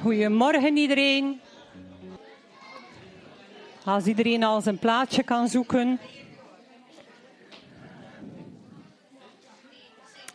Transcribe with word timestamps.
Goedemorgen 0.00 0.76
iedereen. 0.76 1.40
Als 3.84 4.06
iedereen 4.06 4.42
al 4.42 4.60
zijn 4.60 4.78
plaatsje 4.78 5.22
kan 5.22 5.48
zoeken. 5.48 6.00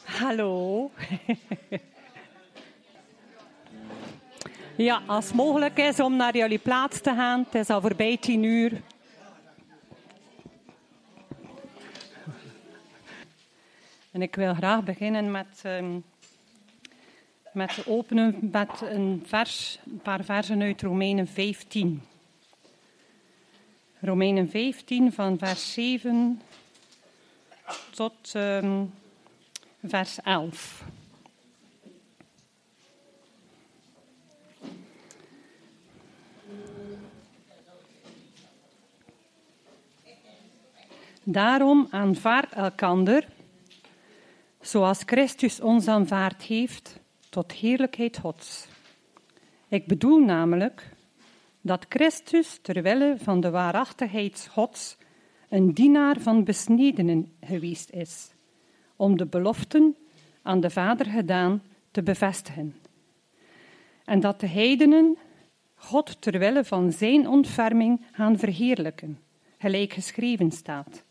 Hallo. 0.04 0.92
Ja, 4.78 5.02
als 5.06 5.26
het 5.26 5.34
mogelijk 5.34 5.78
is 5.78 6.00
om 6.00 6.16
naar 6.16 6.38
jullie 6.38 6.58
plaats 6.58 7.02
te 7.02 7.14
gaan. 7.14 7.40
Het 7.40 7.56
is 7.56 7.70
al 7.70 7.82
voorbij 7.82 8.18
tien 8.18 8.44
uur. 8.44 8.82
En 14.12 14.22
ik 14.22 14.36
wil 14.36 14.54
graag 14.54 14.84
beginnen 14.84 15.32
met, 15.32 15.64
um, 15.66 16.04
met 17.58 17.88
openen 17.88 18.50
met 18.52 18.82
een, 18.82 19.24
vers, 19.26 19.80
een 19.86 20.00
paar 20.00 20.24
versen 20.24 20.62
uit 20.62 20.82
Romeinen 20.82 21.28
15. 21.28 22.02
Romeinen 24.00 24.50
15 24.50 25.14
van 25.14 25.38
vers 25.38 25.74
7 25.74 26.42
tot 27.90 28.34
um, 28.36 28.94
vers 29.84 30.22
11. 30.22 30.84
Daarom 41.24 41.88
aanvaard 41.90 42.54
elkander, 42.54 43.28
zoals 44.62 45.02
Christus 45.06 45.62
ons 45.62 45.88
aanvaard 45.88 46.42
heeft, 46.42 46.97
tot 47.30 47.52
heerlijkheid 47.52 48.18
Gods. 48.18 48.68
Ik 49.68 49.88
bedoel 49.88 50.20
namelijk 50.20 50.92
dat 51.62 51.86
Christus, 51.90 52.60
terwille 52.62 53.16
van 53.18 53.40
de 53.40 53.50
waarachtigheid 53.50 54.50
Gods, 54.52 54.98
een 55.50 55.74
dienaar 55.74 56.20
van 56.20 56.44
besnedenen 56.44 57.32
geweest 57.42 57.90
is, 57.90 58.32
om 58.96 59.18
de 59.18 59.26
beloften 59.26 59.96
aan 60.42 60.60
de 60.60 60.70
Vader 60.70 61.06
gedaan 61.06 61.62
te 61.92 62.04
bevestigen. 62.04 62.76
En 64.06 64.20
dat 64.20 64.40
de 64.40 64.48
heidenen 64.48 65.18
God 65.76 66.22
terwille 66.22 66.64
van 66.64 66.92
zijn 66.92 67.28
ontferming 67.28 68.02
gaan 68.12 68.38
verheerlijken, 68.38 69.20
gelijk 69.58 69.94
geschreven 69.94 70.52
staat. 70.52 71.04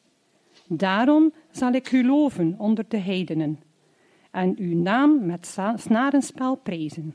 Daarom 0.69 1.33
zal 1.51 1.73
ik 1.73 1.92
u 1.92 2.06
loven 2.06 2.55
onder 2.58 2.84
de 2.89 2.98
heidenen 2.98 3.61
en 4.37 4.55
uw 4.59 4.77
naam 4.77 5.27
met 5.27 5.56
snarenspel 5.77 6.55
prezen. 6.55 7.15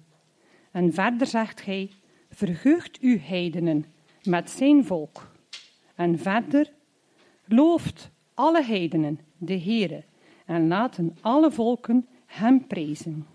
En 0.72 0.94
verder 0.94 1.28
zegt 1.28 1.66
hij, 1.66 1.90
verheugt 2.30 3.04
u 3.04 3.20
heidenen 3.20 3.86
met 4.24 4.50
zijn 4.50 4.86
volk. 4.86 5.32
En 5.96 6.20
verder, 6.20 6.72
looft 7.46 8.10
alle 8.34 8.64
heidenen 8.64 9.20
de 9.38 9.60
Heere 9.60 10.04
en 10.46 10.68
laten 10.68 11.18
alle 11.22 11.52
volken 11.52 12.08
hem 12.26 12.68
prezen. 12.68 13.26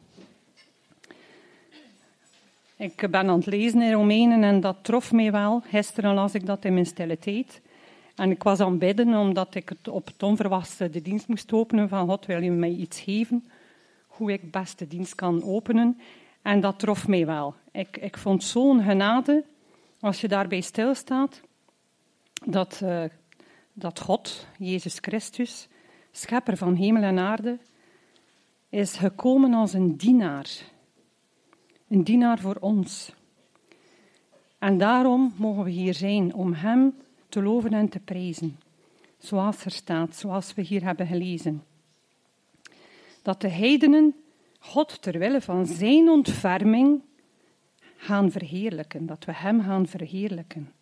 Ik 2.77 3.07
ben 3.11 3.29
aan 3.29 3.37
het 3.39 3.47
lezen 3.47 3.83
in 3.83 3.93
Romeinen 3.93 4.43
en 4.43 4.61
dat 4.61 4.77
trof 4.83 5.13
mij 5.13 5.33
wel. 5.33 5.61
Gisteren 5.61 6.15
las 6.15 6.35
ik 6.35 6.47
dat 6.47 6.65
in 6.65 6.73
mijn 6.73 6.87
stille 6.87 7.19
tijd. 7.19 7.61
En 8.17 8.31
ik 8.31 8.43
was 8.43 8.61
aan 8.61 8.71
het 8.71 8.79
bidden 8.79 9.15
omdat 9.15 9.55
ik 9.55 9.69
het 9.69 9.89
op 9.89 10.07
het 10.07 10.23
onverwachte 10.23 10.91
de 10.91 11.03
dienst 11.03 11.29
moest 11.29 11.53
openen 11.53 11.89
van 11.89 12.09
God, 12.09 12.27
wil 12.27 12.43
je 12.43 12.51
mij 12.51 12.71
iets 12.71 13.01
geven? 13.01 13.45
Hoe 14.17 14.33
ik 14.33 14.51
best 14.51 14.79
de 14.79 14.87
dienst 14.87 15.15
kan 15.15 15.43
openen. 15.43 16.01
En 16.43 16.61
dat 16.61 16.79
trof 16.79 17.09
mij 17.09 17.27
wel. 17.27 17.55
Ik, 17.73 17.97
ik 17.97 18.17
vond 18.17 18.45
zo'n 18.45 18.83
genade, 18.83 19.45
als 20.01 20.21
je 20.21 20.29
daarbij 20.29 20.61
stilstaat, 20.61 21.41
dat, 22.45 22.81
uh, 22.85 23.05
dat 23.73 24.01
God, 24.01 24.47
Jezus 24.59 24.99
Christus, 25.01 25.69
schepper 26.11 26.57
van 26.57 26.75
hemel 26.75 27.03
en 27.03 27.19
aarde, 27.19 27.59
is 28.69 28.97
gekomen 28.97 29.55
als 29.55 29.73
een 29.73 29.97
dienaar. 29.97 30.51
Een 31.89 32.05
dienaar 32.05 32.39
voor 32.39 32.57
ons. 32.61 33.13
En 34.59 34.79
daarom 34.79 35.35
mogen 35.37 35.65
we 35.65 35.71
hier 35.71 35.95
zijn, 35.95 36.35
om 36.35 36.53
Hem 36.53 36.95
te 37.29 37.43
loven 37.43 37.73
en 37.73 37.89
te 37.89 38.01
prijzen. 38.01 38.59
Zoals 39.19 39.65
er 39.65 39.71
staat, 39.71 40.17
zoals 40.17 40.55
we 40.55 40.63
hier 40.63 40.83
hebben 40.85 41.07
gelezen. 41.07 41.63
Dat 43.27 43.41
de 43.41 43.49
heidenen 43.49 44.15
God 44.59 45.03
terwille 45.03 45.41
van 45.41 45.67
zijn 45.67 46.09
ontferming 46.09 47.03
gaan 47.97 48.31
verheerlijken, 48.31 49.07
dat 49.07 49.25
we 49.25 49.33
Hem 49.35 49.63
gaan 49.63 49.87
verheerlijken. 49.87 50.73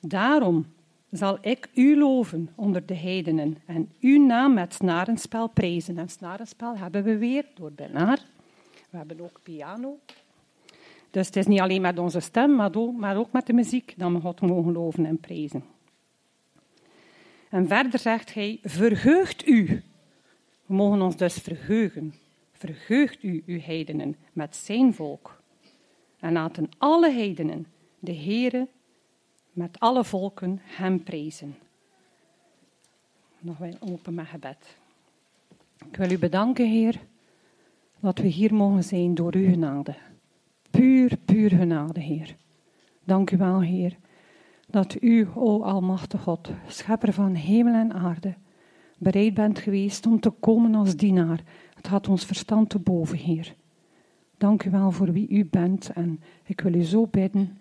Daarom 0.00 0.66
zal 1.10 1.38
ik 1.40 1.68
u 1.74 1.98
loven 1.98 2.50
onder 2.54 2.86
de 2.86 2.94
heidenen 2.94 3.58
en 3.66 3.92
uw 4.00 4.26
naam 4.26 4.54
met 4.54 4.74
snarenspel 4.74 5.48
prijzen. 5.48 5.98
En 5.98 6.08
snarenspel 6.08 6.76
hebben 6.76 7.02
we 7.02 7.18
weer 7.18 7.46
door 7.54 7.72
Bernard. 7.72 8.26
We 8.90 8.96
hebben 8.96 9.20
ook 9.20 9.40
piano. 9.42 9.98
Dus 11.10 11.26
het 11.26 11.36
is 11.36 11.46
niet 11.46 11.60
alleen 11.60 11.80
met 11.80 11.98
onze 11.98 12.20
stem, 12.20 12.54
maar 12.54 13.16
ook, 13.16 13.32
met 13.32 13.46
de 13.46 13.52
muziek 13.52 13.94
dat 13.96 14.12
we 14.12 14.20
God 14.20 14.40
mogen 14.40 14.72
loven 14.72 15.06
en 15.06 15.18
prijzen. 15.18 15.64
En 17.48 17.66
verder 17.68 17.98
zegt 17.98 18.34
hij, 18.34 18.58
verheugt 18.62 19.46
u. 19.46 19.82
We 20.70 20.76
mogen 20.76 21.02
ons 21.02 21.16
dus 21.16 21.34
verheugen. 21.34 22.14
Verheugt 22.52 23.22
u, 23.22 23.42
uw 23.46 23.60
heidenen, 23.60 24.16
met 24.32 24.56
zijn 24.56 24.94
volk. 24.94 25.42
En 26.18 26.32
laten 26.32 26.68
alle 26.78 27.10
heidenen 27.10 27.66
de 27.98 28.14
Heere 28.14 28.68
met 29.52 29.80
alle 29.80 30.04
volken 30.04 30.60
hem 30.62 31.02
prijzen. 31.02 31.54
Nog 33.38 33.58
wel 33.58 33.76
open 33.80 34.14
met 34.14 34.26
gebed. 34.26 34.76
Ik 35.90 35.96
wil 35.96 36.10
u 36.10 36.18
bedanken, 36.18 36.68
Heer, 36.68 37.00
dat 38.00 38.18
we 38.18 38.26
hier 38.26 38.54
mogen 38.54 38.84
zijn 38.84 39.14
door 39.14 39.34
uw 39.34 39.50
genade. 39.50 39.94
Puur, 40.70 41.16
puur 41.24 41.50
genade, 41.50 42.00
Heer. 42.00 42.36
Dank 43.04 43.30
u 43.30 43.36
wel, 43.36 43.60
Heer, 43.60 43.96
dat 44.66 45.02
u, 45.02 45.28
o 45.34 45.62
Almachtige 45.62 46.22
God, 46.22 46.50
schepper 46.66 47.12
van 47.12 47.34
hemel 47.34 47.74
en 47.74 47.92
aarde, 47.92 48.34
bereid 49.00 49.34
bent 49.34 49.58
geweest 49.58 50.06
om 50.06 50.20
te 50.20 50.30
komen 50.30 50.74
als 50.74 50.96
dienaar. 50.96 51.42
Het 51.74 51.86
had 51.86 52.08
ons 52.08 52.24
verstand 52.24 52.68
te 52.68 52.78
boven, 52.78 53.18
Heer. 53.18 53.54
Dank 54.38 54.64
u 54.64 54.70
wel 54.70 54.90
voor 54.90 55.12
wie 55.12 55.28
u 55.28 55.44
bent 55.44 55.90
en 55.92 56.20
ik 56.44 56.60
wil 56.60 56.74
u 56.74 56.82
zo 56.82 57.06
bidden 57.06 57.58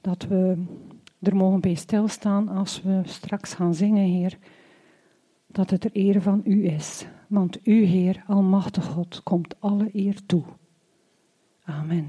dat 0.00 0.26
we 0.26 0.64
er 1.20 1.36
mogen 1.36 1.60
bij 1.60 1.74
stilstaan 1.74 2.48
als 2.48 2.82
we 2.82 3.00
straks 3.04 3.54
gaan 3.54 3.74
zingen, 3.74 4.04
Heer, 4.04 4.38
dat 5.46 5.70
het 5.70 5.84
er 5.84 5.90
eer 5.92 6.22
van 6.22 6.40
u 6.44 6.66
is. 6.66 7.06
Want 7.26 7.66
u, 7.66 7.84
Heer, 7.84 8.24
Almachtig 8.26 8.84
God, 8.84 9.22
komt 9.22 9.60
alle 9.60 9.88
eer 9.92 10.26
toe. 10.26 10.44
Amen. 11.64 12.08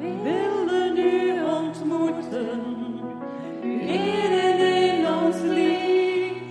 Willen 0.00 0.96
u 0.96 1.42
ontmoeten. 1.44 2.60
U 3.62 3.80
eren 3.80 4.58
in 4.58 5.06
ons 5.06 5.40
lief, 5.40 6.42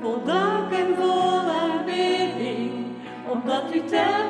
vol 0.00 0.22
dank 0.24 0.72
en 0.72 0.94
vol 0.96 1.50
aanbidding, 1.60 2.70
omdat 3.30 3.74
u 3.74 3.84
telkens 3.84 4.27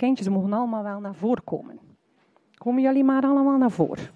kindjes 0.00 0.28
mogen 0.28 0.52
allemaal 0.52 0.82
wel 0.82 1.00
naar 1.00 1.14
voren 1.14 1.44
komen. 1.44 1.78
Komen 2.54 2.82
jullie 2.82 3.04
maar 3.04 3.22
allemaal 3.22 3.58
naar 3.58 3.70
voren. 3.70 4.08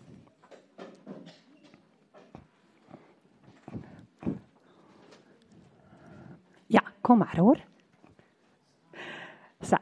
Ja, 6.67 6.83
kom 7.01 7.19
maar 7.19 7.37
hoor. 7.37 7.59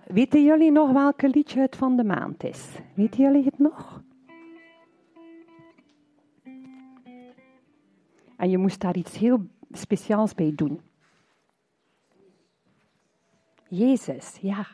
Weten 0.06 0.44
jullie 0.44 0.72
nog 0.72 0.92
welke 0.92 1.28
liedje 1.28 1.60
het 1.60 1.76
van 1.76 1.96
de 1.96 2.04
maand 2.04 2.44
is? 2.44 2.78
Weten 2.94 3.22
jullie 3.22 3.44
het 3.44 3.58
nog? 3.58 4.02
En 8.36 8.50
je 8.50 8.58
moest 8.58 8.80
daar 8.80 8.96
iets 8.96 9.18
heel 9.18 9.46
speciaals 9.70 10.34
bij 10.34 10.52
doen. 10.54 10.80
Jezus, 13.68 14.38
ja, 14.40 14.66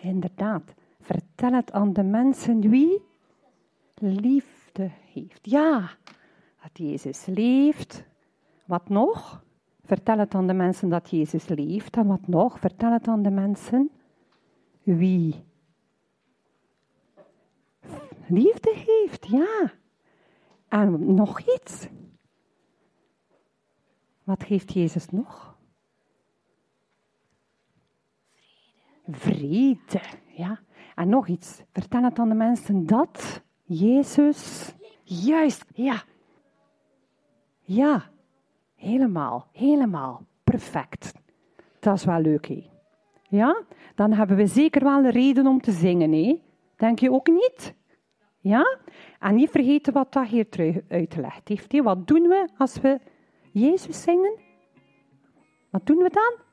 inderdaad. 0.00 0.74
Vertel 1.00 1.52
het 1.52 1.72
aan 1.72 1.92
de 1.92 2.02
mensen 2.02 2.60
wie 2.60 3.02
liefde 3.94 4.90
heeft. 5.12 5.38
Ja, 5.42 5.90
dat 6.62 6.70
Jezus 6.72 7.26
leeft. 7.26 8.04
Wat 8.64 8.88
nog? 8.88 9.44
Vertel 9.84 10.18
het 10.18 10.34
aan 10.34 10.46
de 10.46 10.52
mensen 10.52 10.88
dat 10.88 11.10
Jezus 11.10 11.48
leeft. 11.48 11.96
En 11.96 12.06
wat 12.06 12.26
nog? 12.26 12.58
Vertel 12.58 12.92
het 12.92 13.08
aan 13.08 13.22
de 13.22 13.30
mensen 13.30 13.90
wie 14.82 15.44
liefde 18.28 18.74
heeft. 18.74 19.26
Ja. 19.26 19.72
En 20.68 21.14
nog 21.14 21.40
iets. 21.40 21.88
Wat 24.24 24.44
geeft 24.44 24.72
Jezus 24.72 25.10
nog? 25.10 25.55
Vrede. 29.10 30.00
Ja. 30.26 30.58
En 30.94 31.08
nog 31.08 31.28
iets. 31.28 31.62
Vertel 31.72 32.02
het 32.02 32.18
aan 32.18 32.28
de 32.28 32.34
mensen 32.34 32.86
dat 32.86 33.42
Jezus. 33.62 34.74
Juist. 35.02 35.64
Ja. 35.74 36.02
Ja. 37.60 38.10
Helemaal. 38.74 39.48
Helemaal. 39.52 40.26
Perfect. 40.44 41.12
Dat 41.80 41.94
is 41.94 42.04
wel 42.04 42.20
leuk? 42.20 42.68
Ja? 43.28 43.62
Dan 43.94 44.12
hebben 44.12 44.36
we 44.36 44.46
zeker 44.46 44.84
wel 44.84 45.04
een 45.04 45.10
reden 45.10 45.46
om 45.46 45.60
te 45.60 45.72
zingen, 45.72 46.12
hè? 46.12 46.42
Denk 46.76 46.98
je 46.98 47.12
ook 47.12 47.26
niet? 47.26 47.74
Ja? 48.40 48.78
En 49.18 49.34
niet 49.34 49.50
vergeten 49.50 49.92
wat 49.92 50.12
dat 50.12 50.26
hier 50.26 50.84
uitgelegd 50.88 51.48
heeft. 51.48 51.80
Wat 51.82 52.06
doen 52.06 52.22
we 52.22 52.48
als 52.58 52.80
we 52.80 53.00
Jezus 53.52 54.02
zingen? 54.02 54.38
Wat 55.70 55.86
doen 55.86 55.96
we 55.96 56.10
dan? 56.10 56.45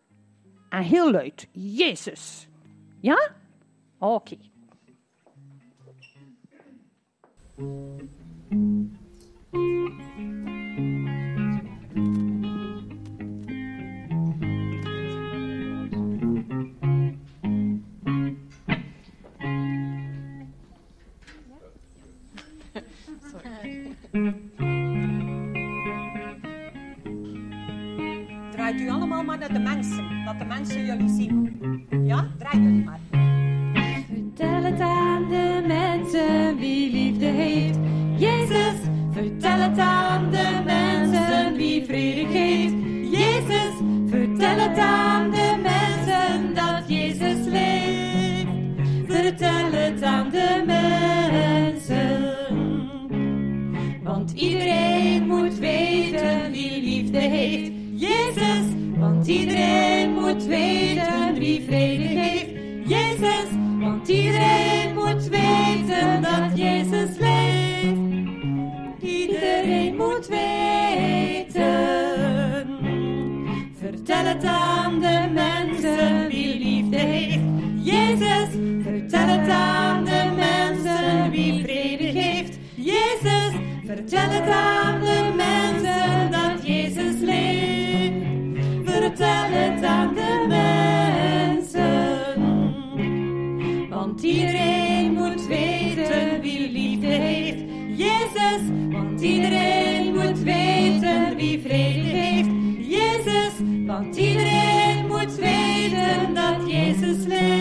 En 0.73 0.83
heel 0.83 1.11
luid, 1.11 1.47
Jezus. 1.51 2.47
Ja? 2.99 3.31
Oké. 3.97 4.37
Draait 23.31 24.52
u 28.83 28.89
allemaal 28.89 29.23
maar 29.23 29.37
naar 29.37 29.53
de 29.53 29.59
mensen, 29.59 30.25
dat 30.25 30.39
de 30.39 30.45
mensen 30.45 30.85
jullie 30.85 31.09
zien. 31.09 31.57
Ja? 32.05 32.27
Draai 32.37 32.63
jullie 32.63 32.83
maar. 32.83 32.99
Vertel 34.07 34.63
het 34.63 34.79
aan 34.79 35.29
de 35.29 35.63
mensen 35.67 36.57
wie 36.57 36.91
liefde 36.91 37.25
heeft. 37.25 37.77
Jezus, 38.17 38.75
vertel 39.11 39.59
het 39.59 39.77
aan 39.77 40.31
de 40.31 40.61
mensen 40.65 41.55
wie 41.55 41.85
vrede 41.85 42.31
geeft. 42.31 42.73
Jezus, 43.11 43.73
vertel 44.07 44.57
het 44.57 44.77
aan 44.77 45.31
de 45.31 45.59
mensen 45.61 46.53
dat 46.53 46.83
Jezus 46.87 47.45
leeft. 47.45 48.47
Vertel 49.07 49.71
het 49.71 50.03
aan 50.03 50.29
de 50.29 50.63
mensen. 50.65 52.35
Want 54.03 54.31
iedereen 54.31 55.27
moet 55.27 55.59
weten 55.59 56.51
wie 56.51 56.81
liefde 56.81 57.19
heeft. 57.19 57.82
Jezus, 58.13 58.65
want 58.97 59.27
iedereen 59.27 60.13
moet 60.13 60.45
weten 60.45 61.33
wie 61.39 61.63
vrede 61.67 62.07
geeft. 62.07 62.51
Jezus, 62.85 63.49
want 63.79 64.07
iedereen 64.07 64.93
moet 64.93 65.27
weten 65.27 66.21
dat 66.21 66.57
Jezus 66.57 67.17
leeft. 67.19 67.97
Iedereen 69.01 69.95
moet 69.95 70.27
weten. 70.27 71.61
Vertel 73.79 74.25
het 74.25 74.45
aan 74.45 74.99
de 74.99 75.29
mensen 75.33 76.27
wie 76.27 76.59
liefde 76.59 76.97
heeft. 76.97 77.43
Jezus, 77.81 78.49
vertel 78.83 79.27
het 79.27 79.49
aan 79.49 80.05
de 80.05 80.31
mensen 80.35 81.31
wie 81.31 81.63
vrede 81.63 82.11
geeft. 82.11 82.57
Jezus, 82.75 83.53
vertel 83.85 84.29
het 84.29 84.49
aan 84.49 84.99
de 84.99 85.33
mensen 85.35 85.62
het 89.53 89.83
aan 89.83 90.13
de 90.13 90.45
mensen. 90.47 91.91
Want 93.89 94.23
iedereen 94.23 95.13
moet 95.13 95.47
weten 95.47 96.41
wie 96.41 96.71
liefde 96.71 97.07
heeft. 97.07 97.63
Jezus, 97.97 98.61
want 98.91 99.21
iedereen 99.21 100.13
moet 100.13 100.39
weten 100.39 101.35
wie 101.35 101.59
vrede 101.59 101.99
heeft. 101.99 102.49
Jezus, 102.79 103.53
want 103.85 104.15
iedereen 104.15 105.07
moet 105.07 105.35
weten 105.35 106.33
dat 106.33 106.71
Jezus 106.71 107.25
leeft. 107.25 107.52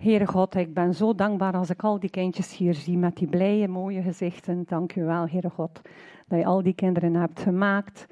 Heere 0.00 0.26
God, 0.26 0.54
ik 0.54 0.74
ben 0.74 0.94
zo 0.94 1.14
dankbaar 1.14 1.52
als 1.54 1.70
ik 1.70 1.82
al 1.82 2.00
die 2.00 2.10
kindjes 2.10 2.56
hier 2.56 2.74
zie 2.74 2.98
met 2.98 3.16
die 3.16 3.28
blije, 3.28 3.68
mooie 3.68 4.02
gezichten. 4.02 4.64
Dank 4.66 4.94
u 4.96 5.04
wel, 5.04 5.28
Heere 5.28 5.50
God, 5.50 5.80
dat 6.28 6.38
je 6.38 6.44
al 6.44 6.62
die 6.62 6.74
kinderen 6.74 7.14
hebt 7.14 7.40
gemaakt 7.40 8.06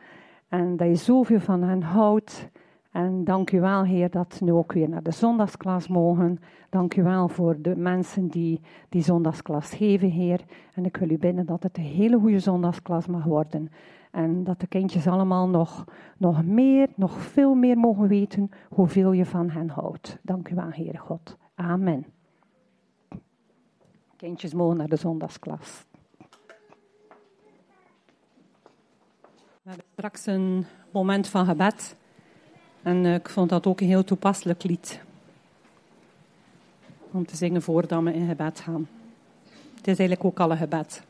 en 0.49 0.76
dat 0.76 0.88
je 0.88 0.95
zoveel 0.95 1.40
van 1.40 1.62
hen 1.62 1.83
houdt. 1.83 2.49
En 2.92 3.25
dank 3.25 3.52
u 3.52 3.61
wel, 3.61 3.85
Heer, 3.85 4.11
dat 4.11 4.35
ze 4.35 4.45
nu 4.45 4.52
ook 4.52 4.73
weer 4.73 4.88
naar 4.88 5.02
de 5.02 5.11
zondagsklas 5.11 5.88
mogen. 5.88 6.40
Dank 6.71 6.97
u 6.97 7.02
wel 7.02 7.28
voor 7.28 7.57
de 7.61 7.76
mensen 7.76 8.28
die 8.28 8.61
die 8.88 9.02
zondagsklas 9.02 9.75
geven, 9.75 10.11
Heer. 10.11 10.40
En 10.75 10.85
ik 10.85 10.97
wil 10.97 11.11
u 11.11 11.18
bidden 11.18 11.47
dat 11.47 11.62
het 11.62 11.78
een 11.78 11.85
hele 11.85 12.18
goede 12.18 12.40
zondagsklas 12.40 13.07
mag 13.07 13.25
worden. 13.25 13.71
En 14.11 14.45
dat 14.45 14.61
de 14.61 14.66
kindjes 14.66 15.07
allemaal 15.07 15.49
nog, 15.49 15.85
nog 16.18 16.45
meer, 16.45 16.88
nog 16.95 17.21
veel 17.21 17.54
meer 17.54 17.78
mogen 17.78 18.09
weten 18.09 18.50
hoeveel 18.68 19.12
je 19.12 19.25
van 19.25 19.50
hen 19.50 19.68
houdt. 19.68 20.18
Dank 20.23 20.49
u 20.49 20.54
wel, 20.54 20.71
Heere 20.71 20.99
God. 20.99 21.37
Amen. 21.59 22.07
Kindjes 24.17 24.53
mogen 24.53 24.77
naar 24.77 24.88
de 24.88 24.97
zondagsklas. 24.97 25.85
We 29.62 29.75
hebben 29.75 29.87
straks 29.93 30.27
een 30.27 30.67
moment 30.91 31.29
van 31.29 31.47
gebed. 31.47 31.97
En 32.83 33.05
eh, 33.05 33.15
ik 33.15 33.29
vond 33.29 33.49
dat 33.49 33.67
ook 33.67 33.81
een 33.81 33.87
heel 33.87 34.05
toepasselijk 34.05 34.62
lied. 34.62 35.00
Om 37.11 37.27
te 37.27 37.37
zingen 37.37 37.62
voordat 37.62 38.03
we 38.03 38.15
in 38.15 38.29
gebed 38.29 38.61
gaan. 38.61 38.88
Het 39.77 39.87
is 39.87 39.99
eigenlijk 39.99 40.25
ook 40.25 40.41
al 40.41 40.50
een 40.50 40.57
gebed. 40.57 41.03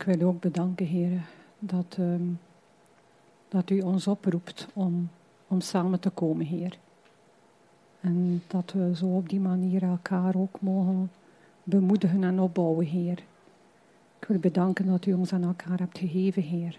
Ik 0.00 0.06
wil 0.06 0.28
ook 0.28 0.40
bedanken, 0.40 0.86
Heer, 0.86 1.20
dat, 1.58 1.96
ehm, 1.98 2.22
dat 3.48 3.70
u 3.70 3.80
ons 3.80 4.06
oproept 4.06 4.68
om, 4.72 5.10
om 5.48 5.60
samen 5.60 6.00
te 6.00 6.10
komen, 6.10 6.46
Heer. 6.46 6.78
En 8.00 8.42
dat 8.46 8.72
we 8.72 8.96
zo 8.96 9.06
op 9.06 9.28
die 9.28 9.40
manier 9.40 9.82
elkaar 9.82 10.36
ook 10.36 10.60
mogen 10.60 11.10
bemoedigen 11.62 12.24
en 12.24 12.40
opbouwen, 12.40 12.86
Heer. 12.86 13.18
Ik 14.18 14.26
wil 14.26 14.38
bedanken 14.38 14.86
dat 14.86 15.06
u 15.06 15.12
ons 15.12 15.32
aan 15.32 15.44
elkaar 15.44 15.78
hebt 15.78 15.98
gegeven, 15.98 16.42
Heer. 16.42 16.78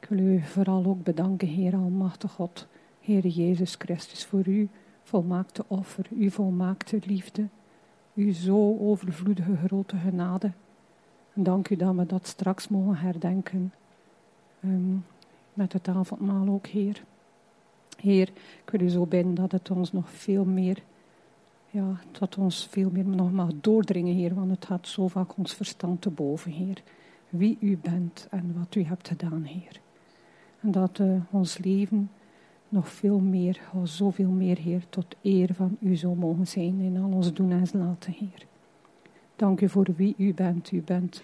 Ik 0.00 0.08
wil 0.08 0.18
u 0.18 0.40
vooral 0.40 0.84
ook 0.84 1.02
bedanken, 1.02 1.48
Heer, 1.48 1.74
Almachtig 1.74 2.32
God, 2.32 2.66
Heer 3.00 3.26
Jezus 3.26 3.74
Christus, 3.74 4.24
voor 4.24 4.44
uw 4.44 4.68
volmaakte 5.02 5.64
offer, 5.66 6.06
uw 6.10 6.30
volmaakte 6.30 6.98
liefde, 7.06 7.48
uw 8.14 8.32
zo 8.32 8.78
overvloedige 8.78 9.56
grote 9.56 9.96
genade. 9.96 10.52
Dank 11.36 11.70
u 11.70 11.76
dat 11.76 11.94
we 11.94 12.06
dat 12.06 12.26
straks 12.26 12.68
mogen 12.68 12.96
herdenken. 12.96 13.72
ehm, 14.60 14.96
met 15.54 15.72
het 15.72 15.88
avondmaal 15.88 16.48
ook, 16.48 16.66
Heer. 16.66 17.02
Heer, 18.00 18.28
ik 18.64 18.70
wil 18.70 18.80
u 18.80 18.88
zo 18.88 19.06
bidden 19.06 19.34
dat 19.34 19.52
het 19.52 19.70
ons 19.70 19.92
nog 19.92 20.10
veel 20.10 20.44
meer, 20.44 20.82
ja, 21.70 22.00
dat 22.18 22.36
ons 22.38 22.66
veel 22.70 22.90
meer 22.90 23.04
nog 23.04 23.32
mag 23.32 23.50
doordringen, 23.60 24.14
Heer. 24.14 24.34
Want 24.34 24.50
het 24.50 24.64
gaat 24.64 24.88
zo 24.88 25.08
vaak 25.08 25.36
ons 25.36 25.54
verstand 25.54 26.00
te 26.00 26.10
boven, 26.10 26.50
Heer. 26.50 26.82
Wie 27.28 27.56
u 27.60 27.78
bent 27.82 28.26
en 28.30 28.54
wat 28.58 28.74
u 28.74 28.82
hebt 28.82 29.08
gedaan, 29.08 29.42
Heer. 29.42 29.80
En 30.60 30.70
dat 30.70 30.98
eh, 30.98 31.20
ons 31.30 31.58
leven 31.58 32.10
nog 32.68 32.88
veel 32.88 33.18
meer, 33.18 33.60
zoveel 33.82 34.30
meer, 34.30 34.58
Heer, 34.58 34.84
tot 34.88 35.06
eer 35.22 35.54
van 35.54 35.76
u 35.80 35.96
zou 35.96 36.16
mogen 36.16 36.46
zijn 36.46 36.80
in 36.80 36.96
al 37.02 37.10
ons 37.12 37.32
doen 37.32 37.50
en 37.50 37.66
laten, 37.72 38.12
Heer. 38.12 38.46
Dank 39.36 39.60
u 39.60 39.68
voor 39.68 39.88
wie 39.96 40.14
u 40.18 40.34
bent. 40.34 40.72
U 40.72 40.82
bent 40.82 41.22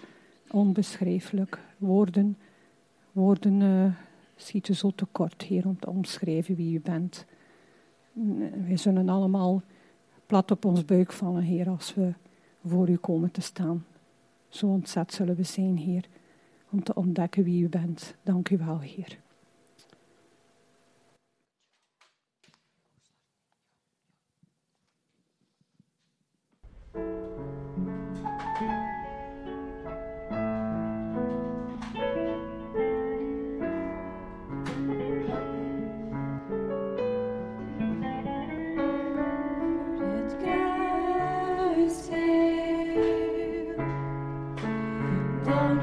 onbeschrijfelijk. 0.50 1.58
Woorden, 1.78 2.36
woorden 3.12 3.62
eh, 3.62 3.92
schieten 4.36 4.76
zo 4.76 4.90
tekort, 4.90 5.42
Heer, 5.42 5.66
om 5.66 5.78
te 5.78 5.90
omschrijven 5.90 6.54
wie 6.54 6.74
u 6.74 6.80
bent. 6.80 7.26
We 8.66 8.76
zullen 8.76 9.08
allemaal 9.08 9.62
plat 10.26 10.50
op 10.50 10.64
ons 10.64 10.84
buik 10.84 11.12
vallen, 11.12 11.42
Heer, 11.42 11.68
als 11.68 11.94
we 11.94 12.12
voor 12.64 12.88
u 12.88 12.96
komen 12.96 13.30
te 13.30 13.40
staan. 13.40 13.84
Zo 14.48 14.66
ontzet 14.66 15.12
zullen 15.12 15.36
we 15.36 15.42
zijn, 15.42 15.76
Heer, 15.76 16.04
om 16.70 16.82
te 16.82 16.94
ontdekken 16.94 17.44
wie 17.44 17.62
u 17.62 17.68
bent. 17.68 18.14
Dank 18.22 18.50
u 18.50 18.58
wel, 18.58 18.80
Heer. 18.80 19.18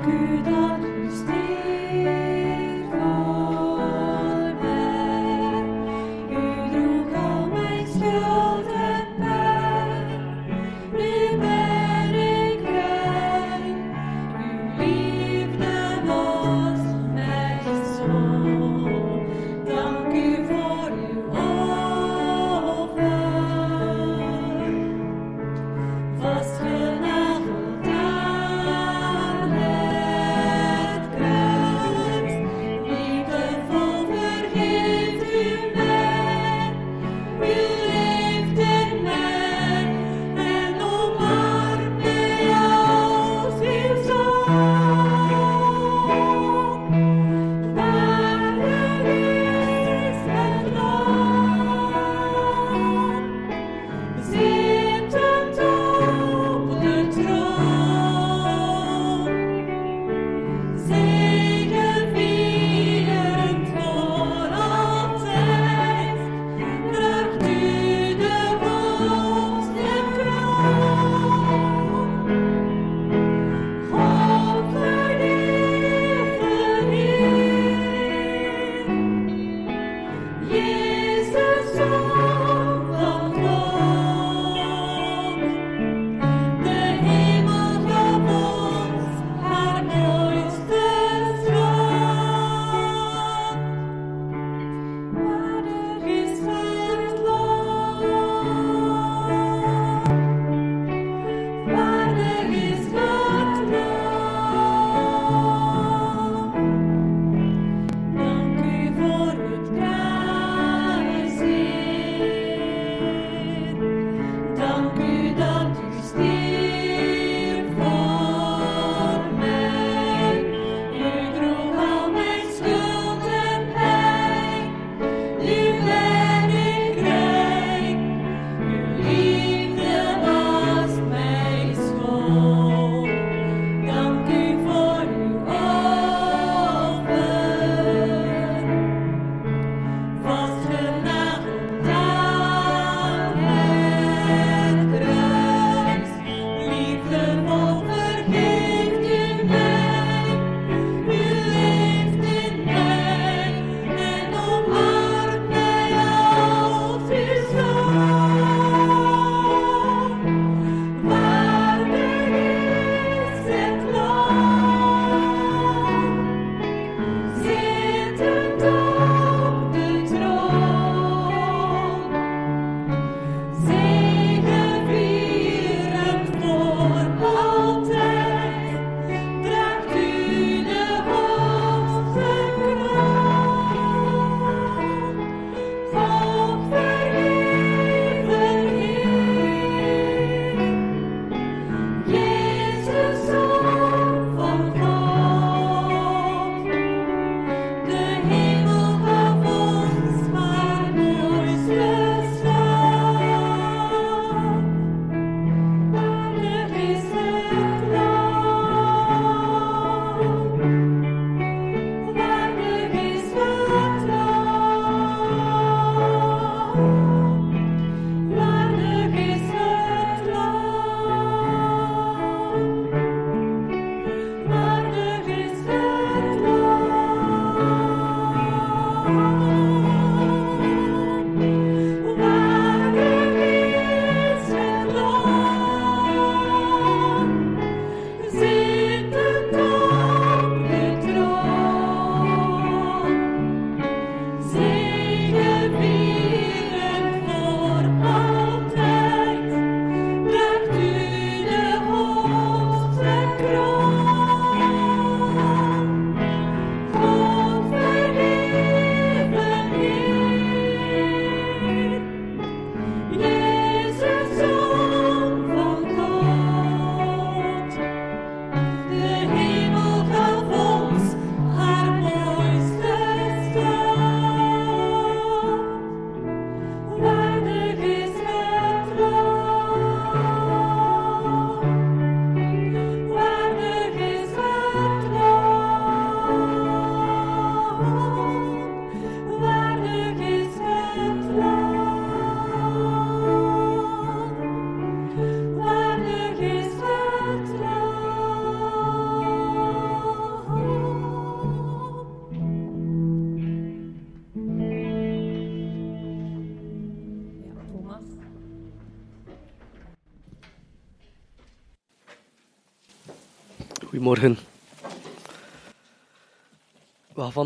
Dank 0.08 0.84
u 0.84 0.87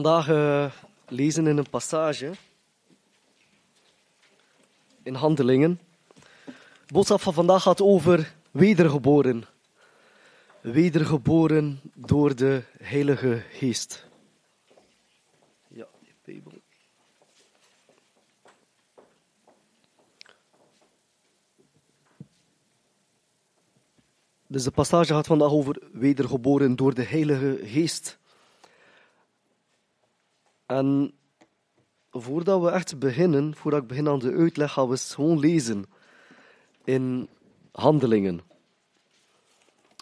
vandaag 0.01 0.29
eh, 0.29 0.71
lezen 1.07 1.47
in 1.47 1.57
een 1.57 1.69
passage 1.69 2.31
in 5.03 5.13
Handelingen. 5.13 5.79
De 6.85 6.93
boodschap 6.93 7.21
van 7.21 7.33
vandaag 7.33 7.61
gaat 7.61 7.81
over 7.81 8.35
wedergeboren. 8.51 9.43
Wedergeboren 10.61 11.79
door 11.93 12.35
de 12.35 12.63
Heilige 12.81 13.43
Geest. 13.49 14.07
Ja. 15.67 15.87
Dus 24.47 24.63
de 24.63 24.71
passage 24.71 25.13
gaat 25.13 25.27
vandaag 25.27 25.51
over 25.51 25.81
wedergeboren 25.91 26.75
door 26.75 26.93
de 26.93 27.03
Heilige 27.03 27.59
Geest. 27.63 28.19
En 30.71 31.13
voordat 32.11 32.61
we 32.61 32.69
echt 32.69 32.99
beginnen, 32.99 33.55
voordat 33.55 33.81
ik 33.81 33.87
begin 33.87 34.07
aan 34.07 34.19
de 34.19 34.31
uitleg, 34.31 34.71
gaan 34.71 34.89
we 34.89 34.97
gewoon 34.97 35.39
lezen 35.39 35.85
in 36.83 37.27
Handelingen. 37.71 38.41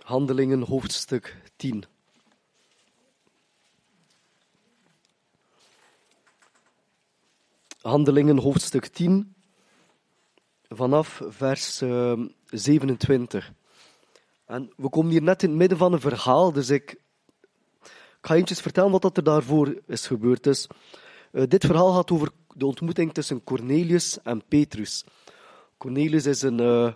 Handelingen 0.03 0.61
hoofdstuk 0.61 1.41
10. 1.55 1.83
Handelingen 7.81 8.37
hoofdstuk 8.37 8.85
10, 8.85 9.35
vanaf 10.67 11.21
vers 11.27 11.81
eh, 11.81 12.19
27. 12.45 13.53
En 14.45 14.73
we 14.77 14.89
komen 14.89 15.11
hier 15.11 15.21
net 15.21 15.43
in 15.43 15.49
het 15.49 15.57
midden 15.57 15.77
van 15.77 15.93
een 15.93 15.99
verhaal, 15.99 16.51
dus 16.51 16.69
ik, 16.69 16.95
ik 18.21 18.25
ga 18.25 18.33
eventjes 18.33 18.59
vertellen 18.59 18.91
wat 18.91 19.01
dat 19.01 19.17
er 19.17 19.23
daarvoor 19.23 19.81
is 19.87 20.07
gebeurd. 20.07 20.43
Dus, 20.43 20.67
dit 21.31 21.65
verhaal 21.65 21.93
gaat 21.93 22.11
over 22.11 22.29
de 22.55 22.65
ontmoeting 22.65 23.13
tussen 23.13 23.43
Cornelius 23.43 24.21
en 24.23 24.43
Petrus. 24.47 25.05
Cornelius 25.77 26.25
is 26.25 26.41
een, 26.41 26.59
eh, 26.59 26.93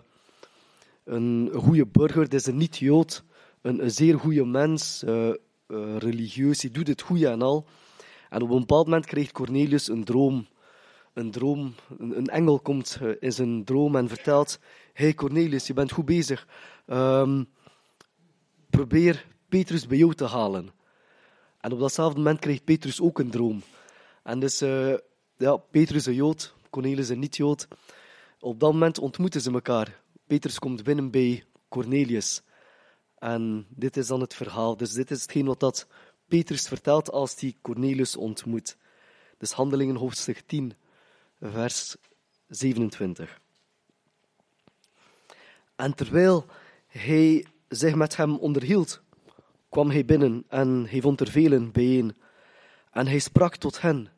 een 1.04 1.52
goede 1.56 1.86
burger, 1.86 2.22
het 2.22 2.34
is 2.34 2.46
een 2.46 2.58
niet-Jood, 2.58 3.24
een, 3.62 3.92
zeer 3.92 4.20
goede 4.20 4.46
mens, 4.46 5.04
eh, 5.04 5.30
religieus, 5.98 6.62
hij 6.62 6.72
doet 6.72 6.88
het 6.88 7.02
goede 7.02 7.28
en 7.28 7.42
al. 7.42 7.66
En 8.30 8.42
op 8.42 8.50
een 8.50 8.60
bepaald 8.60 8.86
moment 8.86 9.06
krijgt 9.06 9.32
Cornelius 9.32 9.88
een 9.88 10.04
droom. 10.04 10.48
Een 11.14 11.32
droom, 11.32 11.74
een, 11.98 12.28
engel 12.28 12.60
komt 12.60 13.00
in 13.20 13.34
zijn 13.34 13.64
droom 13.64 13.96
en 13.96 14.08
vertelt: 14.08 14.60
Hey 14.94 15.14
Cornelius, 15.14 15.68
je 15.68 15.74
bent 15.74 15.92
goed 15.92 16.06
bezig. 16.06 16.48
Ehm, 16.86 17.44
probeer 18.70 19.26
Petrus 19.50 19.88
bij 19.88 19.98
jou 19.98 20.14
te 20.14 20.26
halen. 20.26 20.70
En 21.64 21.72
op 21.72 21.80
datzelfde 21.80 22.18
moment 22.18 22.40
krijgt 22.40 22.64
Petrus 22.64 23.02
ook 23.02 23.20
een 23.20 23.30
droom. 23.30 23.64
En 24.24 24.40
dus, 24.40 24.62
eh, 24.62 24.94
ja, 25.38 25.58
Petrus 25.58 26.06
een 26.06 26.14
Jood, 26.14 26.56
Cornelius 26.70 27.10
een 27.10 27.20
niet-Jood. 27.20 27.68
Op 28.40 28.60
dat 28.60 28.72
moment 28.72 29.00
ontmoeten 29.00 29.42
ze 29.42 29.52
elkaar. 29.52 30.02
Petrus 30.28 30.60
komt 30.60 30.84
binnen 30.84 31.12
bij 31.12 31.44
Cornelius. 31.70 32.42
En 33.18 33.66
dit 33.70 33.98
is 33.98 34.08
dan 34.08 34.22
het 34.22 34.34
verhaal. 34.34 34.78
Dus 34.78 34.92
dit 34.92 35.12
is 35.12 35.22
hetgeen 35.22 35.46
wat 35.46 35.60
dat 35.60 35.88
Petrus 36.28 36.68
vertelt 36.68 37.12
als 37.12 37.40
hij 37.40 37.56
Cornelius 37.62 38.16
ontmoet. 38.16 38.78
Dus 39.38 39.52
Handelingen 39.52 39.96
hoofdstuk 39.96 40.44
10, 40.46 40.74
vers 41.42 41.96
27. 42.48 43.40
En 45.76 45.96
terwijl 45.96 46.46
hij 46.88 47.46
zich 47.68 47.96
met 47.96 48.16
hem 48.16 48.38
onderhield, 48.38 49.03
kwam 49.74 49.90
hij 49.90 50.06
binnen 50.06 50.44
en 50.48 50.86
hij 50.90 51.02
vond 51.02 51.20
er 51.20 51.32
velen 51.32 51.72
bijeen. 51.72 52.16
En 52.92 53.08
hij 53.08 53.20
sprak 53.20 53.56
tot 53.56 53.82
hen: 53.82 54.10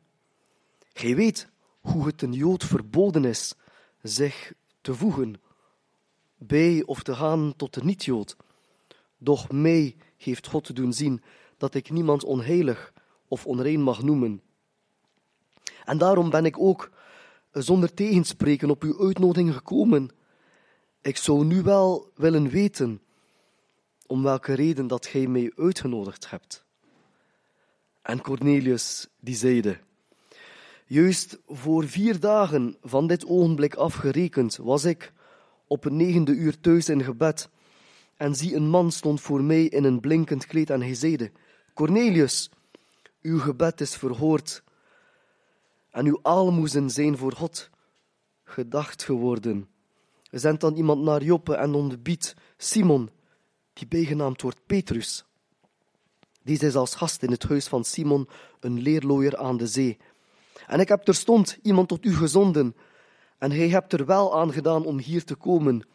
Gij 0.92 1.16
weet 1.16 1.48
hoe 1.80 2.06
het 2.06 2.22
een 2.22 2.32
Jood 2.32 2.64
verboden 2.64 3.24
is 3.24 3.54
zich 4.02 4.52
te 4.80 4.94
voegen 4.94 5.40
bij 6.38 6.82
of 6.84 7.02
te 7.02 7.14
gaan 7.14 7.54
tot 7.56 7.74
de 7.74 7.84
niet-Jood. 7.84 8.36
Doch 9.18 9.50
mij 9.50 9.96
heeft 10.16 10.46
God 10.46 10.64
te 10.64 10.72
doen 10.72 10.92
zien 10.92 11.22
dat 11.56 11.74
ik 11.74 11.90
niemand 11.90 12.24
onheilig 12.24 12.92
of 13.28 13.46
onrein 13.46 13.80
mag 13.80 14.02
noemen. 14.02 14.42
En 15.84 15.98
daarom 15.98 16.30
ben 16.30 16.44
ik 16.44 16.58
ook 16.58 16.90
zonder 17.50 17.94
tegenspreken 17.94 18.70
op 18.70 18.82
uw 18.82 19.00
uitnodiging 19.00 19.54
gekomen. 19.54 20.08
Ik 21.00 21.16
zou 21.16 21.44
nu 21.44 21.62
wel 21.62 22.10
willen 22.14 22.48
weten 22.48 23.00
om 24.06 24.22
welke 24.22 24.52
reden 24.52 24.86
dat 24.86 25.06
gij 25.06 25.26
mij 25.26 25.52
uitgenodigd 25.56 26.30
hebt. 26.30 26.64
En 28.02 28.20
Cornelius 28.20 29.06
die 29.20 29.34
zeide, 29.34 29.78
juist 30.86 31.38
voor 31.46 31.88
vier 31.88 32.20
dagen 32.20 32.76
van 32.82 33.06
dit 33.06 33.26
ogenblik 33.26 33.74
afgerekend 33.74 34.56
was 34.56 34.84
ik 34.84 35.12
op 35.66 35.84
een 35.84 35.96
negende 35.96 36.32
uur 36.32 36.60
thuis 36.60 36.88
in 36.88 37.04
gebed 37.04 37.48
en 38.16 38.34
zie 38.34 38.54
een 38.54 38.68
man 38.68 38.92
stond 38.92 39.20
voor 39.20 39.42
mij 39.42 39.64
in 39.64 39.84
een 39.84 40.00
blinkend 40.00 40.46
kleed 40.46 40.70
en 40.70 40.80
hij 40.80 40.94
zeide, 40.94 41.30
Cornelius, 41.74 42.50
uw 43.22 43.38
gebed 43.38 43.80
is 43.80 43.96
verhoord 43.96 44.62
en 45.90 46.06
uw 46.06 46.18
aalmoezen 46.22 46.90
zijn 46.90 47.16
voor 47.16 47.32
God 47.32 47.70
gedacht 48.44 49.02
geworden. 49.02 49.68
Zend 50.30 50.60
dan 50.60 50.74
iemand 50.74 51.02
naar 51.02 51.22
Joppe 51.22 51.54
en 51.54 51.74
ontbiedt 51.74 52.34
Simon, 52.56 53.10
die 53.76 53.86
bijgenaamd 53.86 54.42
wordt 54.42 54.66
Petrus. 54.66 55.24
Deze 56.42 56.66
is 56.66 56.74
als 56.74 56.94
gast 56.94 57.22
in 57.22 57.30
het 57.30 57.42
huis 57.42 57.66
van 57.66 57.84
Simon, 57.84 58.28
een 58.60 58.80
leerlooier 58.80 59.36
aan 59.36 59.56
de 59.56 59.66
zee. 59.66 59.98
En 60.66 60.80
ik 60.80 60.88
heb 60.88 61.02
terstond 61.02 61.58
iemand 61.62 61.88
tot 61.88 62.04
u 62.04 62.14
gezonden, 62.14 62.76
en 63.38 63.50
hij 63.50 63.68
hebt 63.68 63.92
er 63.92 64.06
wel 64.06 64.38
aan 64.38 64.52
gedaan 64.52 64.84
om 64.84 64.98
hier 64.98 65.24
te 65.24 65.34
komen. 65.34 65.86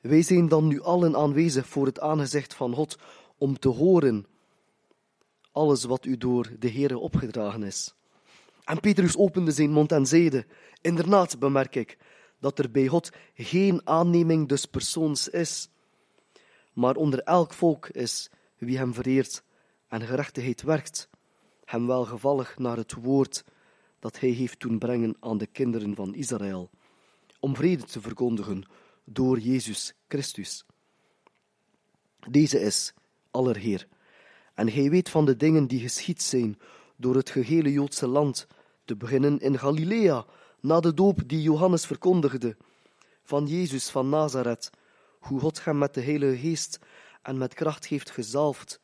Wij 0.00 0.22
zijn 0.22 0.48
dan 0.48 0.66
nu 0.66 0.80
allen 0.80 1.16
aanwezig 1.16 1.66
voor 1.66 1.86
het 1.86 2.00
aangezicht 2.00 2.54
van 2.54 2.74
God, 2.74 2.98
om 3.38 3.58
te 3.58 3.68
horen 3.68 4.26
alles 5.52 5.84
wat 5.84 6.04
u 6.04 6.16
door 6.16 6.50
de 6.58 6.70
Heere 6.70 6.98
opgedragen 6.98 7.62
is. 7.62 7.94
En 8.64 8.80
Petrus 8.80 9.16
opende 9.16 9.50
zijn 9.50 9.70
mond 9.70 9.92
en 9.92 10.06
zeide, 10.06 10.46
inderdaad 10.80 11.38
bemerk 11.38 11.74
ik, 11.74 11.98
dat 12.40 12.58
er 12.58 12.70
bij 12.70 12.86
God 12.86 13.10
geen 13.34 13.80
aanneming 13.84 14.48
des 14.48 14.66
persoons 14.66 15.28
is, 15.28 15.68
maar 16.80 16.96
onder 16.96 17.20
elk 17.20 17.52
volk 17.52 17.88
is 17.88 18.30
wie 18.58 18.78
hem 18.78 18.94
vereert 18.94 19.42
en 19.88 20.00
gerechtigheid 20.00 20.62
werkt, 20.62 21.08
hem 21.64 21.86
welgevallig 21.86 22.58
naar 22.58 22.76
het 22.76 22.94
woord 22.94 23.44
dat 23.98 24.20
hij 24.20 24.28
heeft 24.28 24.60
doen 24.60 24.78
brengen 24.78 25.16
aan 25.20 25.38
de 25.38 25.46
kinderen 25.46 25.94
van 25.94 26.14
Israël, 26.14 26.70
om 27.40 27.56
vrede 27.56 27.84
te 27.84 28.00
verkondigen 28.00 28.62
door 29.04 29.38
Jezus 29.38 29.94
Christus. 30.08 30.64
Deze 32.30 32.60
is 32.60 32.94
allerheer, 33.30 33.88
en 34.54 34.72
hij 34.72 34.90
weet 34.90 35.08
van 35.08 35.24
de 35.24 35.36
dingen 35.36 35.66
die 35.66 35.80
geschied 35.80 36.22
zijn 36.22 36.58
door 36.96 37.14
het 37.14 37.30
gehele 37.30 37.72
Joodse 37.72 38.06
land, 38.06 38.46
te 38.84 38.96
beginnen 38.96 39.38
in 39.38 39.58
Galilea, 39.58 40.26
na 40.60 40.80
de 40.80 40.94
doop 40.94 41.20
die 41.26 41.42
Johannes 41.42 41.86
verkondigde, 41.86 42.56
van 43.22 43.46
Jezus 43.46 43.88
van 43.88 44.08
Nazareth, 44.08 44.70
hoe 45.20 45.40
God 45.40 45.64
hem 45.64 45.78
met 45.78 45.94
de 45.94 46.00
Heilige 46.00 46.36
Geest 46.36 46.78
en 47.22 47.38
met 47.38 47.54
kracht 47.54 47.86
heeft 47.86 48.10
gezalfd. 48.10 48.80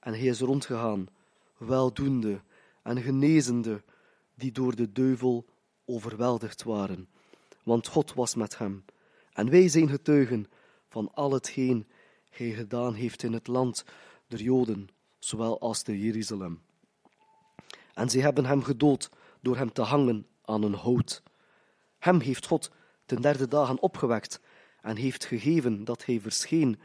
En 0.00 0.12
hij 0.12 0.26
is 0.26 0.40
rondgegaan, 0.40 1.06
weldoende 1.56 2.40
en 2.82 3.02
genezende, 3.02 3.82
die 4.34 4.52
door 4.52 4.76
de 4.76 4.92
duivel 4.92 5.44
overweldigd 5.84 6.62
waren. 6.62 7.08
Want 7.62 7.86
God 7.86 8.14
was 8.14 8.34
met 8.34 8.58
hem. 8.58 8.84
En 9.32 9.50
wij 9.50 9.68
zijn 9.68 9.88
getuigen 9.88 10.46
van 10.88 11.10
al 11.14 11.32
hetgeen 11.32 11.86
hij 12.30 12.50
gedaan 12.50 12.94
heeft 12.94 13.22
in 13.22 13.32
het 13.32 13.46
land 13.46 13.84
der 14.26 14.40
Joden, 14.40 14.88
zowel 15.18 15.60
als 15.60 15.82
te 15.82 15.98
Jeruzalem. 15.98 16.62
En 17.94 18.10
zij 18.10 18.20
hebben 18.20 18.44
hem 18.44 18.62
gedood 18.62 19.10
door 19.40 19.56
hem 19.56 19.72
te 19.72 19.82
hangen 19.82 20.26
aan 20.44 20.62
een 20.62 20.74
hout. 20.74 21.22
Hem 21.98 22.20
heeft 22.20 22.46
God 22.46 22.70
ten 23.06 23.20
derde 23.20 23.48
dagen 23.48 23.80
opgewekt 23.80 24.40
en 24.82 24.96
heeft 24.96 25.24
gegeven 25.24 25.84
dat 25.84 26.04
hij 26.04 26.20
verscheen, 26.20 26.80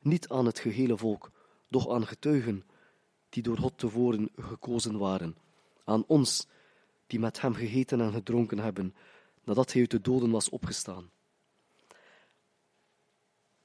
niet 0.00 0.28
aan 0.28 0.46
het 0.46 0.58
gehele 0.58 0.96
volk, 0.96 1.30
doch 1.68 1.90
aan 1.90 2.06
getuigen 2.06 2.64
die 3.28 3.42
door 3.42 3.58
God 3.58 3.78
tevoren 3.78 4.30
gekozen 4.36 4.98
waren, 4.98 5.36
aan 5.84 6.04
ons 6.06 6.46
die 7.06 7.18
met 7.18 7.40
hem 7.40 7.54
gegeten 7.54 8.00
en 8.00 8.12
gedronken 8.12 8.58
hebben, 8.58 8.94
nadat 9.44 9.72
hij 9.72 9.80
uit 9.80 9.90
de 9.90 10.00
doden 10.00 10.30
was 10.30 10.48
opgestaan. 10.48 11.10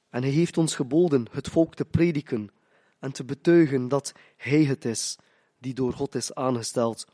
En 0.08 0.22
hij 0.22 0.30
heeft 0.30 0.58
ons 0.58 0.74
geboden 0.74 1.26
het 1.30 1.48
volk 1.48 1.74
te 1.74 1.84
prediken 1.84 2.50
en 2.98 3.12
te 3.12 3.24
betuigen 3.24 3.88
dat 3.88 4.12
hij 4.36 4.64
het 4.64 4.84
is 4.84 5.16
die 5.58 5.74
door 5.74 5.92
God 5.92 6.14
is 6.14 6.34
aangesteld 6.34 7.06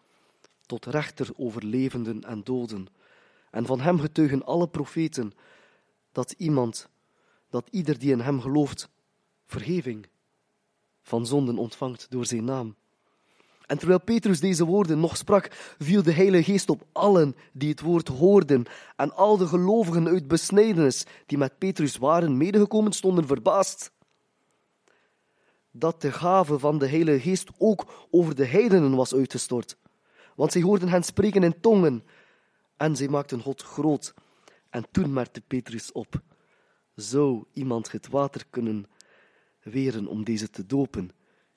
tot 0.67 0.87
rechter 0.87 1.31
over 1.37 1.65
levenden 1.65 2.21
en 2.21 2.45
doden. 2.45 2.87
En 3.51 3.67
van 3.67 3.81
hem 3.81 4.01
getuigen 4.01 4.45
alle 4.45 4.69
profeten 4.69 5.33
dat 6.13 6.35
iemand, 6.37 6.89
dat 7.51 7.69
ieder 7.71 7.99
die 7.99 8.13
in 8.13 8.21
hem 8.21 8.41
gelooft, 8.41 8.89
vergeving 9.47 10.09
van 11.03 11.27
zonden 11.27 11.59
ontvangt 11.59 12.07
door 12.11 12.27
zijn 12.27 12.45
naam. 12.45 12.77
En 13.67 13.79
terwijl 13.79 14.01
Petrus 14.01 14.41
deze 14.41 14.65
woorden 14.65 15.01
nog 15.01 15.17
sprak, 15.17 15.75
viel 15.79 16.03
de 16.03 16.13
Heilige 16.13 16.53
Geest 16.53 16.71
op 16.71 16.87
allen 16.93 17.37
die 17.53 17.71
het 17.71 17.81
woord 17.81 18.09
hoorden. 18.09 18.65
En 18.97 19.15
al 19.15 19.37
de 19.37 19.47
gelovigen 19.47 20.09
uit 20.09 20.29
besnijdenis 20.29 21.07
die 21.27 21.39
met 21.39 21.59
Petrus 21.59 21.97
waren 21.97 22.37
medegekomen, 22.37 22.93
stonden 22.93 23.27
verbaasd. 23.27 23.93
Dat 25.71 26.01
de 26.01 26.13
gave 26.13 26.59
van 26.59 26.79
de 26.79 26.89
Heilige 26.89 27.21
Geest 27.21 27.49
ook 27.59 28.07
over 28.11 28.35
de 28.35 28.47
heidenen 28.47 28.95
was 28.95 29.15
uitgestort. 29.15 29.77
Want 30.37 30.53
zij 30.53 30.63
hoorden 30.63 30.89
hen 30.89 31.05
spreken 31.05 31.43
in 31.43 31.61
tongen. 31.61 32.05
En 32.77 32.97
zij 32.97 33.09
maakten 33.09 33.41
God 33.41 33.63
groot. 33.63 34.15
En 34.71 34.87
toen 34.91 35.13
merkte 35.13 35.41
Petrus 35.41 35.93
op: 35.93 36.23
Zou 36.95 37.45
iemand 37.53 37.93
het 37.93 38.09
water 38.09 38.45
kunnen 38.51 38.87
weren 39.63 40.07
om 40.07 40.25
deze 40.25 40.51
te 40.51 40.67
dopen, 40.67 41.11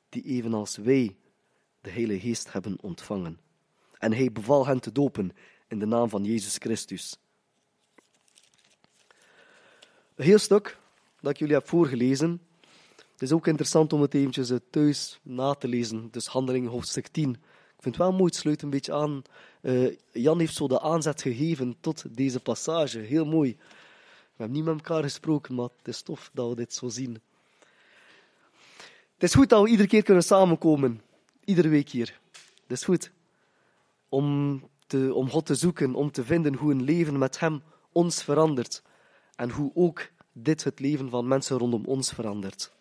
die 0.10 0.24
evenals 0.24 0.78
wij 0.78 1.16
de 1.82 1.90
Heilige 1.90 2.20
Geest 2.28 2.52
hebben 2.54 2.78
ontvangen. 2.82 3.40
En 3.98 4.14
hij 4.14 4.32
beval 4.32 4.68
hen 4.68 4.80
te 4.80 4.92
dopen 4.92 5.32
in 5.68 5.80
de 5.80 5.86
naam 5.86 6.10
van 6.10 6.24
Jezus 6.24 6.56
Christus. 6.58 7.18
Een 10.16 10.26
heel 10.26 10.38
stuk 10.38 10.78
dat 11.20 11.32
ik 11.32 11.38
jullie 11.38 11.54
heb 11.54 11.68
voorgelezen. 11.68 12.42
Het 13.12 13.22
is 13.22 13.32
ook 13.32 13.48
interessant 13.48 13.94
om 13.94 14.02
het 14.02 14.14
eventjes 14.14 14.52
thuis 14.70 15.20
na 15.22 15.54
te 15.54 15.68
lezen. 15.68 16.08
Dus 16.12 16.28
handelingen 16.28 16.72
hoofdstuk 16.72 17.08
10. 17.08 17.38
Vind 17.84 17.96
het 17.96 18.04
wel 18.04 18.14
mooi, 18.14 18.26
het 18.26 18.36
sluit 18.36 18.62
een 18.62 18.70
beetje 18.70 18.94
aan. 18.94 19.22
Uh, 19.62 19.96
Jan 20.12 20.40
heeft 20.40 20.56
zo 20.56 20.68
de 20.68 20.82
aanzet 20.82 21.22
gegeven 21.22 21.76
tot 21.80 22.04
deze 22.16 22.40
passage. 22.40 23.00
Heel 23.00 23.26
mooi. 23.26 23.56
We 23.56 24.30
hebben 24.36 24.56
niet 24.56 24.66
met 24.66 24.76
elkaar 24.76 25.04
gesproken, 25.04 25.56
maar 25.56 25.70
het 25.78 25.88
is 25.88 26.02
tof 26.02 26.30
dat 26.34 26.50
we 26.50 26.56
dit 26.56 26.74
zo 26.74 26.90
zien. 26.90 27.22
Het 29.14 29.24
is 29.24 29.34
goed 29.34 29.50
dat 29.50 29.64
we 29.64 29.70
iedere 29.70 29.88
keer 29.88 30.04
kunnen 30.04 30.24
samenkomen 30.24 31.02
iedere 31.44 31.68
week 31.68 31.90
hier. 31.90 32.20
Dat 32.68 32.78
is 32.78 32.84
goed. 32.84 33.12
Om, 34.10 34.62
te, 34.88 35.14
om 35.14 35.30
God 35.30 35.46
te 35.46 35.56
zoeken, 35.56 35.96
om 35.96 36.12
te 36.12 36.24
vinden 36.24 36.56
hoe 36.56 36.72
een 36.72 36.84
leven 36.84 37.18
met 37.18 37.40
Hem 37.40 37.64
ons 37.92 38.24
verandert. 38.24 38.82
En 39.36 39.50
hoe 39.50 39.72
ook 39.74 40.10
dit 40.32 40.64
het 40.64 40.80
leven 40.80 41.10
van 41.10 41.28
mensen 41.28 41.58
rondom 41.58 41.86
ons 41.86 42.12
verandert. 42.12 42.72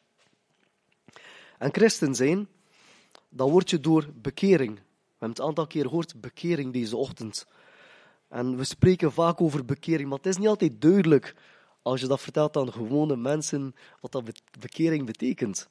En 1.59 1.73
christen 1.73 2.15
zijn, 2.15 2.49
dat 3.29 3.51
word 3.51 3.71
je 3.71 3.81
door 3.81 4.09
bekering. 4.15 4.81
Hebben 5.23 5.41
het 5.41 5.49
aantal 5.49 5.67
keer 5.67 5.83
gehoord, 5.83 6.21
bekering 6.21 6.73
deze 6.73 6.97
ochtend. 6.97 7.47
En 8.29 8.57
we 8.57 8.65
spreken 8.65 9.13
vaak 9.13 9.41
over 9.41 9.65
bekering, 9.65 10.09
maar 10.09 10.19
het 10.19 10.27
is 10.27 10.37
niet 10.37 10.49
altijd 10.49 10.81
duidelijk 10.81 11.35
als 11.83 12.01
je 12.01 12.07
dat 12.07 12.21
vertelt 12.21 12.57
aan 12.57 12.73
gewone 12.73 13.17
mensen 13.17 13.75
wat 14.01 14.13
dat 14.13 14.25
bekering 14.61 15.07
betekent. 15.07 15.69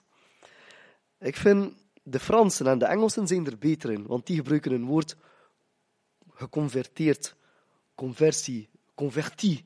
Ik 1.19 1.35
vind 1.35 1.73
de 2.03 2.19
Fransen 2.19 2.67
en 2.67 2.77
de 2.77 2.85
Engelsen 2.85 3.27
zijn 3.27 3.45
er 3.45 3.57
beter 3.57 3.91
in, 3.91 4.05
want 4.07 4.25
die 4.25 4.35
gebruiken 4.35 4.71
een 4.71 4.85
woord 4.85 5.15
geconverteerd, 6.29 7.35
conversie, 7.95 8.69
converti. 8.95 9.65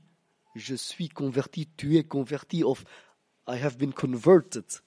Je 0.54 0.78
suis 0.78 1.14
converti, 1.14 1.68
tu 1.76 1.98
es 1.98 2.08
converti 2.08 2.64
of 2.64 2.82
I 3.50 3.56
have 3.56 3.78
been 3.78 3.94
converted. 3.94 4.82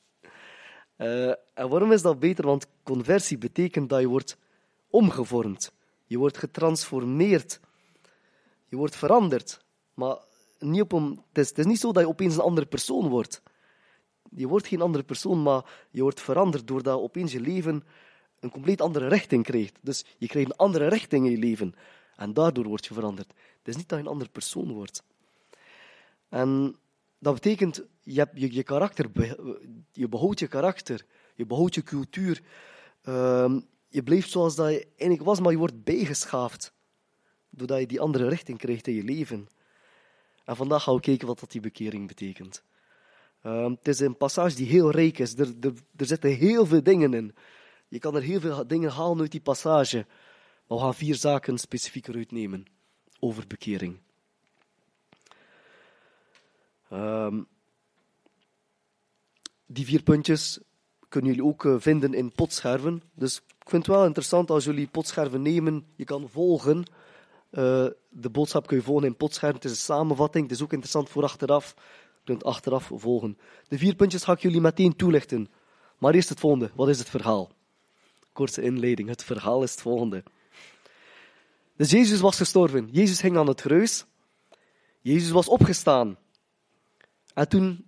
Uh, 0.96 1.28
en 1.28 1.68
waarom 1.68 1.92
is 1.92 2.02
dat 2.02 2.18
beter? 2.18 2.46
Want 2.46 2.66
conversie 2.82 3.38
betekent 3.38 3.88
dat 3.88 4.00
je 4.00 4.08
wordt 4.08 4.36
omgevormd. 4.90 5.72
Je 6.06 6.18
wordt 6.18 6.38
getransformeerd. 6.38 7.60
Je 8.68 8.76
wordt 8.76 8.96
veranderd. 8.96 9.64
Maar 9.94 10.16
niet 10.58 10.80
op 10.80 10.92
een, 10.92 11.22
het, 11.28 11.38
is, 11.38 11.48
het 11.48 11.58
is 11.58 11.64
niet 11.64 11.80
zo 11.80 11.92
dat 11.92 12.02
je 12.02 12.08
opeens 12.08 12.34
een 12.34 12.40
andere 12.40 12.66
persoon 12.66 13.08
wordt. 13.08 13.42
Je 14.30 14.48
wordt 14.48 14.66
geen 14.66 14.80
andere 14.80 15.04
persoon, 15.04 15.42
maar 15.42 15.86
je 15.90 16.02
wordt 16.02 16.20
veranderd 16.20 16.66
doordat 16.66 17.00
opeens 17.00 17.32
je 17.32 17.40
leven 17.40 17.84
een 18.40 18.50
compleet 18.50 18.80
andere 18.80 19.08
richting 19.08 19.44
krijgt. 19.44 19.78
Dus 19.82 20.04
je 20.18 20.26
krijgt 20.26 20.50
een 20.50 20.56
andere 20.56 20.88
richting 20.88 21.24
in 21.24 21.30
je 21.30 21.38
leven. 21.38 21.74
En 22.16 22.32
daardoor 22.32 22.64
word 22.64 22.86
je 22.86 22.94
veranderd. 22.94 23.28
Het 23.28 23.68
is 23.68 23.76
niet 23.76 23.88
dat 23.88 23.98
je 23.98 24.04
een 24.04 24.10
andere 24.10 24.30
persoon 24.30 24.72
wordt. 24.72 25.02
En 26.28 26.76
dat 27.18 27.34
betekent, 27.34 27.82
je, 28.02 28.18
hebt 28.18 28.40
je, 28.40 28.54
je 28.54 28.62
karakter, 28.62 29.10
je 29.92 30.08
behoudt 30.08 30.38
je 30.38 30.46
karakter, 30.46 31.04
je 31.34 31.46
behoudt 31.46 31.74
je 31.74 31.82
cultuur. 31.82 32.42
Uh, 33.04 33.56
je 33.88 34.02
blijft 34.02 34.30
zoals 34.30 34.54
dat 34.54 34.70
je 34.70 34.84
eigenlijk 34.84 35.22
was, 35.22 35.40
maar 35.40 35.52
je 35.52 35.58
wordt 35.58 35.84
bijgeschaafd. 35.84 36.72
Doordat 37.50 37.80
je 37.80 37.86
die 37.86 38.00
andere 38.00 38.28
richting 38.28 38.58
krijgt 38.58 38.86
in 38.86 38.94
je 38.94 39.02
leven. 39.02 39.48
En 40.44 40.56
vandaag 40.56 40.82
gaan 40.82 40.94
we 40.94 41.00
kijken 41.00 41.26
wat 41.26 41.40
dat 41.40 41.50
die 41.50 41.60
bekering 41.60 42.06
betekent. 42.06 42.62
Um, 43.42 43.70
het 43.70 43.88
is 43.88 44.00
een 44.00 44.16
passage 44.16 44.56
die 44.56 44.66
heel 44.66 44.90
rijk 44.90 45.18
is. 45.18 45.38
Er, 45.38 45.54
er, 45.96 46.06
zitten 46.06 46.30
heel 46.30 46.66
veel 46.66 46.82
dingen 46.82 47.14
in. 47.14 47.34
Je 47.88 47.98
kan 47.98 48.16
er 48.16 48.22
heel 48.22 48.40
veel 48.40 48.66
dingen 48.66 48.90
halen 48.90 49.20
uit 49.20 49.30
die 49.30 49.40
passage. 49.40 50.06
Maar 50.66 50.78
we 50.78 50.84
gaan 50.84 50.94
vier 50.94 51.14
zaken 51.14 51.58
specifieker 51.58 52.14
uitnemen 52.14 52.64
over 53.18 53.46
bekering. 53.46 53.98
Um, 56.92 57.46
die 59.66 59.84
vier 59.84 60.02
puntjes 60.02 60.58
kunnen 61.08 61.30
jullie 61.30 61.48
ook 61.48 61.64
uh, 61.64 61.74
vinden 61.78 62.14
in 62.14 62.32
potscherven. 62.32 63.02
Dus 63.14 63.36
ik 63.36 63.68
vind 63.68 63.86
het 63.86 63.96
wel 63.96 64.04
interessant 64.04 64.50
als 64.50 64.64
jullie 64.64 64.86
potscherven 64.86 65.42
nemen. 65.42 65.86
Je 65.96 66.04
kan 66.04 66.28
volgen. 66.28 66.76
Uh, 67.50 67.86
de 68.08 68.30
boodschap 68.30 68.66
kun 68.66 68.76
je 68.76 68.82
volgen 68.82 69.06
in 69.06 69.16
potscherven. 69.16 69.56
Het 69.56 69.64
is 69.64 69.70
een 69.70 69.76
samenvatting. 69.76 70.44
Het 70.44 70.56
is 70.56 70.62
ook 70.62 70.72
interessant 70.72 71.08
voor 71.08 71.22
achteraf 71.22 71.74
kunt 72.28 72.44
achteraf 72.44 72.90
volgen. 72.94 73.38
De 73.68 73.78
vier 73.78 73.94
puntjes 73.94 74.24
ga 74.24 74.32
ik 74.32 74.40
jullie 74.40 74.60
meteen 74.60 74.96
toelichten. 74.96 75.48
Maar 75.98 76.14
eerst 76.14 76.28
het 76.28 76.40
volgende. 76.40 76.70
Wat 76.74 76.88
is 76.88 76.98
het 76.98 77.08
verhaal? 77.08 77.50
Korte 78.32 78.62
inleiding. 78.62 79.08
Het 79.08 79.24
verhaal 79.24 79.62
is 79.62 79.70
het 79.70 79.80
volgende. 79.80 80.22
Dus 81.76 81.90
Jezus 81.90 82.20
was 82.20 82.36
gestorven. 82.36 82.88
Jezus 82.90 83.20
hing 83.20 83.36
aan 83.36 83.46
het 83.46 83.60
kruis. 83.60 84.04
Jezus 85.00 85.30
was 85.30 85.48
opgestaan. 85.48 86.16
En 87.34 87.48
toen 87.48 87.87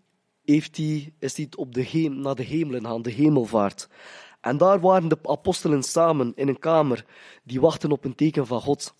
heeft 0.50 0.76
hij, 0.76 1.12
is 1.18 1.36
hij 1.36 1.48
op 1.56 1.74
de 1.74 1.82
heem, 1.82 2.20
naar 2.20 2.34
de 2.34 2.42
hemelen 2.42 2.84
gaan, 2.84 3.02
de 3.02 3.10
hemelvaart. 3.10 3.88
En 4.40 4.56
daar 4.56 4.80
waren 4.80 5.08
de 5.08 5.18
apostelen 5.22 5.82
samen 5.82 6.32
in 6.34 6.48
een 6.48 6.58
kamer. 6.58 7.04
Die 7.42 7.60
wachten 7.60 7.92
op 7.92 8.04
een 8.04 8.14
teken 8.14 8.46
van 8.46 8.60
God. 8.60 8.94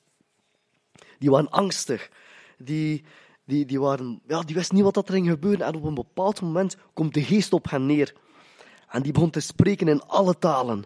Die 1.19 1.31
waren 1.31 1.51
angstig. 1.51 2.11
Die, 2.59 3.05
die, 3.45 3.67
die, 3.67 3.81
waren, 3.81 4.21
ja, 4.27 4.43
die 4.43 4.55
wisten 4.55 4.75
niet 4.75 4.85
wat 4.85 4.97
er 4.97 5.13
ging 5.13 5.29
gebeuren. 5.29 5.67
En 5.67 5.75
op 5.75 5.85
een 5.85 5.95
bepaald 5.95 6.41
moment 6.41 6.77
komt 6.93 7.15
de 7.15 7.23
geest 7.23 7.53
op 7.53 7.71
hen 7.71 7.87
neer. 7.87 8.15
En 8.89 9.03
die 9.03 9.13
begon 9.13 9.31
te 9.31 9.41
spreken 9.41 9.89
in 9.89 10.03
alle 10.03 10.39
talen. 10.39 10.85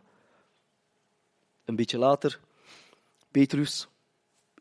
Een 1.64 1.76
beetje 1.76 1.98
later, 1.98 2.40
Petrus, 3.30 3.88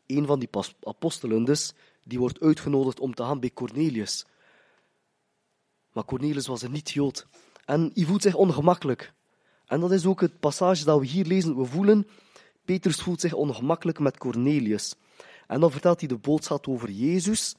een 0.06 0.26
van 0.26 0.38
die 0.38 0.48
apostelen 0.82 1.44
dus, 1.44 1.72
die 2.04 2.18
wordt 2.18 2.40
uitgenodigd 2.40 3.00
om 3.00 3.14
te 3.14 3.22
gaan 3.22 3.40
bij 3.40 3.50
Cornelius. 3.50 4.26
Maar 5.94 6.04
Cornelius 6.04 6.46
was 6.46 6.62
een 6.62 6.72
niet-Jood. 6.72 7.26
En 7.64 7.90
hij 7.94 8.04
voelt 8.04 8.22
zich 8.22 8.34
ongemakkelijk. 8.34 9.12
En 9.66 9.80
dat 9.80 9.92
is 9.92 10.06
ook 10.06 10.20
het 10.20 10.40
passage 10.40 10.84
dat 10.84 11.00
we 11.00 11.06
hier 11.06 11.24
lezen. 11.24 11.56
We 11.56 11.64
voelen, 11.64 12.06
Petrus 12.64 13.00
voelt 13.00 13.20
zich 13.20 13.32
ongemakkelijk 13.32 13.98
met 13.98 14.18
Cornelius. 14.18 14.94
En 15.46 15.60
dan 15.60 15.70
vertelt 15.70 16.00
hij 16.00 16.08
de 16.08 16.16
boodschap 16.16 16.68
over 16.68 16.90
Jezus. 16.90 17.56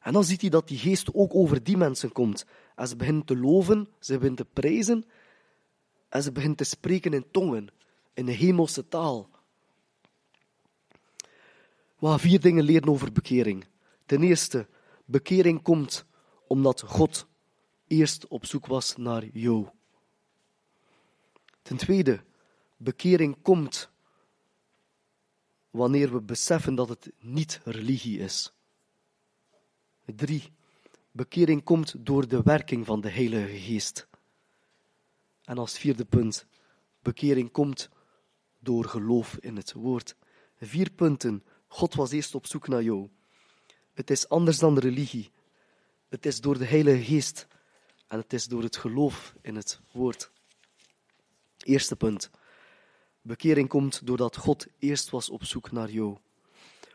En 0.00 0.12
dan 0.12 0.24
ziet 0.24 0.40
hij 0.40 0.50
dat 0.50 0.68
die 0.68 0.78
geest 0.78 1.14
ook 1.14 1.34
over 1.34 1.62
die 1.62 1.76
mensen 1.76 2.12
komt. 2.12 2.46
En 2.74 2.88
ze 2.88 2.96
beginnen 2.96 3.24
te 3.24 3.36
loven, 3.36 3.88
ze 4.00 4.12
beginnen 4.12 4.36
te 4.36 4.44
prijzen. 4.52 5.04
En 6.08 6.22
ze 6.22 6.32
beginnen 6.32 6.56
te 6.56 6.64
spreken 6.64 7.12
in 7.12 7.26
tongen, 7.30 7.68
in 8.14 8.26
de 8.26 8.32
hemelse 8.32 8.88
taal. 8.88 9.28
We 11.98 12.06
gaan 12.06 12.20
vier 12.20 12.40
dingen 12.40 12.64
leren 12.64 12.88
over 12.88 13.12
bekering. 13.12 13.66
Ten 14.06 14.22
eerste, 14.22 14.66
bekering 15.04 15.62
komt 15.62 16.05
omdat 16.46 16.82
God 16.82 17.26
eerst 17.86 18.26
op 18.26 18.46
zoek 18.46 18.66
was 18.66 18.96
naar 18.96 19.24
jou. 19.24 19.68
Ten 21.62 21.76
tweede, 21.76 22.24
bekering 22.76 23.42
komt 23.42 23.90
wanneer 25.70 26.12
we 26.12 26.20
beseffen 26.20 26.74
dat 26.74 26.88
het 26.88 27.12
niet 27.18 27.60
religie 27.64 28.18
is. 28.18 28.52
Drie, 30.04 30.52
bekering 31.10 31.64
komt 31.64 31.94
door 31.98 32.28
de 32.28 32.42
werking 32.42 32.86
van 32.86 33.00
de 33.00 33.10
Heilige 33.10 33.58
Geest. 33.58 34.08
En 35.44 35.58
als 35.58 35.78
vierde 35.78 36.04
punt, 36.04 36.46
bekering 37.02 37.50
komt 37.50 37.88
door 38.58 38.84
geloof 38.84 39.36
in 39.40 39.56
het 39.56 39.72
woord. 39.72 40.16
Vier 40.60 40.90
punten. 40.90 41.44
God 41.66 41.94
was 41.94 42.10
eerst 42.10 42.34
op 42.34 42.46
zoek 42.46 42.68
naar 42.68 42.82
jou. 42.82 43.08
Het 43.92 44.10
is 44.10 44.28
anders 44.28 44.58
dan 44.58 44.78
religie. 44.78 45.30
Het 46.08 46.26
is 46.26 46.40
door 46.40 46.58
de 46.58 46.64
Heilige 46.64 47.04
Geest. 47.04 47.46
En 48.06 48.18
het 48.18 48.32
is 48.32 48.46
door 48.46 48.62
het 48.62 48.76
geloof 48.76 49.34
in 49.42 49.56
het 49.56 49.80
woord. 49.92 50.30
Eerste 51.58 51.96
punt. 51.96 52.30
Bekering 53.22 53.68
komt 53.68 54.06
doordat 54.06 54.36
God 54.36 54.66
eerst 54.78 55.10
was 55.10 55.30
op 55.30 55.44
zoek 55.44 55.72
naar 55.72 55.90
jou. 55.90 56.16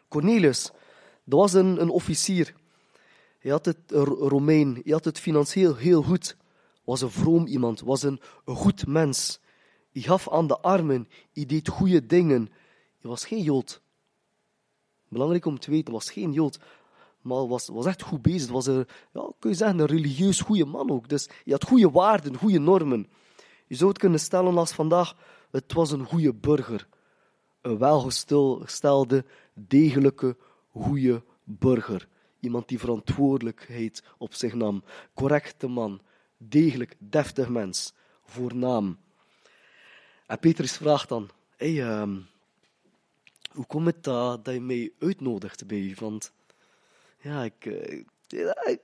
Cornelius, 0.07 0.71
dat 1.23 1.39
was 1.39 1.53
een, 1.53 1.81
een 1.81 1.89
officier. 1.89 2.53
Hij 3.39 3.51
had 3.51 3.65
het 3.65 3.77
Romein, 3.91 4.73
hij 4.83 4.93
had 4.93 5.05
het 5.05 5.19
financieel 5.19 5.75
heel 5.75 6.03
goed. 6.03 6.37
Was 6.83 7.01
een 7.01 7.11
vroom 7.11 7.47
iemand, 7.47 7.79
was 7.79 8.03
een, 8.03 8.21
een 8.45 8.55
goed 8.55 8.87
mens. 8.87 9.39
Hij 9.91 10.01
gaf 10.01 10.29
aan 10.29 10.47
de 10.47 10.59
armen, 10.59 11.07
hij 11.33 11.45
deed 11.45 11.67
goede 11.67 12.05
dingen. 12.05 12.49
Hij 12.99 13.09
was 13.09 13.25
geen 13.25 13.41
Jood. 13.41 13.81
Belangrijk 15.07 15.45
om 15.45 15.59
te 15.59 15.71
weten, 15.71 15.93
was 15.93 16.11
geen 16.11 16.31
Jood. 16.31 16.59
Maar 17.21 17.47
was, 17.47 17.67
was 17.67 17.85
echt 17.85 18.01
goed 18.01 18.21
bezig. 18.21 18.51
Was 18.51 18.65
een, 18.65 18.87
ja, 19.13 19.31
kun 19.39 19.49
je 19.49 19.55
zeggen, 19.55 19.79
een 19.79 19.85
religieus 19.85 20.41
goede 20.41 20.65
man 20.65 20.91
ook. 20.91 21.09
Dus 21.09 21.25
hij 21.25 21.53
had 21.53 21.63
goede 21.63 21.89
waarden, 21.91 22.37
goede 22.37 22.59
normen. 22.59 23.07
Je 23.67 23.75
zou 23.75 23.89
het 23.89 23.99
kunnen 23.99 24.19
stellen 24.19 24.57
als 24.57 24.71
vandaag, 24.71 25.15
het 25.51 25.73
was 25.73 25.91
een 25.91 26.05
goede 26.05 26.33
burger. 26.33 26.87
Een 27.61 27.77
welgestelde, 27.77 29.25
degelijke, 29.53 30.37
goede 30.71 31.23
burger. 31.43 32.07
Iemand 32.39 32.67
die 32.67 32.79
verantwoordelijkheid 32.79 34.03
op 34.17 34.33
zich 34.33 34.53
nam. 34.53 34.83
Correcte 35.13 35.67
man, 35.67 36.01
degelijk, 36.37 36.95
deftig 36.99 37.49
mens, 37.49 37.93
voornaam. 38.23 38.97
En 40.27 40.39
Petrus 40.39 40.77
vraagt 40.77 41.09
dan, 41.09 41.29
hey, 41.55 41.83
ehm, 41.83 42.19
hoe 43.51 43.65
komt 43.65 43.85
het 43.85 44.03
dat, 44.03 44.45
dat 44.45 44.53
je 44.53 44.61
mij 44.61 44.91
uitnodigt 44.99 45.67
bij 45.67 45.77
je? 45.77 45.95
Want 45.95 46.31
ja, 47.21 47.43
ik, 47.43 47.65
eh, 47.65 48.03
ja, 48.27 48.77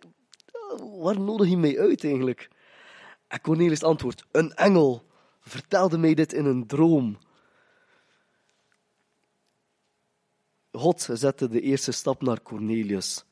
waar 1.00 1.20
nodig 1.20 1.50
je 1.50 1.58
mij 1.58 1.80
uit 1.80 2.04
eigenlijk? 2.04 2.50
En 3.28 3.42
Cornelis 3.42 3.84
antwoordt, 3.84 4.26
een 4.32 4.54
engel 4.54 5.06
vertelde 5.40 5.98
mij 5.98 6.14
dit 6.14 6.34
in 6.34 6.46
een 6.46 6.68
droom. 6.68 7.18
God 10.72 11.10
zette 11.14 11.48
de 11.48 11.62
eerste 11.62 11.92
stap 11.92 12.22
naar 12.22 12.42
Cornelius. 12.42 13.26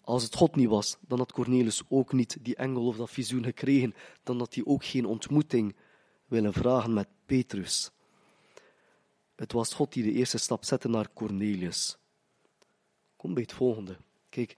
Als 0.00 0.22
het 0.22 0.34
God 0.34 0.56
niet 0.56 0.68
was, 0.68 0.96
dan 1.00 1.18
had 1.18 1.32
Cornelius 1.32 1.82
ook 1.88 2.12
niet 2.12 2.36
die 2.40 2.56
engel 2.56 2.86
of 2.86 2.96
dat 2.96 3.10
visioen 3.10 3.44
gekregen. 3.44 3.94
Dan 4.22 4.38
had 4.38 4.54
hij 4.54 4.64
ook 4.64 4.84
geen 4.84 5.06
ontmoeting 5.06 5.76
willen 6.26 6.52
vragen 6.52 6.92
met 6.92 7.08
Petrus. 7.26 7.90
Het 9.36 9.52
was 9.52 9.74
God 9.74 9.92
die 9.92 10.02
de 10.02 10.12
eerste 10.12 10.38
stap 10.38 10.64
zette 10.64 10.88
naar 10.88 11.12
Cornelius. 11.12 11.96
Kom 13.16 13.34
bij 13.34 13.42
het 13.42 13.52
volgende. 13.52 13.96
Kijk, 14.34 14.56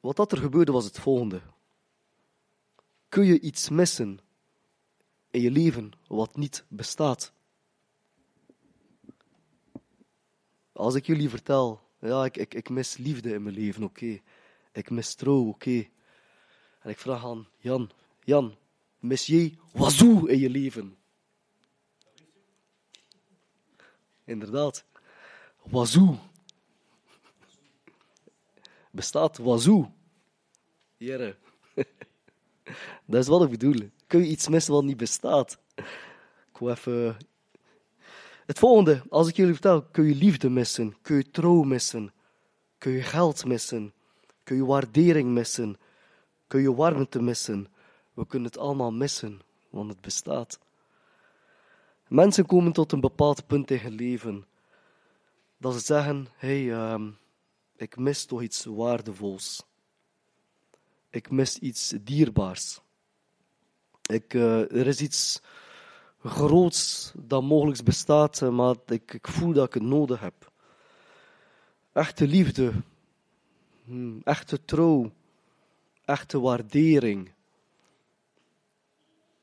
wat 0.00 0.16
dat 0.16 0.32
er 0.32 0.38
gebeurde 0.38 0.72
was 0.72 0.84
het 0.84 0.98
volgende. 0.98 1.42
Kun 3.08 3.24
je 3.24 3.40
iets 3.40 3.68
missen 3.68 4.20
in 5.30 5.40
je 5.40 5.50
leven 5.50 5.92
wat 6.06 6.36
niet 6.36 6.64
bestaat? 6.68 7.32
Als 10.72 10.94
ik 10.94 11.06
jullie 11.06 11.28
vertel, 11.28 11.80
ja, 12.00 12.24
ik, 12.24 12.36
ik, 12.36 12.54
ik 12.54 12.68
mis 12.68 12.96
liefde 12.96 13.32
in 13.32 13.42
mijn 13.42 13.54
leven, 13.54 13.82
oké. 13.82 14.20
Ik 14.72 14.90
mis 14.90 15.14
trouw, 15.14 15.48
oké. 15.48 15.88
En 16.80 16.90
ik 16.90 16.98
vraag 16.98 17.24
aan 17.24 17.48
Jan, 17.58 17.90
Jan, 18.24 18.56
mis 18.98 19.26
jij 19.26 19.58
wazoo 19.72 20.24
in 20.26 20.38
je 20.38 20.50
leven? 20.50 20.96
Inderdaad, 24.24 24.84
wazoo. 25.62 26.18
Bestaat 28.94 29.38
wazoo. 29.38 29.90
Jere. 30.96 31.36
Dat 33.10 33.22
is 33.22 33.28
wat 33.28 33.42
ik 33.42 33.50
bedoel. 33.50 33.90
Kun 34.06 34.20
je 34.20 34.28
iets 34.28 34.48
missen 34.48 34.72
wat 34.72 34.84
niet 34.84 34.96
bestaat? 34.96 35.58
Ik 36.52 36.58
wil 36.58 36.70
even... 36.70 37.16
Het 38.46 38.58
volgende, 38.58 39.02
als 39.08 39.28
ik 39.28 39.36
jullie 39.36 39.52
vertel, 39.52 39.82
kun 39.82 40.04
je 40.04 40.14
liefde 40.14 40.50
missen, 40.50 40.96
kun 41.02 41.16
je 41.16 41.30
trouw 41.30 41.62
missen, 41.62 42.12
kun 42.78 42.92
je 42.92 43.02
geld 43.02 43.44
missen, 43.44 43.92
kun 44.42 44.56
je 44.56 44.64
waardering 44.64 45.30
missen, 45.30 45.76
kun 46.46 46.60
je 46.60 46.74
warmte 46.74 47.22
missen. 47.22 47.68
We 48.12 48.26
kunnen 48.26 48.48
het 48.48 48.58
allemaal 48.58 48.92
missen, 48.92 49.40
want 49.70 49.90
het 49.90 50.00
bestaat. 50.00 50.58
Mensen 52.08 52.46
komen 52.46 52.72
tot 52.72 52.92
een 52.92 53.00
bepaald 53.00 53.46
punt 53.46 53.70
in 53.70 53.78
hun 53.78 53.94
leven 53.94 54.46
dat 55.58 55.72
ze 55.72 55.80
zeggen: 55.80 56.28
hey, 56.36 56.72
ehm, 56.72 57.10
ik 57.76 57.96
mis 57.96 58.24
toch 58.24 58.42
iets 58.42 58.64
waardevols. 58.64 59.62
Ik 61.10 61.30
mis 61.30 61.58
iets 61.58 61.94
dierbaars. 62.00 62.80
Ik, 64.02 64.34
eh, 64.34 64.60
er 64.60 64.86
is 64.86 65.00
iets 65.00 65.40
groots 66.22 67.12
dat 67.16 67.42
mogelijk 67.42 67.82
bestaat, 67.82 68.42
eh, 68.42 68.48
maar 68.48 68.76
ik, 68.86 69.12
ik 69.12 69.28
voel 69.28 69.52
dat 69.52 69.66
ik 69.66 69.74
het 69.74 69.82
nodig 69.82 70.20
heb. 70.20 70.52
Echte 71.92 72.26
liefde, 72.26 72.72
hmm, 73.84 74.20
echte 74.24 74.64
trouw, 74.64 75.12
echte 76.04 76.40
waardering. 76.40 77.32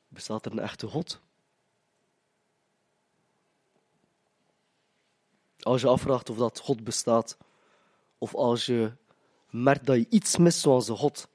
Bestaat 0.08 0.46
er 0.46 0.52
een 0.52 0.58
echte 0.58 0.86
God? 0.86 1.20
Als 5.60 5.80
je 5.80 5.88
afvraagt 5.88 6.30
of 6.30 6.36
dat 6.36 6.58
God 6.58 6.84
bestaat, 6.84 7.36
of 8.22 8.34
als 8.34 8.66
je 8.66 8.92
merkt 9.50 9.86
dat 9.86 9.96
je 9.96 10.06
iets 10.08 10.36
mist 10.36 10.58
zoals 10.58 10.88
God, 10.88 11.28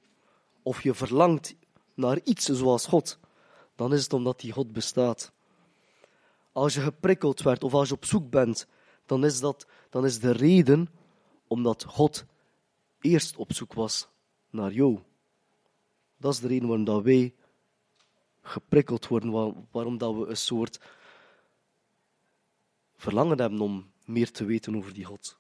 of 0.62 0.84
je 0.84 0.94
verlangt 0.94 1.56
naar 1.94 2.20
iets 2.24 2.46
zoals 2.46 2.86
God, 2.86 3.20
dan 3.76 3.94
is 3.94 4.04
het 4.04 4.14
omdat 4.14 4.40
die 4.40 4.52
God 4.52 4.72
bestaat. 4.72 5.32
Als 6.52 6.74
je 6.74 6.82
geprikkeld 6.82 7.42
werd 7.42 7.64
of 7.64 7.74
als 7.74 7.90
je 7.90 7.96
op 7.96 8.06
zoek 8.06 8.30
bent, 8.30 8.68
dan 9.06 9.26
is, 9.26 9.40
dat, 9.40 9.68
dan 9.90 10.06
is 10.06 10.20
de 10.20 10.32
reden 10.32 10.90
omdat 11.48 11.84
God 11.84 12.26
eerst 13.02 13.36
op 13.36 13.54
zoek 13.54 13.74
was 13.74 14.08
naar 14.50 14.72
jou. 14.72 15.00
Dat 16.18 16.34
is 16.34 16.40
de 16.40 16.48
reden 16.48 16.68
waarom 16.68 16.86
dat 16.86 17.04
wij 17.04 17.36
geprikkeld 18.42 19.08
worden, 19.08 19.66
waarom 19.72 19.98
dat 19.98 20.16
we 20.16 20.26
een 20.26 20.38
soort 20.38 20.80
verlangen 22.96 23.40
hebben 23.40 23.60
om 23.60 23.92
meer 24.06 24.32
te 24.32 24.46
weten 24.46 24.76
over 24.76 24.94
die 24.94 25.06
God. 25.06 25.38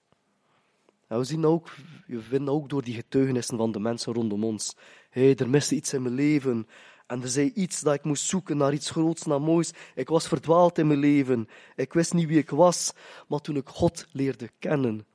En 1.08 1.18
we 1.18 1.24
zien 1.24 1.46
ook, 1.46 1.76
we 2.08 2.22
vinden 2.22 2.54
ook 2.54 2.70
door 2.70 2.84
die 2.84 2.94
getuigenissen 2.94 3.58
van 3.58 3.72
de 3.72 3.80
mensen 3.80 4.14
rondom 4.14 4.44
ons. 4.44 4.76
Hé, 5.10 5.34
er 5.34 5.50
miste 5.50 5.76
iets 5.76 5.94
in 5.94 6.02
mijn 6.02 6.14
leven. 6.14 6.68
En 7.08 7.22
er 7.22 7.28
zei 7.28 7.52
iets 7.54 7.82
dat 7.82 7.94
ik 7.94 8.04
moest 8.04 8.26
zoeken 8.26 8.58
naar 8.58 8.74
iets 8.74 8.90
groots, 8.90 9.24
naar 9.24 9.42
moois. 9.42 9.72
Ik 9.96 10.10
was 10.10 10.28
verdwaald 10.28 10.78
in 10.78 10.88
mijn 10.88 11.00
leven. 11.00 11.48
Ik 11.76 11.94
wist 11.94 12.14
niet 12.14 12.28
wie 12.28 12.38
ik 12.38 12.50
was. 12.50 12.94
Maar 13.28 13.40
toen 13.40 13.56
ik 13.56 13.68
God 13.68 14.08
leerde 14.12 14.50
kennen, 14.60 15.06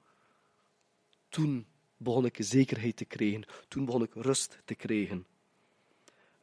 toen 1.28 1.66
begon 1.96 2.24
ik 2.24 2.36
zekerheid 2.38 2.96
te 2.96 3.04
krijgen. 3.04 3.44
Toen 3.68 3.84
begon 3.84 4.02
ik 4.02 4.14
rust 4.14 4.58
te 4.64 4.74
krijgen. 4.74 5.26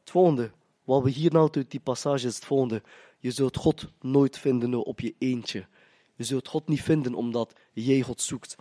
Het 0.00 0.10
volgende, 0.10 0.50
wat 0.84 1.02
we 1.02 1.10
hier 1.10 1.32
nou 1.32 1.50
uit 1.52 1.70
die 1.70 1.80
passage 1.80 2.26
is 2.26 2.40
het. 2.48 2.82
Je 3.18 3.30
zult 3.30 3.56
God 3.56 3.92
nooit 4.00 4.38
vinden 4.38 4.84
op 4.84 5.00
je 5.00 5.14
eentje. 5.18 5.66
Je 6.14 6.24
zult 6.24 6.48
God 6.48 6.68
niet 6.68 6.82
vinden 6.82 7.14
omdat 7.14 7.52
jij 7.72 8.00
God 8.00 8.20
zoekt. 8.20 8.56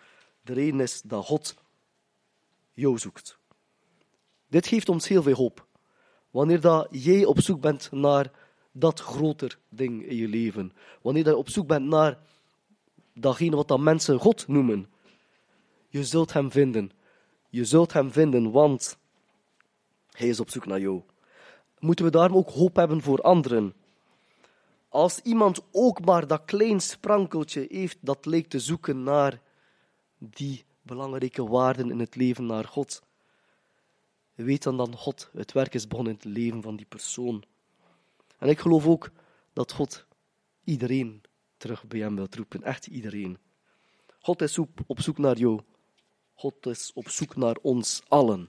De 0.50 0.56
reden 0.56 0.80
is 0.80 1.02
dat 1.02 1.26
God 1.26 1.56
jou 2.74 2.98
zoekt. 2.98 3.38
Dit 4.48 4.68
geeft 4.68 4.90
ons 4.90 5.08
heel 5.08 5.24
veel 5.24 5.36
hoop. 5.36 5.68
Wanneer 6.30 6.62
dat 6.62 6.88
jij 6.92 7.26
op 7.26 7.42
zoek 7.42 7.62
bent 7.62 7.92
naar 7.92 8.32
dat 8.72 9.00
groter 9.00 9.60
ding 9.70 10.06
in 10.06 10.16
je 10.16 10.28
leven. 10.28 10.74
Wanneer 11.02 11.26
je 11.26 11.38
op 11.38 11.50
zoek 11.50 11.68
bent 11.68 11.86
naar 11.86 12.18
datgene 13.14 13.56
wat 13.56 13.68
dat 13.68 13.80
mensen 13.80 14.20
God 14.20 14.48
noemen. 14.48 14.90
Je 15.88 16.04
zult 16.04 16.34
hem 16.34 16.52
vinden. 16.52 16.92
Je 17.50 17.66
zult 17.66 17.94
hem 17.94 18.12
vinden, 18.12 18.52
want 18.52 18.98
Hij 20.12 20.28
is 20.28 20.40
op 20.40 20.50
zoek 20.50 20.66
naar 20.66 20.80
jou. 20.80 21.02
Moeten 21.80 22.06
we 22.06 22.12
daarom 22.12 22.38
ook 22.38 22.50
hoop 22.50 22.76
hebben 22.76 23.02
voor 23.02 23.22
anderen? 23.22 23.74
Als 24.88 25.20
iemand 25.20 25.62
ook 25.72 26.06
maar 26.06 26.28
dat 26.28 26.46
klein 26.46 26.82
sprankeltje 26.82 27.66
heeft 27.70 27.98
dat 28.02 28.26
leek 28.26 28.48
te 28.48 28.60
zoeken 28.60 29.04
naar 29.04 29.42
die 30.20 30.66
belangrijke 30.82 31.48
waarden 31.48 31.92
in 31.92 32.00
het 32.00 32.16
leven 32.16 32.46
naar 32.46 32.66
God, 32.66 33.02
weet 34.36 34.64
dan 34.64 34.78
dat 34.78 34.96
God 34.96 35.30
het 35.34 35.52
werk 35.52 35.74
is 35.74 35.88
begonnen 35.88 36.14
in 36.14 36.20
het 36.20 36.38
leven 36.38 36.62
van 36.62 36.76
die 36.76 36.86
persoon. 36.86 37.44
En 38.38 38.50
ik 38.50 38.60
geloof 38.60 38.88
ook 38.88 39.12
dat 39.54 39.72
God 39.72 40.06
iedereen 40.64 41.22
terug 41.58 41.88
bij 41.88 42.00
hem 42.00 42.16
wil 42.16 42.28
roepen. 42.30 42.64
Echt 42.64 42.88
iedereen. 42.88 43.38
God 44.20 44.42
is 44.42 44.58
op, 44.58 45.00
zoek 45.02 45.18
naar 45.18 45.38
jou. 45.38 45.60
God 46.34 46.66
is 46.66 46.92
op 46.94 47.10
zoek 47.10 47.36
naar 47.36 47.58
ons 47.62 48.02
allen. 48.08 48.48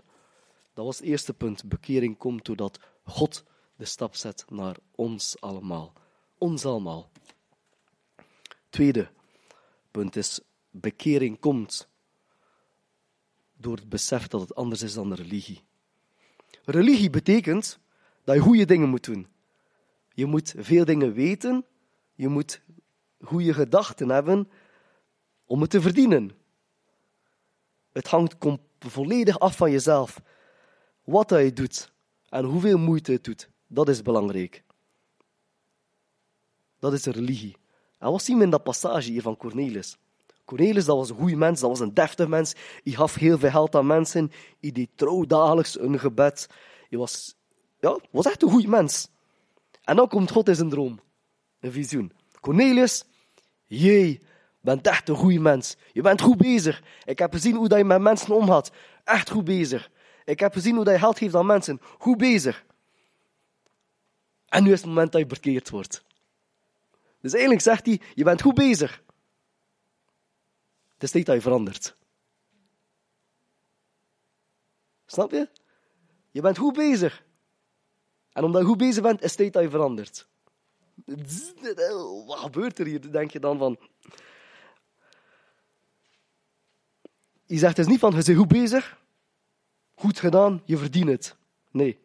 Dat 0.75 0.85
was 0.85 0.99
het 0.99 1.07
eerste 1.07 1.35
punt. 1.35 1.64
Bekering 1.64 2.16
komt 2.18 2.45
doordat 2.45 2.81
God 3.05 3.45
de 3.77 3.85
stap 3.85 4.14
zet 4.14 4.45
naar 4.49 4.77
ons 4.95 5.41
allemaal. 5.41 5.93
Ons 6.39 6.64
allemaal. 6.64 7.11
Tweede 8.68 9.11
punt 9.91 10.16
is, 10.16 10.41
bekering 10.71 11.39
komt 11.39 11.89
door 13.57 13.77
het 13.77 13.89
besef 13.89 14.27
dat 14.27 14.41
het 14.41 14.55
anders 14.55 14.83
is 14.83 14.95
dan 14.95 15.14
religie. 15.14 15.62
Religie 16.64 17.11
betekent 17.11 17.79
dat 18.25 18.35
je 18.35 18.41
goede 18.41 18.64
dingen 18.64 18.89
moet 18.89 19.05
doen. 19.05 19.27
Je 20.14 20.27
moet 20.27 20.55
veel 20.57 20.85
dingen 20.85 21.12
weten, 21.12 21.64
je 22.14 22.29
moet 22.29 22.61
goede 23.21 23.55
gedachten 23.55 24.09
hebben 24.09 24.51
om 25.45 25.61
het 25.61 25.71
te 25.71 25.81
verdienen. 25.81 26.31
Het 27.93 28.07
hangt 28.07 28.37
volledig 28.79 29.39
af 29.39 29.57
van 29.57 29.71
jezelf. 29.71 30.23
Wat 31.05 31.31
je 31.31 31.53
doet 31.53 31.93
en 32.29 32.45
hoeveel 32.45 32.79
moeite 32.79 33.12
het 33.12 33.25
doet, 33.25 33.51
dat 33.66 33.89
is 33.89 34.03
belangrijk. 34.03 34.62
Dat 36.79 36.93
is 36.93 37.03
de 37.03 37.11
religie. 37.11 37.57
En 37.99 38.11
wat 38.11 38.23
zien 38.23 38.39
we 38.39 38.45
in 38.45 38.51
dat 38.51 38.62
passage 38.62 39.11
hier 39.11 39.23
van 39.23 39.37
Cornelis? 39.37 39.99
Cornelis, 40.51 40.84
dat 40.84 40.96
was 40.96 41.11
een 41.11 41.16
goede 41.16 41.36
mens, 41.36 41.61
dat 41.61 41.70
was 41.70 41.80
een 41.80 41.94
deftig 41.94 42.28
mens. 42.28 42.55
Hij 42.84 42.92
gaf 42.92 43.14
heel 43.14 43.38
veel 43.38 43.51
geld 43.51 43.74
aan 43.74 43.86
mensen. 43.86 44.32
Hij 44.61 44.72
deed 44.72 44.88
trouw 44.94 45.24
dagelijks 45.24 45.80
een 45.80 45.98
gebed. 45.98 46.46
Hij 46.88 46.98
was, 46.98 47.34
ja, 47.80 47.98
was 48.11 48.26
echt 48.26 48.42
een 48.42 48.51
goede 48.51 48.68
mens. 48.68 49.09
En 49.84 49.96
dan 49.96 50.09
komt 50.09 50.30
God 50.30 50.48
in 50.48 50.55
zijn 50.55 50.68
droom. 50.68 51.01
Een 51.61 51.72
visioen. 51.72 52.12
Cornelius, 52.40 53.05
jij 53.66 54.20
bent 54.61 54.86
echt 54.86 55.09
een 55.09 55.16
goede 55.16 55.38
mens. 55.38 55.76
Je 55.92 56.03
bent 56.03 56.20
goed 56.20 56.36
bezig. 56.36 56.82
Ik 57.05 57.18
heb 57.18 57.32
gezien 57.32 57.57
hoe 57.57 57.68
dat 57.68 57.78
je 57.78 57.84
met 57.84 58.01
mensen 58.01 58.34
omgaat. 58.34 58.70
Echt 59.05 59.30
goed 59.30 59.44
bezig. 59.44 59.90
Ik 60.24 60.40
heb 60.40 60.53
gezien 60.53 60.74
hoe 60.74 60.84
dat 60.84 60.94
je 60.94 61.01
geld 61.01 61.18
geeft 61.18 61.34
aan 61.34 61.46
mensen. 61.46 61.80
Goed 61.98 62.18
bezig. 62.18 62.64
En 64.48 64.62
nu 64.62 64.72
is 64.72 64.80
het 64.80 64.88
moment 64.88 65.12
dat 65.12 65.20
je 65.20 65.26
bekeerd 65.26 65.70
wordt. 65.70 66.05
Dus 67.20 67.32
eigenlijk 67.32 67.62
zegt 67.62 67.86
hij, 67.86 68.01
je 68.14 68.24
bent 68.24 68.42
goed 68.42 68.55
bezig. 68.55 69.03
Het 71.01 71.09
is 71.09 71.14
tijd 71.14 71.26
dat 71.26 71.34
je 71.34 71.40
verandert. 71.40 71.96
Snap 75.07 75.30
je? 75.30 75.48
Je 76.30 76.40
bent 76.40 76.59
goed 76.59 76.74
bezig. 76.74 77.24
En 78.32 78.44
omdat 78.44 78.61
je 78.61 78.66
goed 78.66 78.78
bezig 78.78 79.03
bent, 79.03 79.22
is 79.22 79.28
het 79.28 79.36
tijd 79.38 79.53
dat 79.53 79.62
je 79.62 79.70
verandert. 79.70 80.28
Wat 82.26 82.38
gebeurt 82.38 82.78
er 82.78 82.86
hier? 82.86 83.12
Denk 83.12 83.30
je 83.30 83.40
dan 83.40 83.59
van. 83.59 83.78
Je 87.46 87.59
zegt 87.59 87.76
dus 87.76 87.86
niet 87.86 87.98
van, 87.98 88.11
je 88.11 88.22
bent 88.24 88.38
goed 88.38 88.48
bezig, 88.48 88.98
goed 89.94 90.18
gedaan, 90.18 90.62
je 90.64 90.76
verdient 90.76 91.09
het. 91.09 91.36
Nee, 91.70 91.98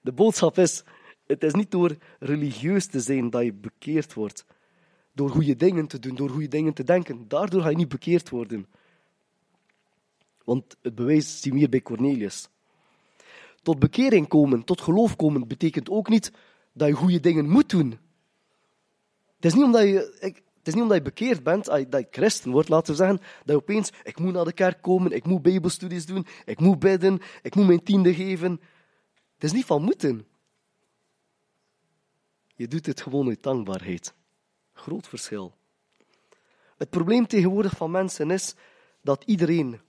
de 0.00 0.12
boodschap 0.12 0.58
is, 0.58 0.82
het 1.26 1.42
is 1.42 1.52
niet 1.52 1.70
door 1.70 1.96
religieus 2.18 2.86
te 2.86 3.00
zijn 3.00 3.30
dat 3.30 3.42
je 3.42 3.52
bekeerd 3.52 4.14
wordt. 4.14 4.44
Door 5.12 5.30
goede 5.30 5.56
dingen 5.56 5.86
te 5.86 5.98
doen, 5.98 6.14
door 6.14 6.30
goede 6.30 6.48
dingen 6.48 6.72
te 6.72 6.84
denken. 6.84 7.28
Daardoor 7.28 7.62
ga 7.62 7.68
je 7.68 7.76
niet 7.76 7.88
bekeerd 7.88 8.28
worden. 8.28 8.66
Want 10.44 10.76
het 10.82 10.94
bewijs 10.94 11.40
zien 11.40 11.52
we 11.52 11.58
hier 11.58 11.68
bij 11.68 11.82
Cornelius. 11.82 12.48
Tot 13.62 13.78
bekering 13.78 14.28
komen, 14.28 14.64
tot 14.64 14.80
geloof 14.80 15.16
komen, 15.16 15.48
betekent 15.48 15.90
ook 15.90 16.08
niet 16.08 16.32
dat 16.72 16.88
je 16.88 16.94
goede 16.94 17.20
dingen 17.20 17.48
moet 17.48 17.68
doen. 17.70 17.90
Het 19.36 19.44
is 19.44 19.54
niet 19.54 19.64
omdat 19.64 19.82
je, 19.82 20.16
ik- 20.20 20.42
het 20.58 20.68
is 20.68 20.74
niet 20.74 20.82
omdat 20.82 20.96
je 20.96 21.02
bekeerd 21.02 21.42
bent, 21.42 21.64
dat 21.64 21.90
je- 21.90 22.06
christen 22.10 22.50
wordt, 22.50 22.68
laten 22.68 22.90
we 22.90 22.96
zeggen, 22.98 23.16
dat 23.18 23.26
je 23.44 23.54
opeens, 23.54 23.90
ik 24.02 24.18
moet 24.18 24.32
naar 24.32 24.44
de 24.44 24.52
kerk 24.52 24.82
komen, 24.82 25.12
ik 25.12 25.26
moet 25.26 25.42
bijbelstudies 25.42 26.06
doen, 26.06 26.26
ik 26.44 26.60
moet 26.60 26.78
bidden, 26.78 27.20
ik 27.42 27.54
moet 27.54 27.66
mijn 27.66 27.82
tiende 27.82 28.14
geven. 28.14 28.50
Het 29.34 29.44
is 29.44 29.52
niet 29.52 29.64
van 29.64 29.82
moeten. 29.82 30.26
Je 32.54 32.68
doet 32.68 32.86
het 32.86 33.00
gewoon 33.00 33.28
uit 33.28 33.42
dankbaarheid. 33.42 34.14
Groot 34.80 35.08
verschil. 35.08 35.54
Het 36.76 36.90
probleem 36.90 37.26
tegenwoordig 37.26 37.76
van 37.76 37.90
mensen 37.90 38.30
is 38.30 38.54
dat 39.02 39.24
iedereen 39.24 39.80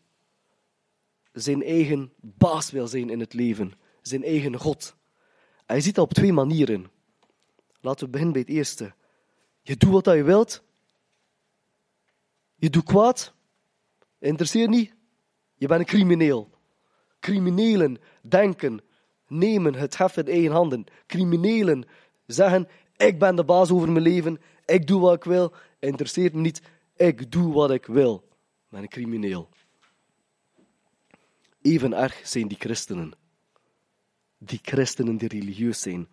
zijn 1.32 1.64
eigen 1.64 2.14
baas 2.20 2.72
wil 2.72 2.88
zijn 2.88 3.10
in 3.10 3.20
het 3.20 3.34
leven, 3.34 3.74
zijn 4.02 4.24
eigen 4.24 4.58
God. 4.58 4.96
En 5.66 5.76
je 5.76 5.82
ziet 5.82 5.96
dat 5.96 6.04
op 6.04 6.14
twee 6.14 6.34
manieren. 6.34 6.92
Laten 7.82 8.06
we 8.06 8.12
beginnen 8.12 8.34
bij 8.34 8.42
het 8.42 8.58
eerste. 8.58 8.94
Je 9.62 9.78
doet 9.78 10.06
wat 10.06 10.16
je 10.16 10.24
wilt. 10.24 10.64
Je 12.56 12.70
doet 12.70 12.84
kwaad. 12.84 13.34
Interesseert 14.20 14.70
niet. 14.70 14.94
Je 15.56 15.68
bent 15.68 15.80
een 15.80 15.86
crimineel. 15.86 16.50
Criminelen 17.20 17.98
denken, 18.22 18.82
nemen 19.28 19.74
het 19.74 19.98
heft 19.98 20.18
in 20.18 20.28
eigen 20.28 20.52
handen. 20.52 20.86
Criminelen 21.08 21.88
zeggen, 22.26 22.68
ik 22.98 23.20
ben 23.20 23.36
de 23.36 23.44
baas 23.44 23.72
over 23.72 23.92
mijn 23.92 24.04
leven. 24.04 24.42
Ik 24.72 24.88
doe 24.88 25.00
wat 25.00 25.16
ik 25.16 25.24
wil. 25.24 25.54
Interesseert 25.80 26.34
me 26.34 26.42
niet. 26.42 26.62
Ik 26.96 27.32
doe 27.32 27.54
wat 27.54 27.72
ik 27.72 27.86
wil. 27.86 28.16
Ik 28.16 28.70
ben 28.70 28.82
een 28.82 28.88
crimineel. 28.88 29.50
Even 31.62 31.94
erg 31.94 32.28
zijn 32.28 32.48
die 32.48 32.58
christenen. 32.58 33.12
Die 34.38 34.60
christenen 34.62 35.18
die 35.18 35.28
religieus 35.28 35.82
zijn. 35.82 36.08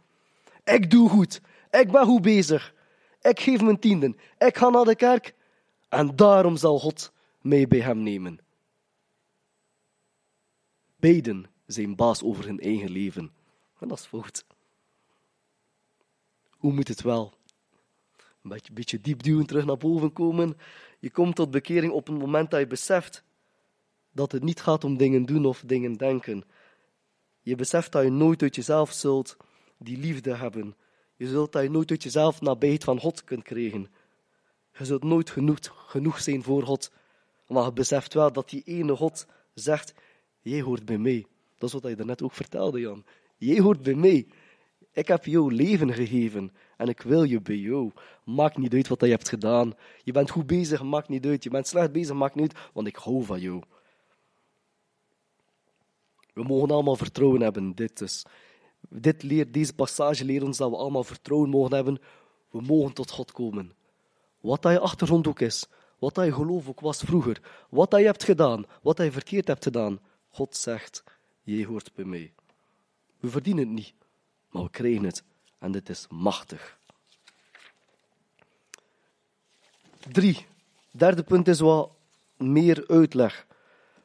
Ik 0.64 0.90
doe 0.90 1.08
goed. 1.08 1.40
Ik 1.70 1.90
ben 1.90 2.04
goed 2.04 2.22
bezig. 2.22 2.74
Ik 3.20 3.40
geef 3.40 3.60
mijn 3.60 3.78
tienden. 3.78 4.16
Ik 4.38 4.56
ga 4.56 4.68
naar 4.68 4.84
de 4.84 4.96
kerk. 4.96 5.34
En 5.88 6.16
daarom 6.16 6.56
zal 6.56 6.78
God 6.78 7.12
mij 7.40 7.68
bij 7.68 7.80
hem 7.80 8.02
nemen. 8.02 8.38
Beiden 10.96 11.46
zijn 11.66 11.96
baas 11.96 12.22
over 12.22 12.44
hun 12.44 12.60
eigen 12.60 12.90
leven. 12.90 13.32
En 13.78 13.88
dat 13.88 13.98
is 13.98 14.06
fout. 14.06 14.44
Hoe 16.50 16.72
moet 16.72 16.88
het 16.88 17.02
wel? 17.02 17.37
Een 18.48 18.54
beetje, 18.54 18.72
beetje 18.72 19.00
diep 19.00 19.22
duwen, 19.22 19.46
terug 19.46 19.64
naar 19.64 19.76
boven 19.76 20.12
komen. 20.12 20.56
Je 20.98 21.10
komt 21.10 21.34
tot 21.36 21.50
bekering 21.50 21.92
op 21.92 22.06
het 22.06 22.18
moment 22.18 22.50
dat 22.50 22.60
je 22.60 22.66
beseft 22.66 23.24
dat 24.12 24.32
het 24.32 24.42
niet 24.42 24.60
gaat 24.60 24.84
om 24.84 24.96
dingen 24.96 25.24
doen 25.24 25.44
of 25.44 25.62
dingen 25.66 25.92
denken. 25.92 26.44
Je 27.40 27.54
beseft 27.54 27.92
dat 27.92 28.02
je 28.02 28.10
nooit 28.10 28.42
uit 28.42 28.54
jezelf 28.54 28.92
zult 28.92 29.36
die 29.78 29.98
liefde 29.98 30.34
hebben. 30.34 30.76
Je 31.16 31.26
zult 31.26 31.52
dat 31.52 31.62
je 31.62 31.70
nooit 31.70 31.90
uit 31.90 32.02
jezelf 32.02 32.40
nabijheid 32.40 32.84
van 32.84 33.00
God 33.00 33.24
kunt 33.24 33.42
krijgen. 33.42 33.90
Je 34.72 34.84
zult 34.84 35.04
nooit 35.04 35.30
genoeg, 35.30 35.58
genoeg 35.86 36.20
zijn 36.20 36.42
voor 36.42 36.62
God. 36.62 36.92
Maar 37.46 37.64
je 37.64 37.72
beseft 37.72 38.14
wel 38.14 38.32
dat 38.32 38.50
die 38.50 38.62
ene 38.64 38.96
God 38.96 39.26
zegt, 39.54 39.94
jij 40.40 40.60
hoort 40.60 40.84
bij 40.84 40.98
mij. 40.98 41.26
Dat 41.58 41.68
is 41.68 41.80
wat 41.80 41.90
je 41.90 41.96
daarnet 41.96 42.22
ook 42.22 42.32
vertelde, 42.32 42.80
Jan. 42.80 43.04
Jij 43.36 43.60
hoort 43.60 43.82
bij 43.82 43.94
mij. 43.94 44.26
Ik 44.92 45.08
heb 45.08 45.24
jou 45.24 45.54
leven 45.54 45.92
gegeven 45.92 46.52
en 46.78 46.88
ik 46.88 47.00
wil 47.00 47.22
je 47.22 47.40
bij 47.40 47.56
jou. 47.56 47.90
Maakt 48.24 48.56
niet 48.56 48.74
uit 48.74 48.88
wat 48.88 49.00
je 49.00 49.06
hebt 49.06 49.28
gedaan. 49.28 49.74
Je 50.02 50.12
bent 50.12 50.30
goed 50.30 50.46
bezig, 50.46 50.82
maakt 50.82 51.08
niet 51.08 51.26
uit. 51.26 51.44
Je 51.44 51.50
bent 51.50 51.66
slecht 51.66 51.92
bezig, 51.92 52.14
maakt 52.14 52.34
niet 52.34 52.54
uit, 52.54 52.70
want 52.72 52.86
ik 52.86 52.96
hou 52.96 53.24
van 53.24 53.40
jou. 53.40 53.62
We 56.32 56.42
mogen 56.42 56.70
allemaal 56.70 56.96
vertrouwen 56.96 57.40
hebben. 57.40 57.74
Dit, 57.74 58.00
is, 58.00 58.24
dit 58.88 59.22
leert, 59.22 59.52
deze 59.52 59.74
passage 59.74 60.24
leert 60.24 60.42
ons 60.42 60.56
dat 60.56 60.70
we 60.70 60.76
allemaal 60.76 61.04
vertrouwen 61.04 61.50
mogen 61.50 61.74
hebben. 61.74 61.98
We 62.50 62.60
mogen 62.60 62.92
tot 62.92 63.10
God 63.10 63.32
komen. 63.32 63.72
Wat 64.40 64.62
dat 64.62 64.72
je 64.72 64.78
achtergrond 64.78 65.26
ook 65.26 65.40
is, 65.40 65.66
wat 65.98 66.14
dat 66.14 66.24
je 66.24 66.32
geloof 66.32 66.68
ook 66.68 66.80
was 66.80 67.00
vroeger, 67.00 67.66
wat 67.70 67.90
dat 67.90 68.00
je 68.00 68.06
hebt 68.06 68.24
gedaan, 68.24 68.64
wat 68.82 68.96
dat 68.96 69.06
je 69.06 69.12
verkeerd 69.12 69.46
hebt 69.46 69.64
gedaan. 69.64 70.00
God 70.28 70.56
zegt, 70.56 71.04
jij 71.42 71.64
hoort 71.64 71.94
bij 71.94 72.04
mij. 72.04 72.32
We 73.20 73.28
verdienen 73.28 73.64
het 73.64 73.74
niet, 73.74 73.94
maar 74.50 74.62
we 74.62 74.70
krijgen 74.70 75.04
het. 75.04 75.24
En 75.58 75.72
dit 75.72 75.88
is 75.88 76.06
machtig. 76.10 76.78
Drie. 80.12 80.46
Derde 80.90 81.22
punt 81.22 81.48
is 81.48 81.60
wat 81.60 81.90
meer 82.36 82.84
uitleg. 82.86 83.46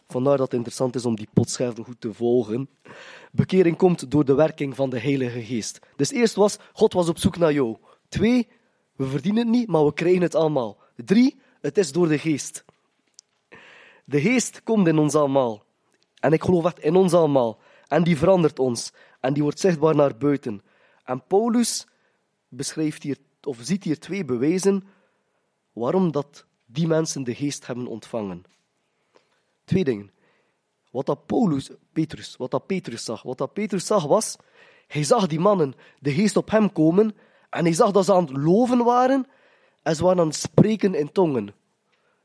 Vandaar 0.07 0.37
dat 0.37 0.45
het 0.45 0.55
interessant 0.55 0.95
is 0.95 1.05
om 1.05 1.15
die 1.15 1.27
potscherven 1.33 1.83
goed 1.83 2.01
te 2.01 2.13
volgen. 2.13 2.69
Bekering 3.31 3.77
komt 3.77 4.11
door 4.11 4.25
de 4.25 4.33
werking 4.33 4.75
van 4.75 4.89
de 4.89 4.99
Heilige 4.99 5.43
Geest. 5.43 5.79
Dus 5.95 6.11
eerst 6.11 6.35
was, 6.35 6.57
God 6.73 6.93
was 6.93 7.07
op 7.07 7.17
zoek 7.17 7.37
naar 7.37 7.53
jou. 7.53 7.77
Twee, 8.09 8.47
we 8.95 9.05
verdienen 9.05 9.43
het 9.43 9.55
niet, 9.55 9.67
maar 9.67 9.85
we 9.85 9.93
krijgen 9.93 10.21
het 10.21 10.35
allemaal. 10.35 10.77
Drie, 10.95 11.39
het 11.61 11.77
is 11.77 11.91
door 11.91 12.07
de 12.07 12.17
Geest. 12.17 12.65
De 14.05 14.21
Geest 14.21 14.63
komt 14.63 14.87
in 14.87 14.97
ons 14.97 15.15
allemaal. 15.15 15.63
En 16.19 16.33
ik 16.33 16.43
geloof 16.43 16.65
echt 16.65 16.79
in 16.79 16.95
ons 16.95 17.13
allemaal. 17.13 17.59
En 17.87 18.03
die 18.03 18.17
verandert 18.17 18.59
ons. 18.59 18.91
En 19.19 19.33
die 19.33 19.43
wordt 19.43 19.59
zichtbaar 19.59 19.95
naar 19.95 20.17
buiten. 20.17 20.61
En 21.03 21.23
Paulus 21.27 21.87
beschrijft 22.47 23.03
hier, 23.03 23.17
of 23.43 23.57
ziet 23.61 23.83
hier 23.83 23.99
twee 23.99 24.25
bewijzen 24.25 24.83
waarom 25.73 26.11
dat 26.11 26.45
die 26.65 26.87
mensen 26.87 27.23
de 27.23 27.35
geest 27.35 27.67
hebben 27.67 27.87
ontvangen. 27.87 28.43
Twee 29.63 29.83
dingen. 29.83 30.11
Wat 30.91 31.05
dat 31.05 31.25
Paulus, 31.25 31.71
Petrus, 31.93 32.35
wat 32.37 32.51
dat 32.51 32.65
Petrus 32.65 33.03
zag. 33.03 33.23
Wat 33.23 33.37
dat 33.37 33.53
Petrus 33.53 33.85
zag 33.85 34.05
was, 34.05 34.35
hij 34.87 35.03
zag 35.03 35.27
die 35.27 35.39
mannen 35.39 35.73
de 35.99 36.13
geest 36.13 36.37
op 36.37 36.49
hem 36.49 36.71
komen 36.71 37.15
en 37.49 37.63
hij 37.63 37.73
zag 37.73 37.91
dat 37.91 38.05
ze 38.05 38.13
aan 38.13 38.25
het 38.25 38.37
loven 38.37 38.83
waren 38.83 39.27
en 39.83 39.95
ze 39.95 40.03
waren 40.03 40.19
aan 40.19 40.27
het 40.27 40.35
spreken 40.35 40.95
in 40.95 41.11
tongen. 41.11 41.53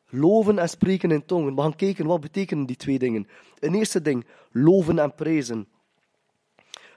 Loven 0.09 0.59
en 0.59 0.69
spreken 0.69 1.11
in 1.11 1.25
tongen. 1.25 1.55
We 1.55 1.61
gaan 1.61 1.77
kijken 1.77 2.07
wat 2.07 2.21
betekenen 2.21 2.67
die 2.67 2.77
twee 2.77 2.99
dingen. 2.99 3.29
Een 3.59 3.75
eerste 3.75 4.03
ding, 4.03 4.27
loven 4.51 4.99
en 4.99 5.15
prijzen. 5.15 5.69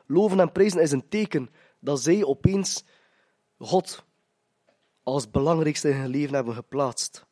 Loven 0.05 0.39
en 0.39 0.51
prijzen 0.51 0.81
is 0.81 0.91
een 0.91 1.09
teken 1.09 1.49
dat 1.81 2.01
zij 2.01 2.23
opeens 2.23 2.83
God 3.57 4.03
als 5.03 5.31
belangrijkste 5.31 5.89
in 5.89 5.95
hun 5.95 6.09
leven 6.09 6.35
hebben 6.35 6.53
geplaatst. 6.53 7.25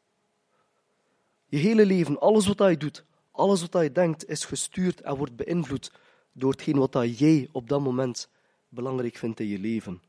Je 1.46 1.58
hele 1.58 1.86
leven, 1.86 2.20
alles 2.20 2.48
wat 2.48 2.70
je 2.70 2.78
doet, 2.78 3.06
alles 3.32 3.62
wat 3.62 3.82
je 3.82 3.92
denkt, 3.92 4.30
is 4.30 4.46
gestuurd 4.46 5.02
en 5.02 5.18
wordt 5.18 5.36
beïnvloed 5.36 5.92
door 6.32 6.52
hetgeen 6.52 6.78
wat 6.78 7.20
jij 7.20 7.50
op 7.52 7.70
dat 7.70 7.82
moment 7.82 8.30
belangrijk 8.70 9.16
vindt 9.16 9.40
in 9.40 9.48
je 9.48 9.60
leven. 9.60 10.02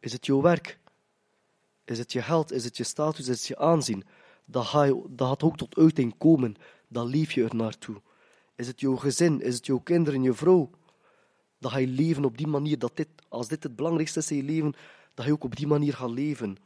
Is 0.00 0.12
het 0.12 0.26
jouw 0.26 0.40
werk? 0.40 0.78
Is 1.84 1.98
het 1.98 2.12
je 2.12 2.22
geld? 2.22 2.52
Is 2.52 2.64
het 2.64 2.76
je 2.76 2.84
status? 2.84 3.28
Is 3.28 3.38
het 3.38 3.46
je 3.46 3.58
aanzien? 3.58 4.04
Dat, 4.44 4.66
ga 4.66 4.82
je, 4.82 5.04
dat 5.08 5.28
gaat 5.28 5.42
ook 5.42 5.56
tot 5.56 5.76
uiting 5.76 6.14
komen. 6.18 6.56
Dan 6.88 7.06
leef 7.06 7.32
je 7.32 7.44
er 7.44 7.54
naartoe. 7.54 8.00
Is 8.56 8.66
het 8.66 8.80
jouw 8.80 8.96
gezin? 8.96 9.40
Is 9.40 9.54
het 9.54 9.66
jouw 9.66 9.78
kinderen, 9.78 10.22
je 10.22 10.34
vrouw? 10.34 10.70
Dat 11.58 11.72
ga 11.72 11.78
je 11.78 11.86
leven 11.86 12.24
op 12.24 12.38
die 12.38 12.46
manier. 12.46 12.78
Dat 12.78 12.96
dit, 12.96 13.08
als 13.28 13.48
dit 13.48 13.62
het 13.62 13.76
belangrijkste 13.76 14.18
is 14.18 14.30
in 14.30 14.36
je 14.36 14.42
leven, 14.42 14.74
dat 15.14 15.26
je 15.26 15.32
ook 15.32 15.44
op 15.44 15.56
die 15.56 15.66
manier 15.66 15.94
gaat 15.94 16.10
leven. 16.10 16.56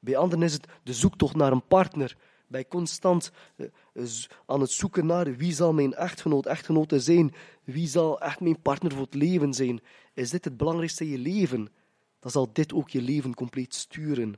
Bij 0.00 0.16
anderen 0.16 0.44
is 0.44 0.52
het 0.52 0.66
de 0.82 0.92
zoektocht 0.92 1.36
naar 1.36 1.52
een 1.52 1.66
partner. 1.66 2.16
Bij 2.46 2.68
constant 2.68 3.32
eh, 3.56 4.04
aan 4.46 4.60
het 4.60 4.70
zoeken 4.70 5.06
naar 5.06 5.36
wie 5.36 5.52
zal 5.52 5.72
mijn 5.72 5.94
echtgenoot, 5.94 6.46
echtgenote 6.46 7.00
zijn. 7.00 7.34
Wie 7.64 7.88
zal 7.88 8.20
echt 8.20 8.40
mijn 8.40 8.60
partner 8.60 8.92
voor 8.92 9.04
het 9.04 9.14
leven 9.14 9.54
zijn. 9.54 9.80
Is 10.14 10.30
dit 10.30 10.44
het 10.44 10.56
belangrijkste 10.56 11.04
in 11.04 11.10
je 11.10 11.18
leven? 11.18 11.68
Dan 12.20 12.30
zal 12.30 12.48
dit 12.52 12.72
ook 12.72 12.88
je 12.88 13.02
leven 13.02 13.34
compleet 13.34 13.74
sturen. 13.74 14.34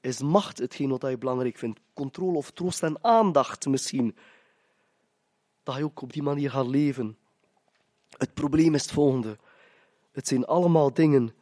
Is 0.00 0.20
macht 0.20 0.58
hetgeen 0.58 0.88
wat 0.88 1.10
je 1.10 1.18
belangrijk 1.18 1.58
vindt? 1.58 1.80
Controle 1.94 2.36
of 2.36 2.50
troost 2.50 2.82
en 2.82 3.04
aandacht 3.04 3.66
misschien? 3.66 4.16
Dat 5.62 5.76
je 5.76 5.84
ook 5.84 6.02
op 6.02 6.12
die 6.12 6.22
manier 6.22 6.50
gaat 6.50 6.66
leven. 6.66 7.16
Het 8.16 8.34
probleem 8.34 8.74
is 8.74 8.82
het 8.82 8.92
volgende. 8.92 9.38
Het 10.12 10.28
zijn 10.28 10.46
allemaal 10.46 10.94
dingen 10.94 11.34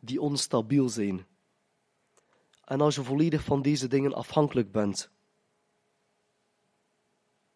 die 0.00 0.20
onstabiel 0.20 0.88
zijn. 0.88 1.26
En 2.64 2.80
als 2.80 2.94
je 2.94 3.02
volledig 3.02 3.44
van 3.44 3.62
deze 3.62 3.88
dingen 3.88 4.14
afhankelijk 4.14 4.72
bent, 4.72 5.10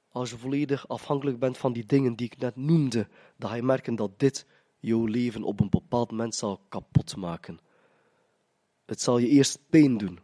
als 0.09 0.31
je 0.31 0.39
volledig 0.39 0.89
afhankelijk 0.89 1.39
bent 1.39 1.59
van 1.59 1.73
die 1.73 1.87
dingen 1.87 2.15
die 2.15 2.27
ik 2.27 2.39
net 2.39 2.57
noemde, 2.57 3.09
dan 3.37 3.51
ga 3.51 3.57
je 3.57 3.63
merken 3.63 3.95
dat 3.97 4.19
dit 4.19 4.47
jouw 4.79 5.05
leven 5.05 5.43
op 5.43 5.61
een 5.61 5.71
bepaald 5.71 6.11
moment 6.11 6.35
zal 6.35 6.61
kapot 6.69 7.17
maken. 7.17 7.59
Het 8.85 9.01
zal 9.01 9.19
je 9.19 9.29
eerst 9.29 9.59
pijn 9.69 9.97
doen. 9.97 10.19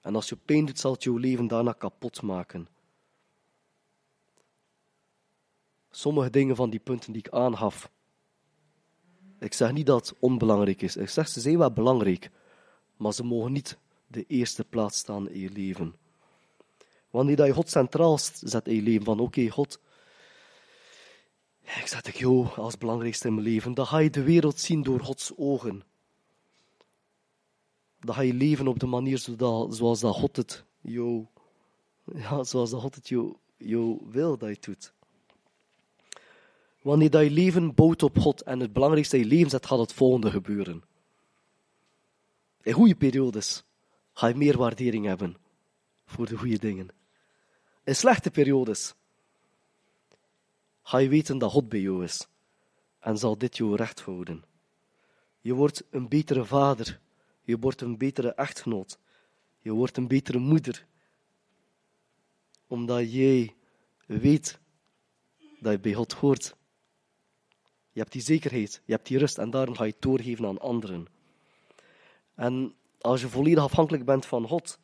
En 0.00 0.14
als 0.14 0.28
je 0.28 0.36
pijn 0.36 0.64
doet, 0.64 0.78
zal 0.78 0.92
het 0.92 1.02
jouw 1.02 1.16
leven 1.16 1.46
daarna 1.46 1.72
kapot 1.72 2.22
maken. 2.22 2.68
Sommige 5.98 6.30
dingen 6.30 6.56
van 6.56 6.70
die 6.70 6.80
punten 6.80 7.12
die 7.12 7.22
ik 7.22 7.32
aangaf. 7.32 7.90
Ik 9.38 9.52
zeg 9.52 9.72
niet 9.72 9.86
dat 9.86 10.08
het 10.08 10.18
onbelangrijk 10.18 10.82
is. 10.82 10.96
Ik 10.96 11.08
zeg 11.08 11.28
ze 11.28 11.40
zijn 11.40 11.58
wel 11.58 11.72
belangrijk. 11.72 12.30
Maar 12.96 13.12
ze 13.12 13.24
mogen 13.24 13.52
niet 13.52 13.78
de 14.06 14.24
eerste 14.26 14.64
plaats 14.64 14.98
staan 14.98 15.28
in 15.28 15.40
je 15.40 15.50
leven. 15.50 15.94
Wanneer 17.10 17.46
je 17.46 17.52
God 17.52 17.70
centraal 17.70 18.18
zet 18.18 18.68
in 18.68 18.74
je 18.74 18.82
leven, 18.82 19.04
van 19.04 19.20
oké, 19.20 19.48
God, 19.48 19.80
ik 21.62 21.86
zet 21.86 22.06
ik 22.06 22.16
jou 22.16 22.46
als 22.56 22.78
belangrijkste 22.78 23.28
in 23.28 23.34
mijn 23.34 23.46
leven, 23.46 23.74
dan 23.74 23.86
ga 23.86 23.98
je 23.98 24.10
de 24.10 24.22
wereld 24.22 24.60
zien 24.60 24.82
door 24.82 25.00
Gods 25.00 25.32
ogen. 25.36 25.82
Dan 28.00 28.14
ga 28.14 28.20
je 28.20 28.34
leven 28.34 28.68
op 28.68 28.78
de 28.78 28.86
manier 28.86 29.18
zoals 29.18 30.00
dat 30.00 30.14
God 30.14 30.36
het 30.36 30.64
jou, 30.80 31.26
ja, 32.04 32.44
zoals 32.44 32.70
dat 32.70 32.80
God 32.80 32.94
het 32.94 33.08
jou, 33.08 33.36
jou 33.56 34.00
wil 34.10 34.38
dat 34.38 34.48
je 34.48 34.60
doet. 34.60 34.96
Wanneer 36.82 37.10
dat 37.10 37.22
je 37.22 37.30
leven 37.30 37.74
bouwt 37.74 38.02
op 38.02 38.18
God 38.18 38.42
en 38.42 38.60
het 38.60 38.72
belangrijkste 38.72 39.16
in 39.16 39.22
je 39.22 39.28
leven 39.28 39.50
zet, 39.50 39.66
gaat 39.66 39.78
het 39.78 39.92
volgende 39.92 40.30
gebeuren. 40.30 40.82
In 42.62 42.72
goede 42.72 42.94
periodes 42.94 43.64
ga 44.12 44.26
je 44.26 44.34
meer 44.34 44.56
waardering 44.56 45.06
hebben 45.06 45.36
voor 46.04 46.26
de 46.26 46.36
goede 46.36 46.58
dingen. 46.58 46.88
In 47.84 47.96
slechte 47.96 48.30
periodes 48.30 48.94
ga 50.82 50.98
je 50.98 51.08
weten 51.08 51.38
dat 51.38 51.50
God 51.50 51.68
bij 51.68 51.80
jou 51.80 52.04
is 52.04 52.26
en 52.98 53.18
zal 53.18 53.38
dit 53.38 53.56
jou 53.56 53.76
recht 53.76 54.00
houden. 54.00 54.44
Je 55.40 55.54
wordt 55.54 55.82
een 55.90 56.08
betere 56.08 56.44
vader, 56.44 57.00
je 57.42 57.58
wordt 57.58 57.80
een 57.80 57.96
betere 57.96 58.34
echtgenoot, 58.34 58.98
je 59.58 59.72
wordt 59.72 59.96
een 59.96 60.08
betere 60.08 60.38
moeder, 60.38 60.86
omdat 62.66 63.12
jij 63.12 63.54
weet 64.06 64.58
dat 65.60 65.72
je 65.72 65.78
bij 65.78 65.94
God 65.94 66.12
hoort. 66.12 66.56
Je 67.98 68.04
hebt 68.04 68.16
die 68.16 68.22
zekerheid, 68.22 68.82
je 68.84 68.92
hebt 68.92 69.06
die 69.06 69.18
rust 69.18 69.38
en 69.38 69.50
daarom 69.50 69.74
ga 69.74 69.84
je 69.84 69.90
het 69.90 70.02
doorgeven 70.02 70.46
aan 70.46 70.60
anderen. 70.60 71.06
En 72.34 72.74
als 73.00 73.20
je 73.20 73.28
volledig 73.28 73.62
afhankelijk 73.62 74.04
bent 74.04 74.26
van 74.26 74.48
God, 74.48 74.78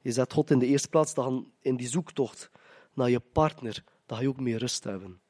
je 0.00 0.12
zet 0.12 0.32
God 0.32 0.50
in 0.50 0.58
de 0.58 0.66
eerste 0.66 0.88
plaats, 0.88 1.14
dan 1.14 1.52
in 1.60 1.76
die 1.76 1.88
zoektocht 1.88 2.50
naar 2.94 3.10
je 3.10 3.20
partner, 3.20 3.84
dan 4.06 4.16
ga 4.16 4.22
je 4.22 4.28
ook 4.28 4.40
meer 4.40 4.58
rust 4.58 4.84
hebben. 4.84 5.20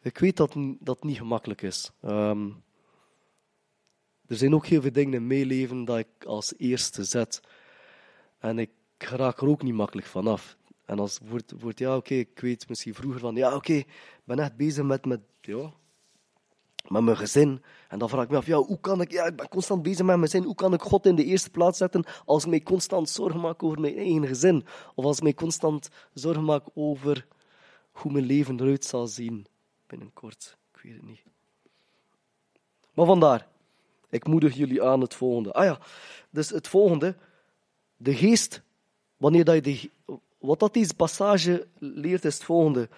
Ik 0.00 0.18
weet 0.18 0.36
dat 0.36 0.56
dat 0.80 1.04
niet 1.04 1.16
gemakkelijk 1.16 1.62
is. 1.62 1.90
Ehm, 2.00 2.50
er 4.26 4.36
zijn 4.36 4.54
ook 4.54 4.66
heel 4.66 4.80
veel 4.80 4.92
dingen 4.92 5.14
in 5.14 5.26
mijn 5.26 5.46
leven 5.46 5.84
dat 5.84 5.98
ik 5.98 6.24
als 6.24 6.54
eerste 6.56 7.04
zet. 7.04 7.40
En 8.38 8.58
ik 8.58 8.70
raak 8.98 9.40
er 9.40 9.48
ook 9.48 9.62
niet 9.62 9.74
makkelijk 9.74 10.06
vanaf. 10.06 10.56
En 10.84 10.98
als 10.98 11.18
wordt, 11.24 11.52
wordt 11.60 11.78
ja, 11.78 11.96
oké, 11.96 12.14
ik 12.14 12.40
weet 12.40 12.68
misschien 12.68 12.94
vroeger 12.94 13.20
van, 13.20 13.34
ja, 13.34 13.54
oké, 13.54 13.72
ik 13.72 14.22
ben 14.24 14.38
echt 14.38 14.56
bezig 14.56 14.84
met, 14.84 15.04
met 15.04 15.20
ja, 15.40 15.72
met 16.88 17.02
mijn 17.02 17.16
gezin. 17.16 17.62
En 17.88 17.98
dan 17.98 18.08
vraag 18.08 18.24
ik 18.24 18.30
me 18.30 18.36
af, 18.36 18.46
ja, 18.46 18.56
hoe 18.56 18.80
kan 18.80 19.00
ik, 19.00 19.10
ja, 19.10 19.24
ik 19.24 19.36
ben 19.36 19.48
constant 19.48 19.82
bezig 19.82 19.98
met 19.98 20.06
mijn 20.06 20.30
gezin, 20.30 20.42
hoe 20.42 20.54
kan 20.54 20.72
ik 20.72 20.82
God 20.82 21.06
in 21.06 21.14
de 21.14 21.24
eerste 21.24 21.50
plaats 21.50 21.78
zetten 21.78 22.04
als 22.24 22.44
ik 22.44 22.50
mij 22.50 22.62
constant 22.62 23.08
zorgen 23.08 23.40
maak 23.40 23.62
over 23.62 23.80
mijn 23.80 23.96
eigen 23.96 24.26
gezin? 24.26 24.64
Of 24.94 25.04
als 25.04 25.16
ik 25.16 25.22
mij 25.22 25.34
constant 25.34 25.88
zorgen 26.12 26.44
maak 26.44 26.64
over 26.74 27.26
hoe 27.92 28.12
mijn 28.12 28.24
leven 28.24 28.60
eruit 28.60 28.84
zal 28.84 29.06
zien 29.06 29.46
binnenkort. 29.86 30.56
Ik 30.74 30.80
weet 30.82 30.92
het 30.94 31.02
niet. 31.02 31.22
Maar 32.94 33.06
vandaar, 33.06 33.48
ik 34.08 34.26
moedig 34.26 34.54
jullie 34.54 34.82
aan 34.82 35.00
het 35.00 35.14
volgende. 35.14 35.52
Ah 35.52 35.64
ja, 35.64 35.78
dus 36.30 36.50
het 36.50 36.68
volgende, 36.68 37.16
de 37.96 38.14
geest, 38.14 38.62
wanneer 39.16 39.44
dat 39.44 39.54
je 39.54 39.60
de, 39.60 39.90
wat 40.38 40.58
dat 40.58 40.74
deze 40.74 40.94
passage 40.94 41.66
leert, 41.78 42.24
is 42.24 42.34
het 42.34 42.44
volgende. 42.44 42.88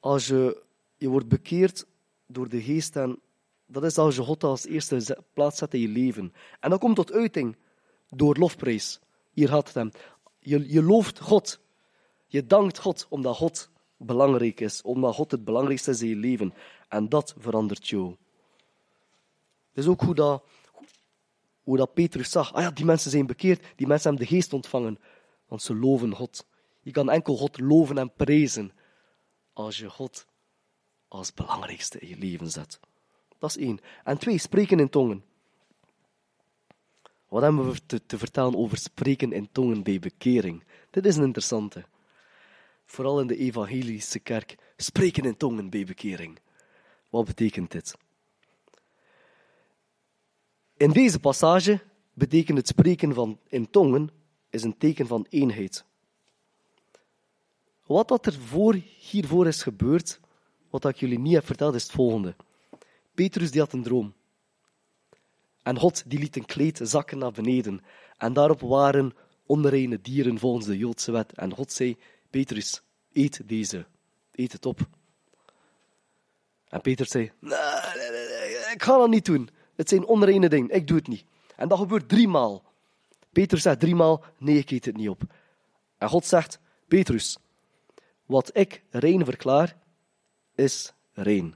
Als 0.00 0.26
je, 0.26 0.62
je 0.96 1.08
wordt 1.08 1.28
bekeerd 1.28 1.86
door 2.32 2.48
de 2.48 2.62
geest 2.62 2.96
en 2.96 3.20
dat 3.66 3.84
is 3.84 3.98
als 3.98 4.16
je 4.16 4.22
God 4.22 4.44
als 4.44 4.66
eerste 4.66 5.18
plaats 5.32 5.58
zet 5.58 5.74
in 5.74 5.80
je 5.80 5.88
leven. 5.88 6.32
En 6.60 6.70
dat 6.70 6.80
komt 6.80 6.96
tot 6.96 7.12
uiting 7.12 7.56
door 8.08 8.36
lofprijs. 8.36 9.00
Hier 9.32 9.50
had 9.50 9.66
het 9.66 9.74
hem. 9.74 9.90
Je, 10.38 10.72
je 10.72 10.82
looft 10.82 11.20
God. 11.20 11.60
Je 12.26 12.46
dankt 12.46 12.78
God 12.78 13.06
omdat 13.08 13.36
God 13.36 13.70
belangrijk 13.96 14.60
is, 14.60 14.82
omdat 14.82 15.14
God 15.14 15.30
het 15.30 15.44
belangrijkste 15.44 15.90
is 15.90 16.02
in 16.02 16.08
je 16.08 16.16
leven. 16.16 16.54
En 16.88 17.08
dat 17.08 17.34
verandert 17.38 17.88
jou. 17.88 18.16
Het 19.68 19.84
is 19.84 19.86
ook 19.86 20.00
hoe 20.00 20.14
dat, 20.14 20.44
hoe 21.62 21.76
dat 21.76 21.94
Petrus 21.94 22.30
zag. 22.30 22.52
Ah 22.52 22.62
ja, 22.62 22.70
die 22.70 22.84
mensen 22.84 23.10
zijn 23.10 23.26
bekeerd, 23.26 23.64
die 23.76 23.86
mensen 23.86 24.08
hebben 24.08 24.28
de 24.28 24.34
geest 24.34 24.52
ontvangen, 24.52 24.98
want 25.46 25.62
ze 25.62 25.74
loven 25.74 26.14
God. 26.14 26.46
Je 26.80 26.90
kan 26.90 27.10
enkel 27.10 27.36
God 27.36 27.60
loven 27.60 27.98
en 27.98 28.12
prijzen 28.12 28.72
als 29.52 29.78
je 29.78 29.90
God 29.90 30.26
als 31.10 31.34
belangrijkste 31.34 31.98
in 31.98 32.08
je 32.08 32.18
leven 32.18 32.50
zet. 32.50 32.80
Dat 33.38 33.50
is 33.50 33.56
één. 33.56 33.80
En 34.04 34.18
twee, 34.18 34.38
spreken 34.38 34.80
in 34.80 34.88
tongen. 34.88 35.24
Wat 37.28 37.42
hebben 37.42 37.70
we 37.70 37.86
te, 37.86 38.06
te 38.06 38.18
vertellen 38.18 38.56
over 38.56 38.78
spreken 38.78 39.32
in 39.32 39.48
tongen 39.52 39.82
bij 39.82 39.98
bekering? 39.98 40.64
Dit 40.90 41.06
is 41.06 41.16
een 41.16 41.24
interessante. 41.24 41.84
Vooral 42.84 43.20
in 43.20 43.26
de 43.26 43.36
evangelische 43.36 44.18
kerk. 44.18 44.56
Spreken 44.76 45.24
in 45.24 45.36
tongen 45.36 45.70
bij 45.70 45.84
bekering. 45.84 46.38
Wat 47.08 47.24
betekent 47.24 47.70
dit? 47.70 47.96
In 50.76 50.90
deze 50.90 51.20
passage 51.20 51.80
betekent 52.12 52.58
het 52.58 52.68
spreken 52.68 53.14
van 53.14 53.38
in 53.46 53.70
tongen 53.70 54.10
is 54.50 54.62
een 54.62 54.78
teken 54.78 55.06
van 55.06 55.26
eenheid. 55.28 55.84
wat 57.86 58.08
dat 58.08 58.26
er 58.26 58.32
voor, 58.32 58.74
hiervoor 58.98 59.46
is 59.46 59.62
gebeurd, 59.62 60.20
wat 60.70 60.84
ik 60.84 60.96
jullie 60.96 61.18
niet 61.18 61.34
heb 61.34 61.46
verteld, 61.46 61.74
is 61.74 61.82
het 61.82 61.92
volgende. 61.92 62.34
Petrus 63.14 63.50
die 63.50 63.60
had 63.60 63.72
een 63.72 63.82
droom. 63.82 64.14
En 65.62 65.78
God 65.78 66.02
die 66.06 66.18
liet 66.18 66.36
een 66.36 66.46
kleed 66.46 66.80
zakken 66.82 67.18
naar 67.18 67.32
beneden. 67.32 67.80
En 68.16 68.32
daarop 68.32 68.60
waren 68.60 69.12
onreine 69.46 70.00
dieren 70.00 70.38
volgens 70.38 70.66
de 70.66 70.78
Joodse 70.78 71.12
wet. 71.12 71.32
En 71.32 71.54
God 71.54 71.72
zei, 71.72 71.96
Petrus, 72.30 72.82
eet 73.12 73.48
deze. 73.48 73.86
Eet 74.32 74.52
het 74.52 74.66
op. 74.66 74.80
En 76.68 76.80
Petrus 76.80 77.10
zei, 77.10 77.32
nee, 77.38 77.58
nee, 77.94 78.10
nee, 78.10 78.72
ik 78.74 78.82
ga 78.82 78.96
dat 78.96 79.08
niet 79.08 79.24
doen. 79.24 79.48
Het 79.76 79.88
zijn 79.88 80.06
onreine 80.06 80.48
dingen, 80.48 80.70
ik 80.70 80.86
doe 80.86 80.96
het 80.96 81.08
niet. 81.08 81.24
En 81.56 81.68
dat 81.68 81.78
gebeurt 81.78 82.08
driemaal. 82.08 82.62
Petrus 83.32 83.62
zegt 83.62 83.80
driemaal, 83.80 84.24
nee, 84.38 84.58
ik 84.58 84.70
eet 84.70 84.84
het 84.84 84.96
niet 84.96 85.08
op. 85.08 85.22
En 85.98 86.08
God 86.08 86.26
zegt, 86.26 86.58
Petrus, 86.88 87.38
wat 88.26 88.50
ik 88.52 88.82
rein 88.90 89.24
verklaar, 89.24 89.76
is 90.60 90.92
rein. 91.12 91.54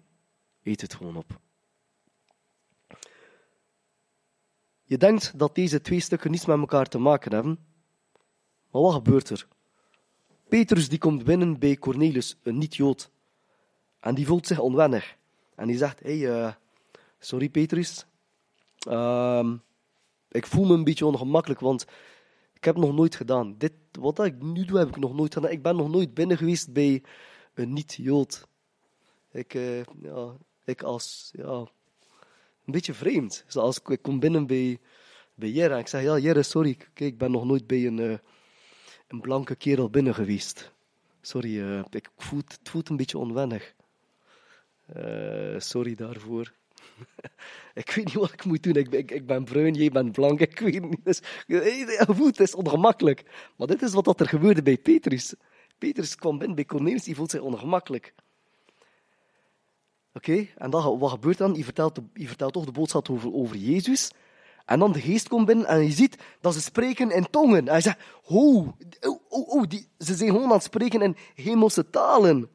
Eet 0.62 0.80
het 0.80 0.94
gewoon 0.94 1.16
op. 1.16 1.40
Je 4.82 4.96
denkt 4.98 5.38
dat 5.38 5.55
deze 5.55 5.80
twee 5.80 6.00
stukken 6.00 6.30
niets 6.30 6.46
met 6.46 6.59
elkaar 6.59 6.86
te 6.86 6.98
maken 6.98 7.32
hebben. 7.32 7.59
Maar 8.70 8.82
wat 8.82 8.92
gebeurt 8.92 9.30
er? 9.30 9.48
Petrus 10.48 10.88
die 10.88 10.98
komt 10.98 11.24
binnen 11.24 11.59
bij 11.59 11.76
Cornelius, 11.76 12.36
een 12.42 12.59
niet-Jood. 12.59 13.11
En 14.00 14.14
die 14.14 14.26
voelt 14.26 14.46
zich 14.46 14.59
onwennig. 14.59 15.16
En 15.55 15.66
die 15.66 15.76
zegt, 15.76 16.00
hey, 16.00 16.30
eh, 16.30 16.52
sorry 17.18 17.48
Petrus, 17.48 18.07
Ehm, 18.84 19.57
ik 20.30 20.46
voel 20.46 20.64
me 20.64 20.74
een 20.74 20.84
beetje 20.84 21.07
ongemakkelijk, 21.07 21.61
want 21.61 21.86
ik 22.52 22.64
heb 22.64 22.76
nog 22.76 22.94
nooit 22.94 23.14
gedaan. 23.14 23.55
Dit, 23.59 23.72
wat 23.92 24.24
ik 24.24 24.42
nu 24.42 24.64
doe, 24.64 24.78
heb 24.78 24.88
ik 24.88 24.96
nog 24.96 25.14
nooit 25.14 25.34
gedaan. 25.34 25.50
Ik 25.50 25.62
ben 25.62 25.76
nog 25.76 25.90
nooit 25.90 26.14
binnen 26.14 26.36
geweest 26.36 26.72
bij 26.72 27.02
een 27.55 27.72
niet-Jood. 27.72 28.48
Ik, 29.35 29.55
eh, 29.55 29.82
ja, 29.82 30.37
ik 30.64 30.82
als, 30.82 31.30
ja, 31.32 31.53
een 32.64 32.72
beetje 32.72 32.95
vreemd. 32.95 33.45
Zoals 33.47 33.78
ik, 33.78 33.89
ik 33.89 34.03
kom 34.03 34.20
binnen 34.20 34.47
bij, 34.47 34.78
bij 35.35 35.70
en 35.70 35.78
ik 35.78 35.89
zeg, 35.89 36.03
ja 36.03 36.18
Jere, 36.18 36.43
sorry, 36.43 36.74
kijk, 36.74 37.12
ik 37.12 37.18
ben 37.18 37.30
nog 37.30 37.45
nooit 37.45 37.66
bij 37.66 37.87
een, 37.87 37.99
eh, 37.99 38.18
een 39.09 39.20
blanke 39.20 39.55
kerel 39.55 39.91
binnen 39.91 40.14
geweest. 40.14 40.72
Sorry, 41.20 41.61
eh, 41.61 41.85
ik 41.91 42.11
voel, 42.16 42.39
het 42.39 42.59
voelt 42.62 42.89
een 42.89 42.97
beetje 42.97 43.18
onwennig. 43.18 43.74
Sorry 45.59 45.95
daarvoor. 45.95 46.53
ik 47.74 47.91
weet 47.91 48.05
niet 48.05 48.14
wat 48.14 48.32
ik 48.32 48.45
moet 48.45 48.62
doen. 48.62 48.76
Ik, 48.76 48.91
ben- 48.91 48.99
ik, 48.99 49.11
ik 49.11 49.26
ben 49.26 49.45
bruin, 49.45 49.74
jij 49.74 49.91
bent 49.91 50.12
blank. 50.12 50.41
Ik 50.41 50.59
weet 50.59 50.82
niet. 50.82 51.05
Dus, 51.05 51.20
het 51.47 52.41
is 52.41 52.55
ongemakkelijk. 52.55 53.24
Maar 53.57 53.66
dit 53.66 53.82
is 53.82 53.93
wat 53.93 54.20
er 54.20 54.28
gebeurde 54.28 54.62
bij 54.62 54.76
Petrus. 54.78 55.35
Petrus 55.78 56.14
kwam 56.14 56.39
binnen 56.39 56.57
bij 56.57 56.64
Cornelius, 56.64 57.05
die 57.05 57.14
voelt 57.14 57.30
zich 57.30 57.41
ongemakkelijk. 57.41 58.14
Oké, 60.14 60.48
en 60.56 60.70
dan, 60.70 60.98
wat 60.98 61.10
gebeurt 61.10 61.38
dan? 61.38 61.54
Je 61.54 61.64
vertelt, 61.64 61.98
vertelt 62.14 62.52
toch 62.52 62.64
de 62.64 62.72
boodschap 62.72 63.10
over, 63.10 63.56
Jezus. 63.56 64.10
En 64.64 64.78
dan 64.78 64.92
de 64.92 65.00
geest 65.00 65.28
komt 65.28 65.46
binnen 65.46 65.66
en 65.66 65.82
je 65.82 65.92
ziet 65.92 66.18
dat 66.40 66.54
ze 66.54 66.60
spreken 66.60 67.10
in 67.10 67.30
tongen. 67.30 67.58
En 67.58 67.68
hij 67.68 67.80
zegt, 67.80 67.98
oh, 68.24 68.68
oh 69.28 69.62
die, 69.68 69.88
ze 69.98 70.14
zijn 70.14 70.30
gewoon 70.30 70.44
aan 70.44 70.52
het 70.52 70.62
spreken 70.62 71.02
in 71.02 71.16
hemelse 71.34 71.90
talen. 71.90 72.48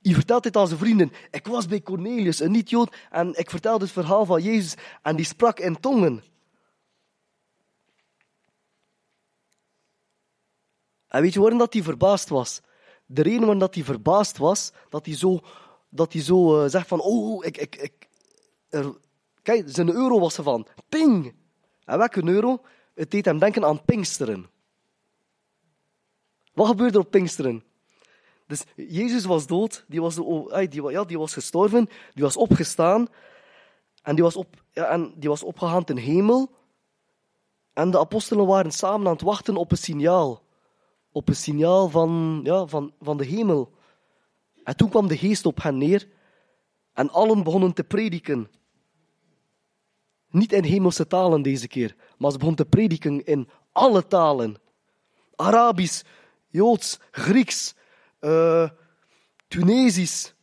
Je 0.00 0.14
vertelt 0.14 0.42
dit 0.42 0.56
aan 0.56 0.66
zijn 0.66 0.78
vrienden. 0.78 1.12
Ik 1.30 1.46
was 1.46 1.66
bij 1.66 1.82
Cornelius, 1.82 2.40
een 2.40 2.50
niet-Jood, 2.50 2.96
en 3.10 3.38
ik 3.38 3.50
vertelde 3.50 3.84
het 3.84 3.92
verhaal 3.92 4.24
van 4.24 4.42
Jezus 4.42 4.74
en 5.02 5.16
die 5.16 5.24
sprak 5.24 5.58
in 5.58 5.80
tongen. 5.80 6.22
En 11.08 11.22
weet 11.22 11.32
je 11.32 11.40
waarom 11.40 11.58
dat 11.58 11.72
hij 11.72 11.82
verbaasd 11.82 12.28
was? 12.28 12.60
De 13.06 13.22
reden 13.22 13.40
waarom 13.40 13.58
dat 13.58 13.74
hij 13.74 13.84
verbaasd 13.84 14.38
was, 14.38 14.72
dat 14.88 15.06
hij 15.06 15.16
zo, 15.16 15.40
dat 15.90 16.12
hij 16.12 16.22
zo 16.22 16.62
eh, 16.62 16.70
zegt 16.70 16.88
van, 16.88 17.00
oh, 17.00 17.44
ik, 17.44 17.56
ik, 17.56 17.76
ik, 17.76 18.08
er, 18.68 18.94
kijk, 19.42 19.64
zijn 19.66 19.90
euro 19.90 20.18
was 20.20 20.36
ervan. 20.36 20.66
Ping! 20.88 21.34
En 21.84 21.98
welke 21.98 22.28
euro? 22.28 22.62
Het 22.94 23.10
deed 23.10 23.24
hem 23.24 23.38
denken 23.38 23.64
aan 23.64 23.84
Pinksteren. 23.84 24.50
Wat 26.54 26.66
gebeurde 26.66 26.98
er 26.98 27.04
op 27.04 27.10
Pinksteren? 27.10 27.64
Dus 28.46 28.64
Jezus 28.76 29.24
was 29.24 29.46
dood, 29.46 29.84
die 29.88 30.00
was, 30.00 30.14
die, 30.68 30.90
ja, 30.90 31.04
die 31.04 31.18
was 31.18 31.32
gestorven, 31.32 31.88
die 32.14 32.22
was 32.22 32.36
opgestaan 32.36 33.08
en 34.02 34.14
die 34.14 34.24
was, 34.24 34.36
op, 34.36 34.62
ja, 34.72 34.84
en 34.84 35.12
die 35.16 35.28
was 35.28 35.42
hemel. 35.98 36.50
En 37.72 37.90
de 37.90 37.98
apostelen 37.98 38.46
waren 38.46 38.70
samen 38.70 39.06
aan 39.06 39.12
het 39.12 39.22
wachten 39.22 39.56
op 39.56 39.70
een 39.70 39.76
signaal. 39.76 40.42
Op 41.12 41.28
een 41.28 41.36
signaal 41.36 41.88
van, 41.88 42.40
ja, 42.42 42.66
van, 42.66 42.92
van 43.00 43.16
de 43.16 43.24
hemel. 43.24 43.72
En 44.64 44.76
toen 44.76 44.88
kwam 44.88 45.08
de 45.08 45.16
geest 45.16 45.46
op 45.46 45.62
hen 45.62 45.78
neer 45.78 46.08
en 46.92 47.10
allen 47.10 47.42
begonnen 47.42 47.72
te 47.72 47.84
prediken. 47.84 48.48
Niet 50.30 50.52
in 50.52 50.64
hemelse 50.64 51.06
talen 51.06 51.42
deze 51.42 51.68
keer, 51.68 51.96
maar 52.18 52.30
ze 52.30 52.38
begonnen 52.38 52.64
te 52.64 52.70
prediken 52.70 53.24
in 53.24 53.48
alle 53.72 54.06
talen. 54.06 54.56
Arabisch, 55.36 56.02
Joods, 56.48 56.98
Grieks, 57.10 57.74
eh, 58.18 58.70
Tunesisch. 59.48 60.34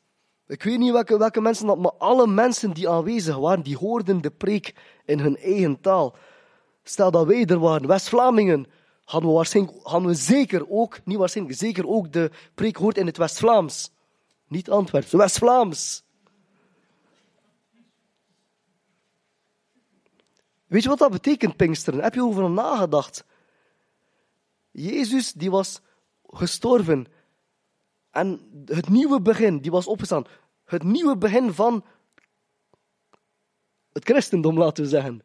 Ik 0.47 0.63
weet 0.63 0.77
niet 0.77 0.91
welke, 0.91 1.17
welke 1.17 1.41
mensen 1.41 1.67
dat, 1.67 1.77
maar 1.77 1.93
alle 1.97 2.27
mensen 2.27 2.73
die 2.73 2.89
aanwezig 2.89 3.35
waren, 3.35 3.63
die 3.63 3.77
hoorden 3.77 4.21
de 4.21 4.31
preek 4.31 4.73
in 5.05 5.19
hun 5.19 5.37
eigen 5.37 5.81
taal. 5.81 6.15
Stel 6.83 7.11
dat 7.11 7.25
wij 7.25 7.45
er 7.45 7.59
waren, 7.59 7.87
West-Vlamingen, 7.87 8.67
hadden 9.03 9.29
we, 9.29 9.35
waarschijnlijk, 9.35 9.77
hadden 9.83 10.09
we 10.09 10.15
zeker 10.15 10.69
ook, 10.69 10.99
niet 11.03 11.17
waarschijnlijk, 11.17 11.57
zeker 11.57 11.87
ook 11.87 12.11
de 12.11 12.31
preek 12.55 12.75
gehoord 12.75 12.97
in 12.97 13.05
het 13.05 13.17
West-Vlaams. 13.17 13.91
Niet 14.47 14.69
Antwerps, 14.69 15.11
West-Vlaams. 15.11 16.03
Weet 20.67 20.83
je 20.83 20.89
wat 20.89 20.97
dat 20.97 21.11
betekent, 21.11 21.55
Pinksteren? 21.55 22.03
Heb 22.03 22.13
je 22.13 22.23
over 22.23 22.49
nagedacht? 22.49 23.25
Jezus 24.71 25.31
die 25.31 25.51
was 25.51 25.81
gestorven. 26.23 27.07
En 28.11 28.49
het 28.65 28.89
nieuwe 28.89 29.21
begin, 29.21 29.59
die 29.59 29.71
was 29.71 29.87
opgestaan. 29.87 30.25
Het 30.65 30.83
nieuwe 30.83 31.17
begin 31.17 31.53
van 31.53 31.85
het 33.93 34.03
christendom, 34.03 34.57
laten 34.57 34.83
we 34.83 34.89
zeggen. 34.89 35.23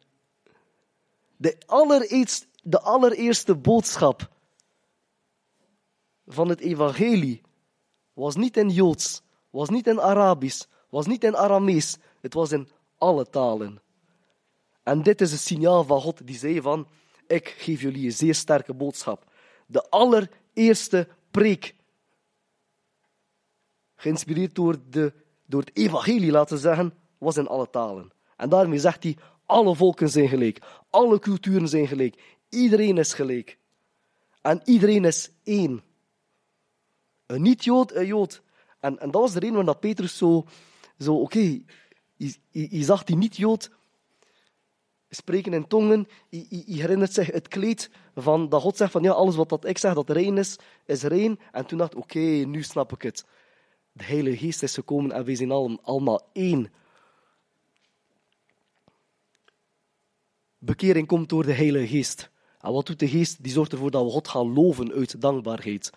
De 1.35 1.57
allereerste, 1.65 2.45
de 2.63 2.79
allereerste 2.79 3.55
boodschap 3.55 4.29
van 6.25 6.49
het 6.49 6.59
evangelie 6.59 7.41
was 8.13 8.35
niet 8.35 8.57
in 8.57 8.69
Joods, 8.69 9.21
was 9.49 9.69
niet 9.69 9.87
in 9.87 10.01
Arabisch, 10.01 10.65
was 10.89 11.05
niet 11.05 11.23
in 11.23 11.35
Aramees. 11.35 11.97
Het 12.21 12.33
was 12.33 12.51
in 12.51 12.67
alle 12.97 13.29
talen. 13.29 13.81
En 14.83 15.03
dit 15.03 15.21
is 15.21 15.31
een 15.31 15.37
signaal 15.37 15.83
van 15.83 16.01
God 16.01 16.27
die 16.27 16.37
zei 16.37 16.61
van, 16.61 16.87
ik 17.27 17.47
geef 17.47 17.81
jullie 17.81 18.05
een 18.05 18.11
zeer 18.11 18.35
sterke 18.35 18.73
boodschap. 18.73 19.31
De 19.65 19.89
allereerste 19.89 21.07
preek, 21.31 21.75
geïnspireerd 23.95 24.55
door, 24.55 24.77
de, 24.89 25.13
door 25.45 25.61
het 25.61 25.75
evangelie, 25.77 26.31
laten 26.31 26.57
zeggen, 26.57 26.93
was 27.17 27.37
in 27.37 27.47
alle 27.47 27.69
talen. 27.69 28.11
En 28.37 28.49
daarmee 28.49 28.79
zegt 28.79 29.03
hij, 29.03 29.17
alle 29.45 29.75
volken 29.75 30.09
zijn 30.09 30.27
gelijk, 30.27 30.61
alle 30.89 31.19
culturen 31.19 31.67
zijn 31.67 31.87
gelijk, 31.87 32.37
iedereen 32.49 32.97
is 32.97 33.13
gelijk. 33.13 33.57
En 34.41 34.61
iedereen 34.65 35.05
is 35.05 35.31
één. 35.43 35.83
Een 37.33 37.41
niet-Jood, 37.41 37.91
een 37.91 38.05
Jood. 38.05 38.41
En, 38.79 38.99
en 38.99 39.11
dat 39.11 39.21
was 39.21 39.33
de 39.33 39.39
reden 39.39 39.55
waarom 39.55 39.73
dat 39.73 39.79
Petrus 39.79 40.17
zo, 40.17 40.45
zo 40.99 41.15
oké, 41.15 41.61
je 42.51 42.83
zag 42.83 43.03
die 43.03 43.15
niet-Jood 43.15 43.71
spreken 45.15 45.53
in 45.53 45.67
tongen. 45.67 46.07
Je, 46.29 46.63
herinnert 46.65 47.13
zich 47.13 47.31
het 47.31 47.47
kleed 47.47 47.89
van 48.15 48.49
dat 48.49 48.61
God 48.61 48.77
zegt 48.77 48.91
van 48.91 49.03
ja, 49.03 49.11
alles 49.11 49.35
wat 49.35 49.49
dat 49.49 49.65
ik 49.65 49.77
zeg 49.77 49.93
dat 49.93 50.09
rein 50.09 50.37
is, 50.37 50.55
is 50.85 51.03
rein. 51.03 51.39
En 51.51 51.65
toen 51.65 51.77
dacht 51.77 51.95
oké, 51.95 52.19
nu 52.19 52.63
snap 52.63 52.91
ik 52.93 53.01
het. 53.01 53.25
De 53.91 54.03
Heilige 54.03 54.37
Geest 54.37 54.63
is 54.63 54.73
gekomen 54.73 55.11
en 55.11 55.25
wij 55.25 55.35
zijn 55.35 55.51
allemaal 55.81 56.29
één. 56.33 56.71
Bekering 60.57 61.07
komt 61.07 61.29
door 61.29 61.45
de 61.45 61.53
Heilige 61.53 61.87
Geest. 61.87 62.29
En 62.59 62.71
wat 62.71 62.85
doet 62.85 62.99
de 62.99 63.07
Geest? 63.07 63.43
Die 63.43 63.51
zorgt 63.51 63.71
ervoor 63.71 63.91
dat 63.91 64.03
we 64.03 64.11
God 64.11 64.27
gaan 64.27 64.53
loven 64.53 64.91
uit 64.91 65.21
dankbaarheid. 65.21 65.91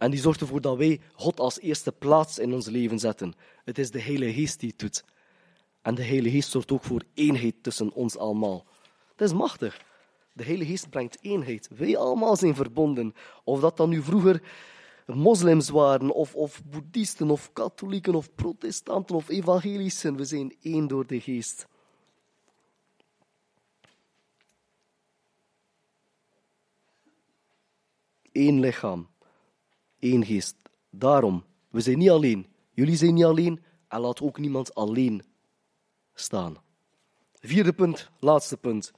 En 0.00 0.10
die 0.10 0.20
zorgt 0.20 0.40
ervoor 0.40 0.60
dat 0.60 0.76
wij 0.76 1.00
God 1.12 1.40
als 1.40 1.60
eerste 1.60 1.92
plaats 1.92 2.38
in 2.38 2.52
ons 2.52 2.66
leven 2.66 2.98
zetten. 2.98 3.34
Het 3.64 3.78
is 3.78 3.90
de 3.90 4.00
Heilige 4.00 4.32
Geest 4.32 4.60
die 4.60 4.68
het 4.68 4.78
doet. 4.78 5.04
En 5.82 5.94
de 5.94 6.04
Heilige 6.04 6.36
Geest 6.36 6.50
zorgt 6.50 6.72
ook 6.72 6.84
voor 6.84 7.02
eenheid 7.14 7.54
tussen 7.62 7.92
ons 7.92 8.16
allemaal. 8.16 8.66
Dat 9.16 9.28
is 9.28 9.34
machtig. 9.34 9.84
De 10.32 10.44
Heilige 10.44 10.70
Geest 10.70 10.90
brengt 10.90 11.18
eenheid. 11.20 11.68
Wij 11.76 11.96
allemaal 11.96 12.36
zijn 12.36 12.54
verbonden. 12.54 13.14
Of 13.44 13.60
dat 13.60 13.76
dan 13.76 13.88
nu 13.88 14.02
vroeger 14.02 14.42
moslims 15.06 15.68
waren, 15.68 16.10
of, 16.10 16.34
of 16.34 16.62
boeddhisten, 16.64 17.30
of 17.30 17.52
katholieken, 17.52 18.14
of 18.14 18.34
protestanten, 18.34 19.16
of 19.16 19.28
evangelischen. 19.28 20.16
We 20.16 20.24
zijn 20.24 20.56
één 20.62 20.86
door 20.86 21.06
de 21.06 21.20
Geest. 21.20 21.66
Eén 28.32 28.60
lichaam. 28.60 29.08
Één 30.00 30.24
geest. 30.24 30.56
Daarom, 30.90 31.44
we 31.68 31.80
zijn 31.80 31.98
niet 31.98 32.10
alleen. 32.10 32.46
Jullie 32.70 32.96
zijn 32.96 33.14
niet 33.14 33.24
alleen 33.24 33.62
en 33.88 34.00
laat 34.00 34.20
ook 34.20 34.38
niemand 34.38 34.74
alleen 34.74 35.22
staan. 36.14 36.56
Vierde 37.34 37.72
punt, 37.72 38.10
laatste 38.18 38.56
punt. 38.56 38.92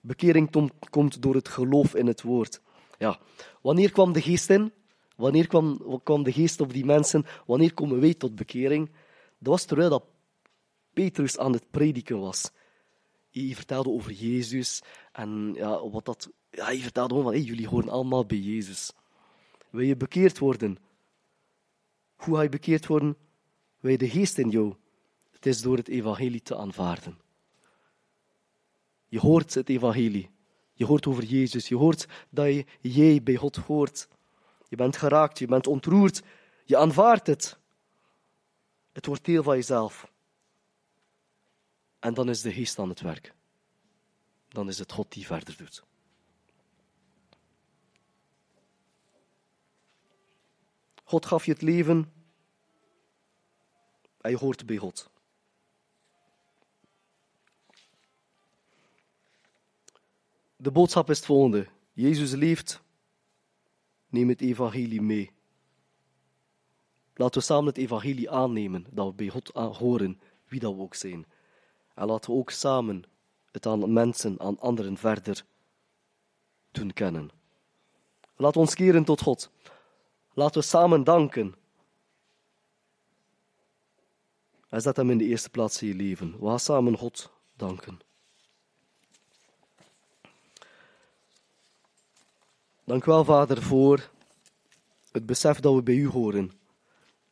Bekering 0.00 0.70
komt 0.90 1.22
door 1.22 1.34
het 1.34 1.48
geloof 1.48 1.94
in 1.94 2.06
het 2.06 2.22
woord. 2.22 2.60
Ja, 2.98 3.20
wanneer 3.62 3.92
kwam 3.92 4.12
de 4.12 4.22
geest 4.22 4.50
in? 4.50 4.72
Wanneer 5.16 5.46
kwam, 5.46 6.00
kwam 6.02 6.22
de 6.22 6.32
geest 6.32 6.60
op 6.60 6.72
die 6.72 6.84
mensen? 6.84 7.24
Wanneer 7.46 7.74
komen 7.74 8.00
wij 8.00 8.14
tot 8.14 8.34
bekering? 8.34 8.90
Dat 9.38 9.52
was 9.52 9.64
terwijl 9.64 9.90
dat 9.90 10.04
Petrus 10.92 11.38
aan 11.38 11.52
het 11.52 11.70
prediken 11.70 12.20
was. 12.20 12.50
Hij 13.30 13.52
vertelde 13.54 13.90
over 13.90 14.12
Jezus 14.12 14.82
en 15.12 15.52
ja, 15.54 15.88
wat 15.88 16.04
dat, 16.04 16.30
ja, 16.50 16.64
hij 16.64 16.78
vertelde 16.78 17.08
gewoon 17.08 17.24
van, 17.24 17.32
hey, 17.32 17.42
jullie 17.42 17.68
horen 17.68 17.88
allemaal 17.88 18.26
bij 18.26 18.38
Jezus. 18.38 18.92
Wil 19.78 19.86
je 19.86 19.96
bekeerd 19.96 20.38
worden? 20.38 20.78
Hoe 22.16 22.36
ga 22.36 22.42
je 22.42 22.48
bekeerd 22.48 22.86
worden? 22.86 23.16
Wil 23.80 23.90
je 23.90 23.98
de 23.98 24.10
geest 24.10 24.38
in 24.38 24.48
jou? 24.48 24.74
Het 25.30 25.46
is 25.46 25.60
door 25.60 25.76
het 25.76 25.88
evangelie 25.88 26.42
te 26.42 26.56
aanvaarden. 26.56 27.18
Je 29.08 29.20
hoort 29.20 29.54
het 29.54 29.68
evangelie. 29.68 30.30
Je 30.72 30.84
hoort 30.84 31.06
over 31.06 31.24
Jezus. 31.24 31.68
Je 31.68 31.76
hoort 31.76 32.06
dat 32.30 32.46
je, 32.46 32.66
jij 32.80 33.22
bij 33.22 33.34
God 33.36 33.56
hoort. 33.56 34.08
Je 34.68 34.76
bent 34.76 34.96
geraakt, 34.96 35.38
je 35.38 35.46
bent 35.46 35.66
ontroerd. 35.66 36.22
Je 36.64 36.76
aanvaardt 36.76 37.26
het. 37.26 37.58
Het 38.92 39.06
wordt 39.06 39.24
deel 39.24 39.42
van 39.42 39.54
jezelf. 39.54 40.12
En 41.98 42.14
dan 42.14 42.28
is 42.28 42.40
de 42.40 42.52
geest 42.52 42.78
aan 42.78 42.88
het 42.88 43.00
werk. 43.00 43.34
Dan 44.48 44.68
is 44.68 44.78
het 44.78 44.92
God 44.92 45.12
die 45.12 45.26
verder 45.26 45.56
doet. 45.56 45.86
God 51.08 51.26
gaf 51.26 51.44
je 51.44 51.52
het 51.52 51.62
leven 51.62 52.12
en 54.20 54.30
je 54.30 54.36
hoort 54.36 54.66
bij 54.66 54.76
God. 54.76 55.10
De 60.56 60.70
boodschap 60.70 61.10
is 61.10 61.16
het 61.16 61.26
volgende. 61.26 61.68
Jezus 61.92 62.32
leeft. 62.32 62.82
Neem 64.08 64.28
het 64.28 64.40
evangelie 64.40 65.02
mee. 65.02 65.30
Laten 67.14 67.40
we 67.40 67.46
samen 67.46 67.66
het 67.66 67.76
evangelie 67.76 68.30
aannemen, 68.30 68.86
dat 68.90 69.06
we 69.06 69.12
bij 69.12 69.28
God 69.28 69.50
horen, 69.54 70.20
wie 70.48 70.60
dat 70.60 70.74
we 70.74 70.80
ook 70.80 70.94
zijn. 70.94 71.26
En 71.94 72.06
laten 72.06 72.30
we 72.30 72.36
ook 72.36 72.50
samen 72.50 73.04
het 73.50 73.66
aan 73.66 73.92
mensen, 73.92 74.40
aan 74.40 74.58
anderen 74.58 74.96
verder 74.96 75.44
doen 76.70 76.92
kennen. 76.92 77.30
We 78.36 78.52
ons 78.52 78.74
keren 78.74 79.04
tot 79.04 79.20
God. 79.20 79.50
Laten 80.38 80.60
we 80.60 80.66
samen 80.66 81.04
danken. 81.04 81.54
En 84.68 84.80
zet 84.80 84.96
hem 84.96 85.10
in 85.10 85.18
de 85.18 85.24
eerste 85.24 85.50
plaats 85.50 85.82
in 85.82 85.88
je 85.88 85.94
leven. 85.94 86.40
We 86.40 86.46
gaan 86.46 86.60
samen 86.60 86.98
God 86.98 87.30
danken. 87.56 88.00
Dank 92.84 93.04
u 93.04 93.10
wel, 93.10 93.24
Vader, 93.24 93.62
voor 93.62 94.10
het 95.12 95.26
besef 95.26 95.60
dat 95.60 95.74
we 95.74 95.82
bij 95.82 95.94
u 95.94 96.08
horen. 96.08 96.52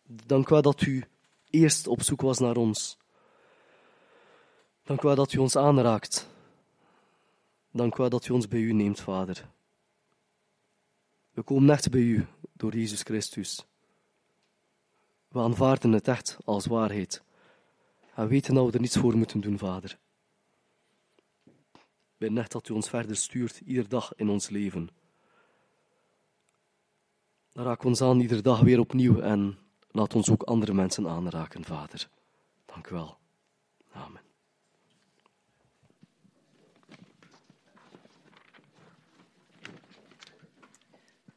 Dank 0.06 0.46
u 0.46 0.50
wel 0.50 0.62
dat 0.62 0.80
u 0.80 1.04
eerst 1.50 1.86
op 1.86 2.02
zoek 2.02 2.20
was 2.20 2.38
naar 2.38 2.56
ons. 2.56 2.98
Dank 4.82 5.02
u 5.02 5.06
wel 5.06 5.16
dat 5.16 5.32
u 5.32 5.38
ons 5.38 5.56
aanraakt. 5.56 6.28
Dank 7.70 7.94
u 7.94 7.96
wel 7.96 8.10
dat 8.10 8.28
u 8.28 8.32
ons 8.32 8.48
bij 8.48 8.60
u 8.60 8.72
neemt, 8.72 9.00
Vader. 9.00 9.54
We 11.36 11.42
komen 11.42 11.70
echt 11.70 11.90
bij 11.90 12.00
u 12.00 12.26
door 12.56 12.74
Jezus 12.74 13.02
Christus. 13.02 13.66
We 15.28 15.38
aanvaarden 15.40 15.92
het 15.92 16.08
echt 16.08 16.36
als 16.44 16.66
waarheid. 16.66 17.22
En 18.14 18.28
weten 18.28 18.54
dat 18.54 18.66
we 18.66 18.72
er 18.72 18.80
niets 18.80 18.96
voor 18.96 19.16
moeten 19.16 19.40
doen, 19.40 19.58
Vader. 19.58 19.98
Bidden 22.18 22.38
echt 22.38 22.52
dat 22.52 22.68
u 22.68 22.72
ons 22.72 22.88
verder 22.88 23.16
stuurt, 23.16 23.60
iedere 23.64 23.88
dag 23.88 24.12
in 24.16 24.28
ons 24.28 24.48
leven. 24.48 24.88
Raak 27.52 27.84
ons 27.84 28.02
aan 28.02 28.20
iedere 28.20 28.42
dag 28.42 28.60
weer 28.60 28.78
opnieuw 28.78 29.20
en 29.20 29.58
laat 29.90 30.14
ons 30.14 30.30
ook 30.30 30.42
andere 30.42 30.72
mensen 30.72 31.08
aanraken, 31.08 31.64
Vader. 31.64 32.08
Dank 32.66 32.88
u 32.90 32.94
wel. 32.94 33.16
Amen. 33.92 34.25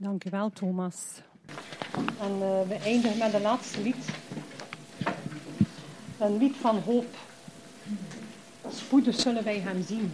Dank 0.01 0.25
u 0.25 0.29
wel, 0.29 0.49
Thomas. 0.49 0.95
En 2.19 2.31
eh, 2.31 2.67
we 2.67 2.75
eindigen 2.83 3.17
met 3.17 3.33
een 3.33 3.41
laatste 3.41 3.81
lied. 3.81 4.09
Een 6.19 6.37
lied 6.37 6.55
van 6.55 6.79
hoop. 6.79 7.15
Spoedig 8.69 9.19
zullen 9.19 9.43
wij 9.43 9.59
hem 9.59 9.83
zien. 9.83 10.11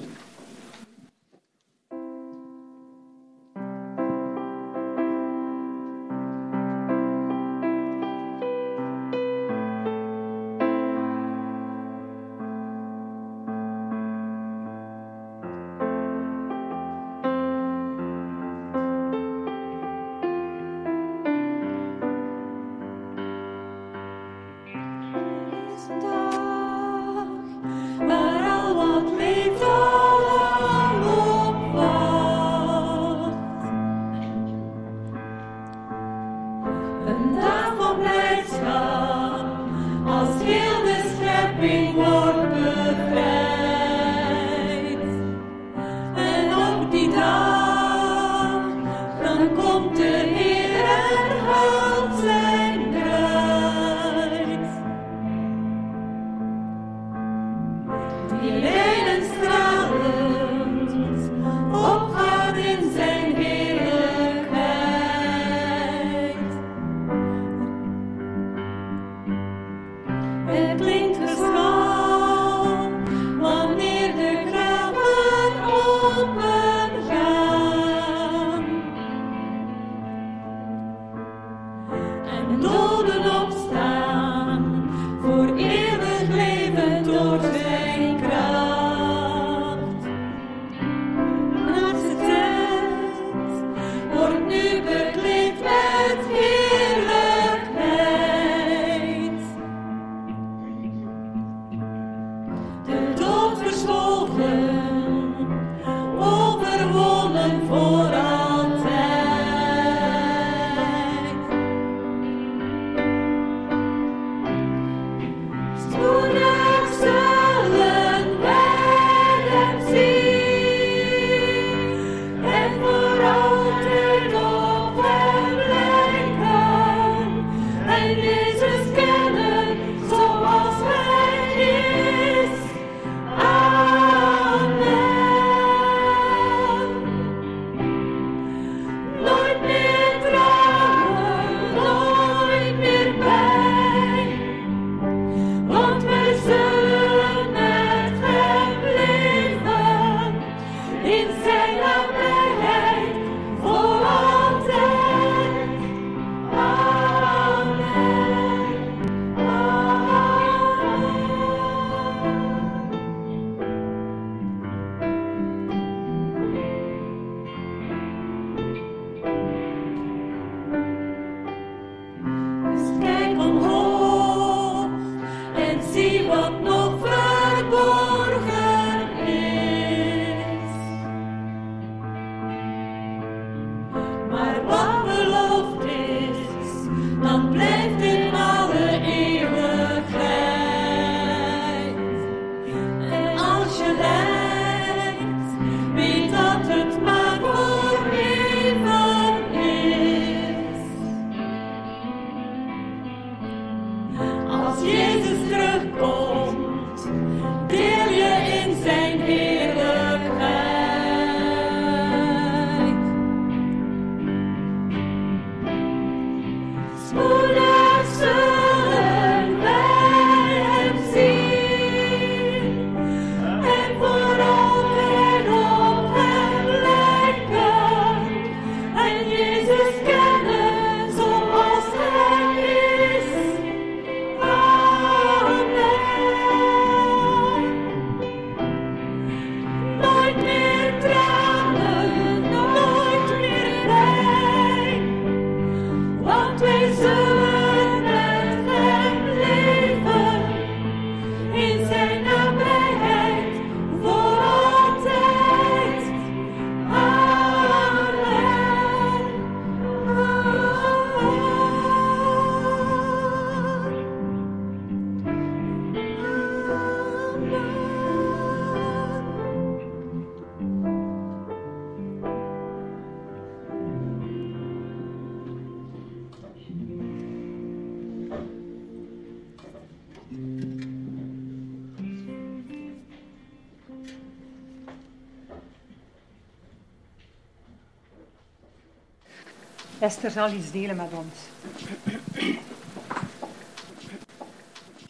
Esther 290.06 290.32
zal 290.32 290.52
iets 290.52 290.72
delen 290.72 290.96
met 290.96 291.14
ons. 291.14 291.50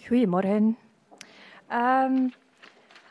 Goedemorgen. 0.07 0.77
Um, 1.71 2.33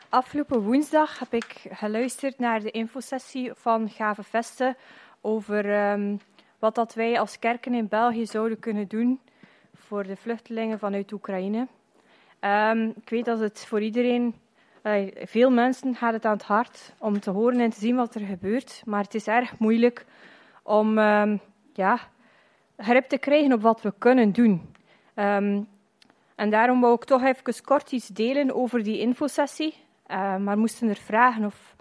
afgelopen 0.09 0.61
woensdag 0.61 1.19
heb 1.19 1.33
ik 1.33 1.65
geluisterd 1.69 2.39
naar 2.39 2.59
de 2.59 2.71
infosessie 2.71 3.51
van 3.53 3.89
Gave 3.89 4.23
Vesten 4.23 4.75
over 5.21 5.89
um, 5.91 6.19
wat 6.59 6.75
dat 6.75 6.93
wij 6.93 7.19
als 7.19 7.39
kerken 7.39 7.73
in 7.73 7.87
België 7.87 8.25
zouden 8.25 8.59
kunnen 8.59 8.87
doen 8.87 9.19
voor 9.73 10.03
de 10.03 10.15
vluchtelingen 10.15 10.79
vanuit 10.79 11.11
Oekraïne. 11.11 11.67
Um, 12.39 12.93
ik 13.01 13.09
weet 13.09 13.25
dat 13.25 13.39
het 13.39 13.65
voor 13.65 13.81
iedereen, 13.81 14.35
veel 15.13 15.49
mensen 15.51 15.95
gaat 15.95 16.13
het 16.13 16.25
aan 16.25 16.37
het 16.37 16.43
hart 16.43 16.93
om 16.97 17.19
te 17.19 17.31
horen 17.31 17.59
en 17.59 17.69
te 17.69 17.79
zien 17.79 17.95
wat 17.95 18.15
er 18.15 18.25
gebeurt, 18.25 18.81
maar 18.85 19.03
het 19.03 19.15
is 19.15 19.27
erg 19.27 19.59
moeilijk 19.59 20.05
om 20.63 20.97
ja, 21.75 21.99
grip 22.77 23.05
te 23.05 23.17
krijgen 23.17 23.53
op 23.53 23.61
wat 23.61 23.81
we 23.81 23.93
kunnen 23.97 24.31
doen. 24.31 24.73
En 26.35 26.49
daarom 26.49 26.81
wou 26.81 26.93
ik 26.93 27.03
toch 27.03 27.23
even 27.23 27.63
kort 27.63 27.91
iets 27.91 28.07
delen 28.07 28.55
over 28.55 28.83
die 28.83 28.99
infosessie. 28.99 29.73
Uh, 30.07 30.37
maar 30.37 30.57
moesten 30.57 30.89
er 30.89 30.95
vragen 30.95 31.45
of, 31.45 31.75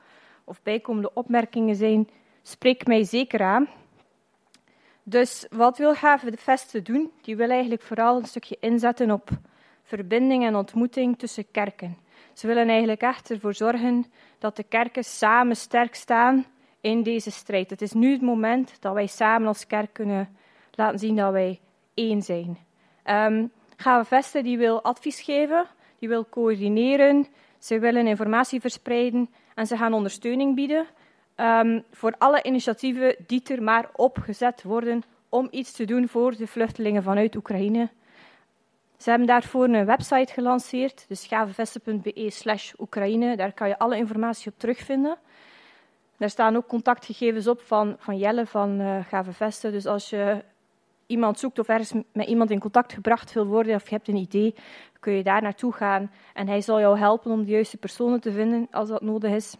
of 0.44 0.62
bijkomende 0.62 1.10
opmerkingen 1.14 1.76
zijn, 1.76 2.08
spreek 2.42 2.86
mij 2.86 3.04
zeker 3.04 3.42
aan. 3.42 3.68
Dus 5.02 5.46
wat 5.50 5.78
wil 5.78 5.94
Gave 5.94 6.30
de 6.30 6.36
Veste 6.36 6.82
doen? 6.82 7.10
Die 7.22 7.36
wil 7.36 7.50
eigenlijk 7.50 7.82
vooral 7.82 8.16
een 8.16 8.26
stukje 8.26 8.56
inzetten 8.60 9.10
op 9.10 9.28
verbinding 9.82 10.44
en 10.44 10.56
ontmoeting 10.56 11.18
tussen 11.18 11.50
kerken. 11.50 11.96
Ze 12.32 12.46
willen 12.46 12.68
eigenlijk 12.68 13.02
echt 13.02 13.30
ervoor 13.30 13.54
zorgen 13.54 14.06
dat 14.38 14.56
de 14.56 14.62
kerken 14.62 15.04
samen 15.04 15.56
sterk 15.56 15.94
staan 15.94 16.46
in 16.84 17.02
deze 17.02 17.30
strijd. 17.30 17.70
Het 17.70 17.82
is 17.82 17.92
nu 17.92 18.12
het 18.12 18.20
moment 18.20 18.76
dat 18.80 18.94
wij 18.94 19.06
samen 19.06 19.48
als 19.48 19.66
kerk 19.66 19.92
kunnen 19.92 20.36
laten 20.72 20.98
zien 20.98 21.16
dat 21.16 21.32
wij 21.32 21.60
één 21.94 22.22
zijn. 22.22 22.58
Um, 23.04 23.50
Gave 23.76 24.04
Vesten 24.04 24.44
die 24.44 24.58
wil 24.58 24.82
advies 24.82 25.20
geven, 25.20 25.66
die 25.98 26.08
wil 26.08 26.28
coördineren, 26.28 27.26
ze 27.58 27.78
willen 27.78 28.06
informatie 28.06 28.60
verspreiden 28.60 29.30
en 29.54 29.66
ze 29.66 29.76
gaan 29.76 29.92
ondersteuning 29.92 30.54
bieden 30.54 30.86
um, 31.36 31.84
voor 31.90 32.14
alle 32.18 32.42
initiatieven 32.42 33.16
die 33.26 33.42
er 33.44 33.62
maar 33.62 33.90
opgezet 33.92 34.62
worden 34.62 35.02
om 35.28 35.48
iets 35.50 35.72
te 35.72 35.84
doen 35.84 36.08
voor 36.08 36.36
de 36.36 36.46
vluchtelingen 36.46 37.02
vanuit 37.02 37.36
Oekraïne. 37.36 37.88
Ze 38.98 39.10
hebben 39.10 39.28
daarvoor 39.28 39.64
een 39.64 39.86
website 39.86 40.32
gelanceerd, 40.32 41.04
dus 41.08 41.26
gavevesten.be 41.26 42.30
slash 42.30 42.72
Oekraïne. 42.78 43.36
Daar 43.36 43.52
kan 43.52 43.68
je 43.68 43.78
alle 43.78 43.96
informatie 43.96 44.52
op 44.52 44.58
terugvinden. 44.58 45.18
Daar 46.16 46.30
staan 46.30 46.56
ook 46.56 46.66
contactgegevens 46.66 47.46
op 47.46 47.60
van, 47.60 47.96
van 47.98 48.16
Jelle 48.16 48.46
van 48.46 48.80
uh, 48.80 49.04
Gave 49.04 49.32
Vesten. 49.32 49.72
Dus 49.72 49.86
als 49.86 50.10
je 50.10 50.44
iemand 51.06 51.38
zoekt 51.38 51.58
of 51.58 51.68
ergens 51.68 51.92
met 52.12 52.26
iemand 52.26 52.50
in 52.50 52.58
contact 52.58 52.92
gebracht 52.92 53.32
wil 53.32 53.46
worden 53.46 53.74
of 53.74 53.88
je 53.88 53.94
hebt 53.94 54.08
een 54.08 54.16
idee, 54.16 54.54
kun 55.00 55.12
je 55.12 55.22
daar 55.22 55.42
naartoe 55.42 55.72
gaan 55.72 56.10
en 56.32 56.48
hij 56.48 56.60
zal 56.60 56.80
jou 56.80 56.98
helpen 56.98 57.30
om 57.30 57.44
de 57.44 57.50
juiste 57.50 57.76
personen 57.76 58.20
te 58.20 58.32
vinden 58.32 58.68
als 58.70 58.88
dat 58.88 59.02
nodig 59.02 59.32
is. 59.32 59.56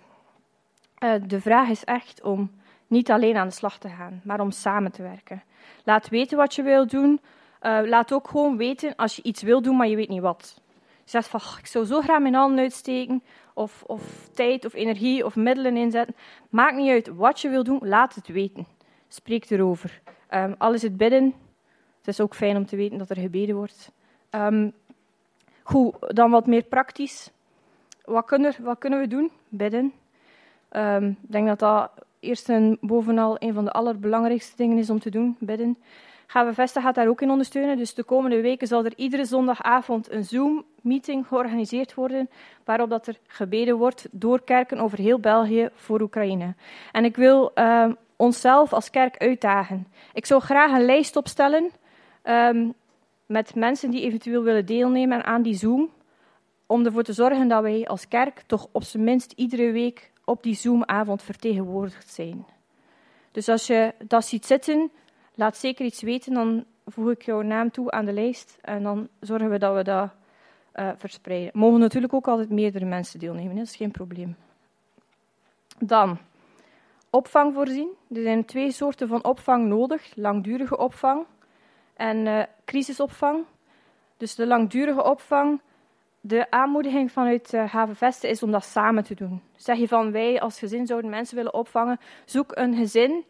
Uh, 1.05 1.13
de 1.27 1.41
vraag 1.41 1.69
is 1.69 1.85
echt 1.85 2.23
om 2.23 2.51
niet 2.87 3.11
alleen 3.11 3.37
aan 3.37 3.49
de 3.49 3.55
slag 3.55 3.79
te 3.79 3.89
gaan, 3.89 4.21
maar 4.25 4.41
om 4.41 4.51
samen 4.51 4.93
te 4.93 5.03
werken. 5.03 5.43
Laat 5.85 6.09
weten 6.09 6.37
wat 6.37 6.55
je 6.55 6.63
wil 6.63 6.87
doen. 6.87 7.21
Uh, 7.63 7.81
laat 7.85 8.13
ook 8.13 8.29
gewoon 8.29 8.57
weten 8.57 8.97
als 8.97 9.17
je 9.17 9.23
iets 9.23 9.43
wil 9.43 9.63
doen, 9.63 9.77
maar 9.77 9.89
je 9.89 9.97
weet 9.97 10.09
niet 10.09 10.21
wat. 10.21 10.63
Je 11.05 11.11
zegt 11.11 11.29
van, 11.29 11.41
ik 11.59 11.67
zou 11.67 11.85
zo 11.85 12.01
graag 12.01 12.21
mijn 12.21 12.35
handen 12.35 12.59
uitsteken, 12.59 13.23
of, 13.55 13.83
of 13.87 14.29
tijd 14.33 14.65
of 14.65 14.75
energie 14.75 15.25
of 15.25 15.37
middelen 15.37 15.77
inzetten. 15.77 16.15
Maakt 16.49 16.77
niet 16.77 16.91
uit 16.91 17.09
wat 17.09 17.41
je 17.41 17.49
wil 17.49 17.65
doen, 17.65 17.79
laat 17.83 18.15
het 18.15 18.29
weten. 18.29 18.67
Spreek 19.09 19.51
erover. 19.51 20.01
Um, 20.31 20.55
al 20.59 20.75
is 20.75 20.83
het 20.83 20.97
bidden, 20.97 21.35
het 21.99 22.09
is 22.09 22.21
ook 22.21 22.35
fijn 22.35 22.57
om 22.57 22.67
te 22.67 22.77
weten 22.77 22.99
dat 22.99 23.11
er 23.11 23.17
gebeden 23.17 23.57
wordt. 23.57 23.91
Um, 24.31 24.73
goed, 25.63 25.95
dan 25.99 26.31
wat 26.31 26.47
meer 26.47 26.63
praktisch. 26.63 27.31
Wat 28.05 28.25
kunnen, 28.25 28.55
wat 28.61 28.79
kunnen 28.79 28.99
we 28.99 29.07
doen? 29.07 29.31
Bidden. 29.49 29.93
Um, 30.71 31.09
ik 31.09 31.33
denk 31.33 31.47
dat 31.47 31.59
dat 31.59 31.91
eerst 32.21 32.49
en 32.49 32.79
bovenal 32.81 33.37
een 33.39 33.55
van 33.55 33.65
de 33.65 33.71
allerbelangrijkste 33.71 34.57
dingen 34.57 34.79
is 34.79 34.91
om 34.91 34.99
te 34.99 35.11
doen, 35.11 35.37
bidden. 35.41 35.79
Gave 36.27 36.55
Vesten 36.55 36.83
gaat 36.83 36.95
daar 36.95 37.09
ook 37.09 37.21
in 37.21 37.31
ondersteunen. 37.31 37.77
Dus 37.77 37.95
de 37.95 38.05
komende 38.05 38.41
weken 38.41 38.67
zal 38.67 38.85
er 38.85 38.93
iedere 38.97 39.25
zondagavond 39.25 40.11
een 40.11 40.25
Zoom-meeting 40.25 41.27
georganiseerd 41.27 41.95
worden, 41.95 42.31
waarop 42.65 42.91
dat 42.91 43.07
er 43.07 43.19
gebeden 43.27 43.77
wordt 43.77 44.09
door 44.11 44.45
kerken 44.45 44.79
over 44.79 44.99
heel 44.99 45.19
België 45.19 45.69
voor 45.75 46.01
Oekraïne. 46.01 46.55
En 46.93 47.05
ik 47.05 47.17
wil 47.17 47.51
um, 47.55 47.97
onszelf 48.17 48.73
als 48.73 48.91
kerk 48.91 49.19
uitdagen. 49.19 49.87
Ik 50.13 50.27
zou 50.27 50.41
graag 50.41 50.73
een 50.73 50.85
lijst 50.85 51.17
opstellen 51.17 51.71
um, 52.25 52.75
met 53.27 53.55
mensen 53.55 53.91
die 53.91 54.03
eventueel 54.03 54.43
willen 54.43 54.67
deelnemen 54.67 55.25
aan 55.25 55.43
die 55.43 55.55
Zoom, 55.55 55.91
om 56.67 56.85
ervoor 56.85 57.03
te 57.03 57.13
zorgen 57.13 57.49
dat 57.49 57.63
wij 57.63 57.87
als 57.87 58.09
kerk 58.09 58.43
toch 58.47 58.67
op 58.73 58.83
zijn 58.83 59.05
minst 59.05 59.33
iedere 59.37 59.73
week 59.73 60.11
op 60.25 60.43
die 60.43 60.55
Zoomavond 60.55 61.23
vertegenwoordigd 61.23 62.09
zijn. 62.13 62.47
Dus 63.33 63.49
als 63.49 63.67
je 63.67 63.95
dat 64.07 64.25
ziet 64.25 64.47
zitten, 64.47 64.91
laat 65.35 65.57
zeker 65.57 65.85
iets 65.85 66.03
weten, 66.03 66.35
dan 66.35 66.65
voeg 66.87 67.11
ik 67.11 67.23
jouw 67.23 67.43
naam 67.43 67.71
toe 67.71 67.91
aan 67.91 68.05
de 68.05 68.13
lijst 68.13 68.59
en 68.61 68.83
dan 68.83 69.09
zorgen 69.21 69.51
we 69.51 69.59
dat 69.59 69.75
we 69.75 69.83
dat 69.83 70.11
uh, 70.75 70.91
verspreiden. 70.97 71.51
Mogen 71.55 71.81
natuurlijk 71.81 72.15
ook 72.15 72.29
altijd 72.29 72.51
meerdere 72.51 72.85
mensen 72.85 73.19
deelnemen, 73.19 73.57
dat 73.57 73.67
is 73.67 73.77
geen 73.77 73.91
probleem. 73.91 74.37
Dan 75.79 76.19
opvang 77.11 77.55
voorzien. 77.55 77.89
Er 78.15 78.23
zijn 78.23 78.45
twee 78.45 78.71
soorten 78.71 79.09
van 79.09 79.25
opvang 79.25 79.67
nodig: 79.67 80.17
langdurige 80.17 80.77
opvang 80.77 81.27
en 81.95 82.27
uh, 82.27 82.43
crisisopvang. 82.65 83.45
Dus 84.17 84.35
de 84.35 84.47
langdurige 84.47 85.05
opvang, 85.05 85.61
de 86.21 86.51
aanmoediging 86.51 87.13
vanuit 87.13 87.53
uh, 87.53 87.73
Havenvesten 87.73 88.29
is 88.29 88.43
om 88.43 88.51
dat 88.51 88.65
samen 88.65 89.05
te 89.05 89.15
doen. 89.15 89.43
Zeg 89.57 89.79
je 89.79 89.89
van 89.89 90.13
wij 90.13 90.41
als 90.41 90.59
gezin 90.59 90.87
zouden 90.87 91.11
mensen 91.11 91.37
willen 91.37 91.55
opvangen, 91.55 91.99
zoek 92.25 92.57
een 92.57 92.75
gezin 92.75 93.25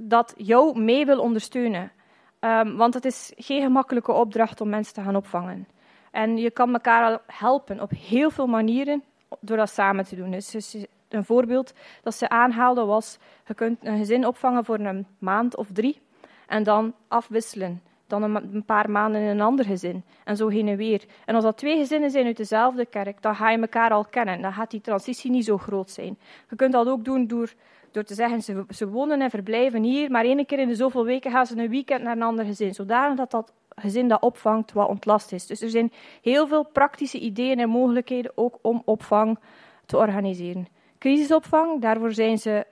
dat 0.00 0.34
jou 0.36 0.80
mee 0.80 1.06
wil 1.06 1.20
ondersteunen. 1.20 1.92
Um, 2.40 2.76
want 2.76 2.94
het 2.94 3.04
is 3.04 3.32
geen 3.36 3.62
gemakkelijke 3.62 4.12
opdracht 4.12 4.60
om 4.60 4.68
mensen 4.68 4.94
te 4.94 5.02
gaan 5.02 5.16
opvangen. 5.16 5.68
En 6.10 6.36
je 6.36 6.50
kan 6.50 6.72
elkaar 6.72 7.20
helpen 7.26 7.80
op 7.80 7.90
heel 7.90 8.30
veel 8.30 8.46
manieren 8.46 9.02
door 9.40 9.56
dat 9.56 9.70
samen 9.70 10.04
te 10.04 10.16
doen. 10.16 10.30
Dus 10.30 10.76
een 11.08 11.24
voorbeeld 11.24 11.72
dat 12.02 12.14
ze 12.14 12.28
aanhaalde 12.28 12.84
was, 12.84 13.18
je 13.46 13.54
kunt 13.54 13.78
een 13.86 13.98
gezin 13.98 14.26
opvangen 14.26 14.64
voor 14.64 14.78
een 14.78 15.06
maand 15.18 15.56
of 15.56 15.68
drie 15.72 16.00
en 16.46 16.62
dan 16.62 16.94
afwisselen. 17.08 17.82
Dan 18.06 18.22
een, 18.22 18.64
paar 18.64 18.90
maanden 18.90 19.20
in 19.20 19.26
een 19.26 19.40
ander 19.40 19.64
gezin. 19.64 20.04
En 20.24 20.36
zo 20.36 20.48
heen 20.48 20.68
en 20.68 20.76
weer. 20.76 21.04
En 21.24 21.34
als 21.34 21.44
dat 21.44 21.56
twee 21.56 21.78
gezinnen 21.78 22.10
zijn 22.10 22.26
uit 22.26 22.36
dezelfde 22.36 22.86
kerk, 22.86 23.22
dan 23.22 23.34
ga 23.34 23.50
je 23.50 23.58
elkaar 23.58 23.90
al 23.90 24.04
kennen. 24.04 24.42
Dan 24.42 24.52
gaat 24.52 24.70
die 24.70 24.80
transitie 24.80 25.30
niet 25.30 25.44
zo 25.44 25.58
groot 25.58 25.90
zijn. 25.90 26.18
Je 26.48 26.56
kunt 26.56 26.72
dat 26.72 26.88
ook 26.88 27.04
doen 27.04 27.26
door, 27.26 27.52
door 27.92 28.04
te 28.04 28.14
zeggen, 28.14 28.42
ze, 28.42 28.64
ze 28.68 28.88
wonen 28.88 29.20
en 29.20 29.30
verblijven 29.30 29.82
hier, 29.82 30.10
maar 30.10 30.24
één 30.24 30.46
keer 30.46 30.58
in 30.58 30.68
de 30.68 30.74
zoveel 30.74 31.04
weken 31.04 31.30
gaan 31.30 31.46
ze 31.46 31.58
een 31.58 31.68
weekend 31.68 32.02
naar 32.02 32.16
een 32.16 32.22
ander 32.22 32.44
gezin. 32.44 32.74
Zodanig 32.74 33.16
dat 33.16 33.30
dat 33.30 33.52
gezin 33.68 34.08
dat 34.08 34.22
opvangt 34.22 34.72
wat 34.72 34.88
ontlast 34.88 35.32
is. 35.32 35.46
Dus 35.46 35.60
er 35.60 35.70
zijn 35.70 35.92
heel 36.22 36.46
veel 36.46 36.64
praktische 36.64 37.18
ideeën 37.18 37.58
en 37.58 37.68
mogelijkheden 37.68 38.32
ook 38.34 38.58
om 38.62 38.82
opvang 38.84 39.38
te 39.86 39.96
organiseren. 39.96 40.68
Crisisopvang, 40.98 41.80
daarvoor 41.80 42.12
zijn 42.12 42.38
ze 42.38 42.66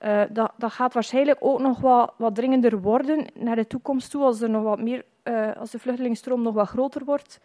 uh, 0.00 0.22
dat, 0.30 0.52
dat, 0.56 0.72
gaat 0.72 0.94
waarschijnlijk 0.94 1.38
ook 1.40 1.60
nog 1.60 1.80
wat, 1.80 2.12
wat, 2.16 2.34
dringender 2.34 2.80
worden 2.80 3.26
naar 3.34 3.56
de 3.56 3.66
toekomst 3.66 4.10
toe, 4.10 4.22
als, 4.22 4.40
er 4.40 4.50
nog 4.50 4.62
wat 4.62 4.80
meer, 4.80 5.04
uh, 5.24 5.56
als 5.56 5.70
de 5.70 5.78
vluchtelingenstroom 5.78 6.42
nog 6.42 6.54
wat 6.54 6.68
groter 6.68 7.04
wordt. 7.04 7.40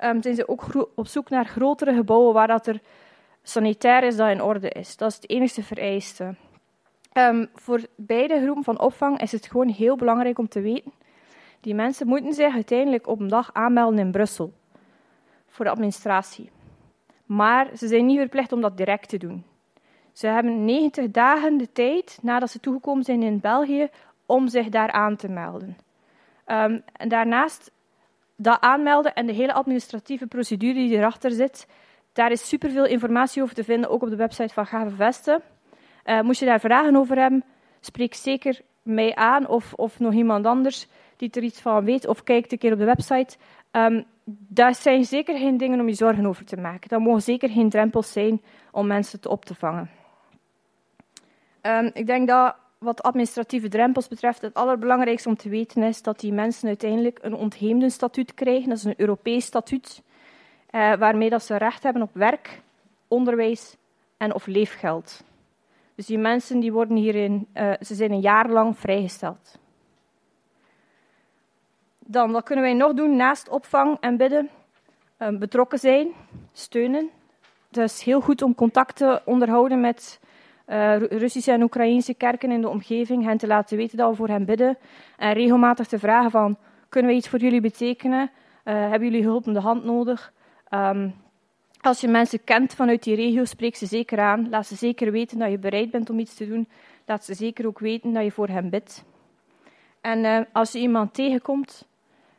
Um, 0.00 0.22
zijn 0.22 0.34
ze 0.34 0.48
ook 0.48 0.90
op 0.94 1.06
zoek 1.06 1.30
naar 1.30 1.46
grotere 1.46 1.94
gebouwen 1.94 2.34
waar 2.34 2.46
dat 2.46 2.66
er 2.66 2.80
sanitair 3.42 4.02
is 4.02 4.16
dat 4.16 4.30
in 4.30 4.42
orde 4.42 4.68
is. 4.68 4.96
Dat 4.96 5.10
is 5.10 5.14
het 5.14 5.30
enige 5.30 5.62
vereiste. 5.62 6.34
Um, 7.18 7.48
voor 7.54 7.80
beide 7.94 8.40
groepen 8.40 8.64
van 8.64 8.80
opvang 8.80 9.20
is 9.20 9.32
het 9.32 9.46
gewoon 9.46 9.68
heel 9.68 9.96
belangrijk 9.96 10.38
om 10.38 10.48
te 10.48 10.60
weten. 10.60 10.92
Die 11.60 11.74
mensen 11.74 12.06
moeten 12.06 12.32
zich 12.32 12.54
uiteindelijk 12.54 13.06
op 13.06 13.20
een 13.20 13.28
dag 13.28 13.50
aanmelden 13.52 13.98
in 13.98 14.10
Brussel 14.10 14.52
voor 15.46 15.64
de 15.64 15.70
administratie. 15.70 16.50
Maar 17.26 17.68
ze 17.76 17.86
zijn 17.86 18.06
niet 18.06 18.18
verplicht 18.18 18.52
om 18.52 18.60
dat 18.60 18.76
direct 18.76 19.08
te 19.08 19.16
doen. 19.16 19.44
Ze 20.12 20.26
hebben 20.26 20.64
90 20.64 21.10
dagen 21.10 21.56
de 21.56 21.72
tijd 21.72 22.18
nadat 22.22 22.50
ze 22.50 22.60
toegekomen 22.60 23.04
zijn 23.04 23.22
in 23.22 23.40
België 23.40 23.88
om 24.26 24.48
zich 24.48 24.68
daar 24.68 24.90
aan 24.90 25.16
te 25.16 25.28
melden. 25.28 25.76
Um, 26.46 26.82
en 26.92 27.08
daarnaast 27.08 27.70
dat 28.36 28.60
aanmelden 28.60 29.14
en 29.14 29.26
de 29.26 29.32
hele 29.32 29.52
administratieve 29.52 30.26
procedure 30.26 30.74
die 30.74 30.96
erachter 30.96 31.30
zit, 31.30 31.66
daar 32.12 32.30
is 32.30 32.48
superveel 32.48 32.86
informatie 32.86 33.42
over 33.42 33.54
te 33.54 33.64
vinden, 33.64 33.90
ook 33.90 34.02
op 34.02 34.10
de 34.10 34.16
website 34.16 34.54
van 34.54 34.66
Gave 34.66 34.96
Vesten. 34.96 35.42
Uh, 36.06 36.20
moest 36.20 36.40
je 36.40 36.46
daar 36.46 36.60
vragen 36.60 36.96
over 36.96 37.18
hebben, 37.18 37.44
spreek 37.80 38.14
zeker 38.14 38.60
mij 38.82 39.14
aan 39.14 39.48
of, 39.48 39.72
of 39.74 39.98
nog 39.98 40.12
iemand 40.12 40.46
anders 40.46 40.86
die 41.16 41.30
er 41.30 41.42
iets 41.42 41.60
van 41.60 41.84
weet, 41.84 42.06
of 42.06 42.22
kijk 42.22 42.52
een 42.52 42.58
keer 42.58 42.72
op 42.72 42.78
de 42.78 42.84
website. 42.84 43.36
Um, 43.72 44.04
dat 44.48 44.76
zijn 44.76 45.04
zeker 45.04 45.38
geen 45.38 45.56
dingen 45.56 45.80
om 45.80 45.88
je 45.88 45.94
zorgen 45.94 46.26
over 46.26 46.44
te 46.44 46.56
maken. 46.56 46.88
Dat 46.88 47.00
mogen 47.00 47.22
zeker 47.22 47.48
geen 47.48 47.68
drempels 47.68 48.12
zijn 48.12 48.42
om 48.70 48.86
mensen 48.86 49.20
te 49.20 49.28
op 49.28 49.44
te 49.44 49.54
vangen. 49.54 49.90
Um, 51.62 51.90
ik 51.92 52.06
denk 52.06 52.28
dat 52.28 52.54
wat 52.78 53.02
administratieve 53.02 53.68
drempels 53.68 54.08
betreft, 54.08 54.40
het 54.40 54.54
allerbelangrijkste 54.54 55.28
om 55.28 55.36
te 55.36 55.48
weten 55.48 55.82
is 55.82 56.02
dat 56.02 56.20
die 56.20 56.32
mensen 56.32 56.68
uiteindelijk 56.68 57.18
een 57.22 57.34
ontheemden 57.34 57.90
statuut 57.90 58.34
krijgen. 58.34 58.68
Dat 58.68 58.78
is 58.78 58.84
een 58.84 58.94
Europees 58.96 59.44
statuut, 59.44 60.02
eh, 60.70 60.94
waarmee 60.94 61.30
dat 61.30 61.42
ze 61.42 61.56
recht 61.56 61.82
hebben 61.82 62.02
op 62.02 62.10
werk, 62.12 62.60
onderwijs 63.08 63.76
en 64.16 64.34
of 64.34 64.46
leefgeld. 64.46 65.24
Dus 65.96 66.06
die 66.06 66.18
mensen 66.18 66.60
die 66.60 66.72
worden 66.72 66.96
hierin, 66.96 67.48
uh, 67.54 67.72
ze 67.80 67.94
zijn 67.94 68.12
een 68.12 68.20
jaar 68.20 68.48
lang 68.48 68.78
vrijgesteld. 68.78 69.58
Dan, 71.98 72.32
wat 72.32 72.44
kunnen 72.44 72.64
wij 72.64 72.74
nog 72.74 72.92
doen 72.92 73.16
naast 73.16 73.48
opvang 73.48 73.96
en 74.00 74.16
bidden? 74.16 74.50
Uh, 75.18 75.38
betrokken 75.38 75.78
zijn, 75.78 76.08
steunen. 76.52 77.10
Het 77.68 77.76
is 77.76 78.02
heel 78.02 78.20
goed 78.20 78.42
om 78.42 78.54
contact 78.54 78.96
te 78.96 79.22
onderhouden 79.24 79.80
met 79.80 80.20
uh, 80.66 80.96
Russische 80.96 81.52
en 81.52 81.62
Oekraïnse 81.62 82.14
kerken 82.14 82.50
in 82.50 82.60
de 82.60 82.68
omgeving, 82.68 83.24
hen 83.24 83.38
te 83.38 83.46
laten 83.46 83.76
weten 83.76 83.96
dat 83.96 84.10
we 84.10 84.16
voor 84.16 84.28
hen 84.28 84.44
bidden 84.44 84.78
en 85.16 85.32
regelmatig 85.32 85.86
te 85.86 85.98
vragen 85.98 86.30
van, 86.30 86.56
kunnen 86.88 87.10
we 87.10 87.16
iets 87.16 87.28
voor 87.28 87.38
jullie 87.38 87.60
betekenen? 87.60 88.30
Uh, 88.64 88.74
hebben 88.74 89.08
jullie 89.08 89.24
hulp 89.24 89.46
in 89.46 89.52
de 89.52 89.60
hand 89.60 89.84
nodig? 89.84 90.32
Um, 90.70 91.14
als 91.86 92.00
je 92.00 92.08
mensen 92.08 92.44
kent 92.44 92.74
vanuit 92.74 93.02
die 93.02 93.14
regio, 93.14 93.44
spreek 93.44 93.76
ze 93.76 93.86
zeker 93.86 94.20
aan. 94.20 94.48
Laat 94.48 94.66
ze 94.66 94.74
zeker 94.74 95.12
weten 95.12 95.38
dat 95.38 95.50
je 95.50 95.58
bereid 95.58 95.90
bent 95.90 96.10
om 96.10 96.18
iets 96.18 96.34
te 96.34 96.46
doen. 96.46 96.68
Laat 97.06 97.24
ze 97.24 97.34
zeker 97.34 97.66
ook 97.66 97.78
weten 97.78 98.12
dat 98.12 98.24
je 98.24 98.30
voor 98.30 98.48
hen 98.48 98.70
bidt. 98.70 99.04
En 100.00 100.24
uh, 100.24 100.40
als 100.52 100.72
je 100.72 100.78
iemand 100.78 101.14
tegenkomt 101.14 101.88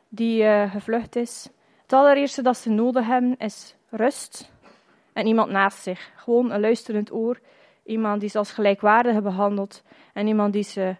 die 0.08 0.42
uh, 0.42 0.70
gevlucht 0.70 1.16
is, 1.16 1.48
het 1.82 1.92
allereerste 1.92 2.42
dat 2.42 2.56
ze 2.56 2.70
nodig 2.70 3.06
hebben 3.06 3.36
is 3.36 3.76
rust 3.90 4.52
en 5.12 5.26
iemand 5.26 5.50
naast 5.50 5.82
zich. 5.82 6.10
Gewoon 6.16 6.50
een 6.50 6.60
luisterend 6.60 7.12
oor. 7.12 7.40
Iemand 7.84 8.20
die 8.20 8.30
ze 8.30 8.38
als 8.38 8.52
gelijkwaardige 8.52 9.22
behandelt 9.22 9.82
en 10.12 10.26
iemand 10.26 10.52
die 10.52 10.62
ze 10.62 10.96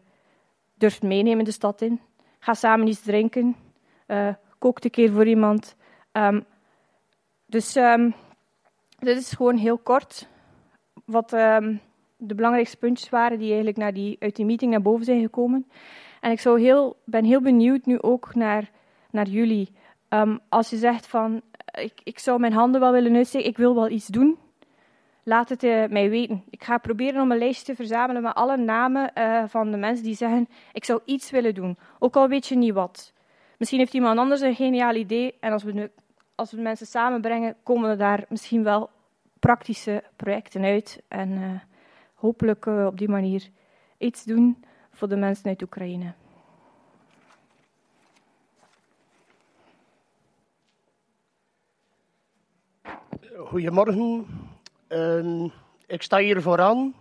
durft 0.75 1.03
meenemen 1.03 1.45
de 1.45 1.53
stad 1.53 1.83
in. 1.83 2.01
Ga 2.39 2.55
samen 2.55 2.87
iets 2.87 3.03
drinken. 3.03 3.57
Uh, 4.07 4.29
kook 4.59 4.85
een 4.85 4.91
keer 4.91 5.13
voor 5.13 5.27
iemand. 5.27 5.77
Um, 6.13 6.45
dus 7.47 7.77
um, 7.77 8.15
dit 8.99 9.17
is 9.17 9.33
gewoon 9.33 9.57
heel 9.57 9.79
kort 9.79 10.29
wat 11.05 11.33
um, 11.33 11.81
de 12.17 12.35
belangrijkste 12.35 12.77
puntjes 12.77 13.09
waren 13.09 13.39
die 13.39 13.47
eigenlijk 13.47 13.77
naar 13.77 13.93
die, 13.93 14.17
uit 14.19 14.37
die 14.37 14.45
meeting 14.45 14.71
naar 14.71 14.83
boven 14.83 15.05
zijn 15.05 15.21
gekomen. 15.21 15.67
En 16.21 16.31
ik 16.31 16.41
zou 16.41 16.61
heel, 16.61 16.97
ben 17.05 17.25
heel 17.25 17.41
benieuwd 17.41 17.87
nu 17.87 18.01
ook 18.01 18.35
naar, 18.35 18.71
naar 19.11 19.27
jullie. 19.27 19.69
Um, 20.09 20.39
als 20.49 20.71
je 20.71 20.77
zegt 20.77 21.07
van, 21.07 21.43
ik, 21.73 22.01
ik 22.05 22.19
zou 22.19 22.41
mijn 22.41 22.53
handen 22.53 22.81
wel 22.81 22.93
willen 22.93 23.15
uitsteken, 23.15 23.49
ik 23.49 23.57
wil 23.57 23.75
wel 23.75 23.89
iets 23.89 24.07
doen, 24.07 24.39
laat 25.23 25.49
het 25.49 25.63
uh, 25.63 25.87
mij 25.87 26.11
weten. 26.11 26.45
Ik 26.51 26.65
ga 26.65 26.79
proberen 26.79 27.23
om 27.23 27.31
een 27.33 27.39
lijstje 27.39 27.65
te 27.65 27.75
verzamelen 27.75 28.23
met 28.23 28.35
alle 28.35 28.57
namen 28.57 29.11
uh, 29.15 29.43
van 29.47 29.71
de 29.71 29.77
mensen 29.77 30.05
die 30.05 30.15
zeggen, 30.15 30.49
ik 30.73 30.85
zou 30.85 31.01
iets 31.05 31.31
willen 31.31 31.55
doen, 31.55 31.79
ook 31.99 32.17
al 32.17 32.29
weet 32.29 32.47
je 32.47 32.57
niet 32.57 32.75
wat. 32.75 33.13
Misschien 33.59 33.79
heeft 33.79 33.95
iemand 33.95 34.19
anders 34.19 34.41
een 34.41 34.55
geniaal 34.55 34.95
idee 34.95 35.35
en 35.41 35.53
als 35.53 35.63
we 35.63 35.91
als 36.39 36.51
we 36.51 36.61
mensen 36.61 36.87
samenbrengen, 36.87 37.57
komen 37.63 37.91
er 37.91 37.99
daar 37.99 38.25
misschien 38.29 38.63
wel 38.63 38.91
praktische 39.41 40.03
projecten 40.17 40.65
uit. 40.65 41.03
En 41.09 41.31
uh, 41.31 41.61
hopelijk 42.15 42.67
uh, 42.67 42.87
op 42.87 42.99
die 42.99 43.09
manier 43.09 43.49
iets 43.97 44.25
doen 44.25 44.65
voor 44.93 45.09
de 45.09 45.17
mensen 45.17 45.47
uit 45.47 45.63
Oekraïne. 45.63 46.13
Goedemorgen. 53.37 54.27
Uh, 54.89 55.51
ik 55.87 56.03
sta 56.03 56.19
hier 56.19 56.43
vooraan 56.43 56.95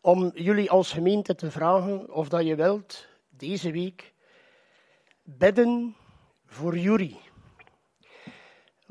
om 0.00 0.30
jullie 0.34 0.70
als 0.70 0.92
gemeente 0.92 1.34
te 1.34 1.50
vragen 1.50 2.14
of 2.14 2.28
dat 2.28 2.46
je 2.46 2.56
wilt 2.56 3.06
deze 3.30 3.70
week 3.70 4.12
bidden 5.22 5.96
voor 6.46 6.78
Jury. 6.78 7.16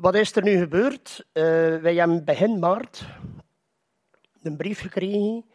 Wat 0.01 0.15
is 0.15 0.35
er 0.35 0.43
nu 0.43 0.57
gebeurd? 0.57 1.25
Uh, 1.33 1.43
wij 1.77 1.95
hebben 1.95 2.25
begin 2.25 2.59
maart 2.59 3.05
een 4.41 4.57
brief 4.57 4.79
gekregen 4.79 5.45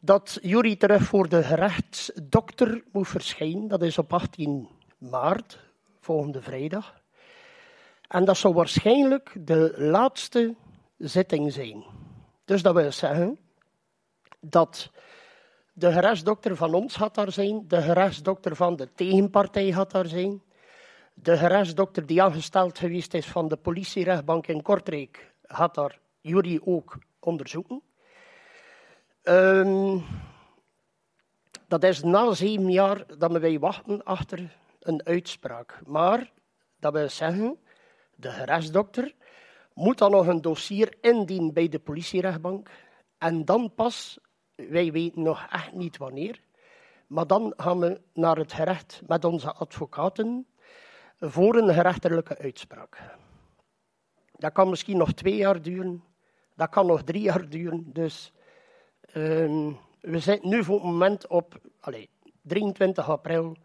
dat 0.00 0.38
Jury 0.42 0.76
terug 0.76 1.02
voor 1.02 1.28
de 1.28 1.42
gerechtsdokter 1.42 2.82
moet 2.92 3.08
verschijnen. 3.08 3.68
Dat 3.68 3.82
is 3.82 3.98
op 3.98 4.12
18 4.12 4.68
maart, 4.98 5.58
volgende 6.00 6.42
vrijdag. 6.42 7.00
En 8.08 8.24
dat 8.24 8.36
zal 8.36 8.54
waarschijnlijk 8.54 9.36
de 9.46 9.74
laatste 9.76 10.54
zitting 10.98 11.52
zijn. 11.52 11.84
Dus 12.44 12.62
dat 12.62 12.74
wil 12.74 12.92
zeggen 12.92 13.38
dat 14.40 14.90
de 15.72 15.92
gerechtsdokter 15.92 16.56
van 16.56 16.74
ons 16.74 16.96
gaat 16.96 17.14
daar 17.14 17.32
zijn, 17.32 17.64
de 17.68 17.82
gerechtsdokter 17.82 18.56
van 18.56 18.76
de 18.76 18.88
tegenpartij 18.94 19.72
gaat 19.72 19.90
daar 19.90 20.06
zijn, 20.06 20.42
de 21.22 21.36
gerechtsdokter 21.36 22.06
die 22.06 22.22
aangesteld 22.22 22.78
geweest 22.78 23.14
is 23.14 23.26
van 23.26 23.48
de 23.48 23.56
politierechtbank 23.56 24.46
in 24.46 24.62
Kortrijk 24.62 25.34
gaat 25.42 25.74
daar 25.74 25.98
jury 26.20 26.60
ook 26.64 26.98
onderzoeken. 27.18 27.82
Um, 29.22 30.04
dat 31.68 31.84
is 31.84 32.02
na 32.02 32.32
zeven 32.32 32.70
jaar 32.70 33.18
dat 33.18 33.32
wij 33.32 33.58
wachten 33.58 34.04
achter 34.04 34.56
een 34.80 35.06
uitspraak. 35.06 35.80
Maar 35.86 36.32
dat 36.80 36.92
wil 36.92 37.08
zeggen, 37.08 37.58
de 38.14 38.30
gerechtsdokter 38.30 39.14
moet 39.74 39.98
dan 39.98 40.10
nog 40.10 40.26
een 40.26 40.42
dossier 40.42 40.94
indienen 41.00 41.52
bij 41.52 41.68
de 41.68 41.78
politierechtbank. 41.78 42.70
En 43.18 43.44
dan 43.44 43.74
pas, 43.74 44.18
wij 44.54 44.92
weten 44.92 45.22
nog 45.22 45.46
echt 45.50 45.72
niet 45.72 45.96
wanneer, 45.96 46.40
maar 47.06 47.26
dan 47.26 47.52
gaan 47.56 47.78
we 47.78 48.00
naar 48.12 48.36
het 48.36 48.52
gerecht 48.52 49.02
met 49.06 49.24
onze 49.24 49.52
advocaten 49.52 50.46
voor 51.20 51.56
een 51.56 51.74
gerechtelijke 51.74 52.38
uitspraak. 52.38 52.98
Dat 54.32 54.52
kan 54.52 54.70
misschien 54.70 54.96
nog 54.96 55.12
twee 55.12 55.36
jaar 55.36 55.62
duren, 55.62 56.04
dat 56.54 56.68
kan 56.68 56.86
nog 56.86 57.02
drie 57.02 57.22
jaar 57.22 57.48
duren. 57.48 57.90
Dus 57.92 58.32
um, 59.14 59.78
we 60.00 60.18
zitten 60.18 60.48
nu 60.50 60.64
voor 60.64 60.74
het 60.74 60.84
moment 60.84 61.26
op 61.26 61.60
allez, 61.80 62.06
23 62.42 63.10
april, 63.10 63.56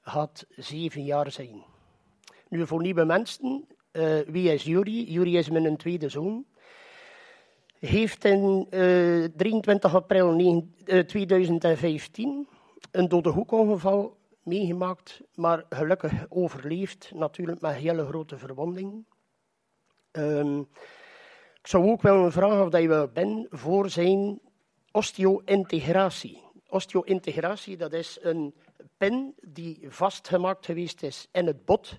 gaat 0.00 0.46
zeven 0.48 1.04
jaar 1.04 1.30
zijn. 1.30 1.64
Nu 2.48 2.66
voor 2.66 2.80
nieuwe 2.80 3.04
mensen, 3.04 3.66
uh, 3.92 4.18
wie 4.26 4.52
is 4.52 4.64
Jury? 4.64 5.04
Jury 5.12 5.36
is 5.36 5.50
mijn 5.50 5.76
tweede 5.76 6.08
zoon. 6.08 6.44
Heeft 7.78 8.24
in 8.24 8.66
uh, 8.70 9.24
23 9.36 9.94
april 9.94 10.30
9, 10.30 10.74
uh, 10.84 11.00
2015 11.00 12.48
een 12.90 13.08
dode 13.08 13.28
hoekongeval 13.28 14.16
meegemaakt, 14.44 15.20
maar 15.34 15.64
gelukkig 15.68 16.12
overleefd, 16.28 17.10
natuurlijk 17.14 17.60
met 17.60 17.74
hele 17.74 18.06
grote 18.06 18.38
verwondingen. 18.38 19.06
Um, 20.12 20.60
ik 21.60 21.66
zou 21.66 21.90
ook 21.90 22.02
wel 22.02 22.30
vragen 22.30 22.66
of 22.66 22.78
je 22.78 22.88
wel 22.88 23.08
bent 23.08 23.46
voor 23.50 23.90
zijn 23.90 24.40
osteo-integratie. 24.90 26.42
Osteo-integratie, 26.68 27.76
dat 27.76 27.92
is 27.92 28.18
een 28.22 28.54
pin 28.96 29.34
die 29.40 29.86
vastgemaakt 29.88 30.66
geweest 30.66 31.02
is 31.02 31.28
in 31.32 31.46
het 31.46 31.64
bot. 31.64 31.98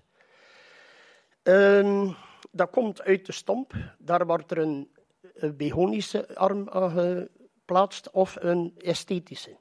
Um, 1.43 2.16
dat 2.52 2.70
komt 2.70 3.02
uit 3.02 3.26
de 3.26 3.32
stomp. 3.32 3.74
Daar 3.98 4.26
wordt 4.26 4.52
er 4.52 4.58
een, 4.58 4.91
een 5.34 5.58
begonische 5.58 6.36
arm 6.36 6.70
aan 6.70 6.91
geplaatst 6.91 8.12
of 8.12 8.36
een 8.39 8.74
esthetische 8.78 9.58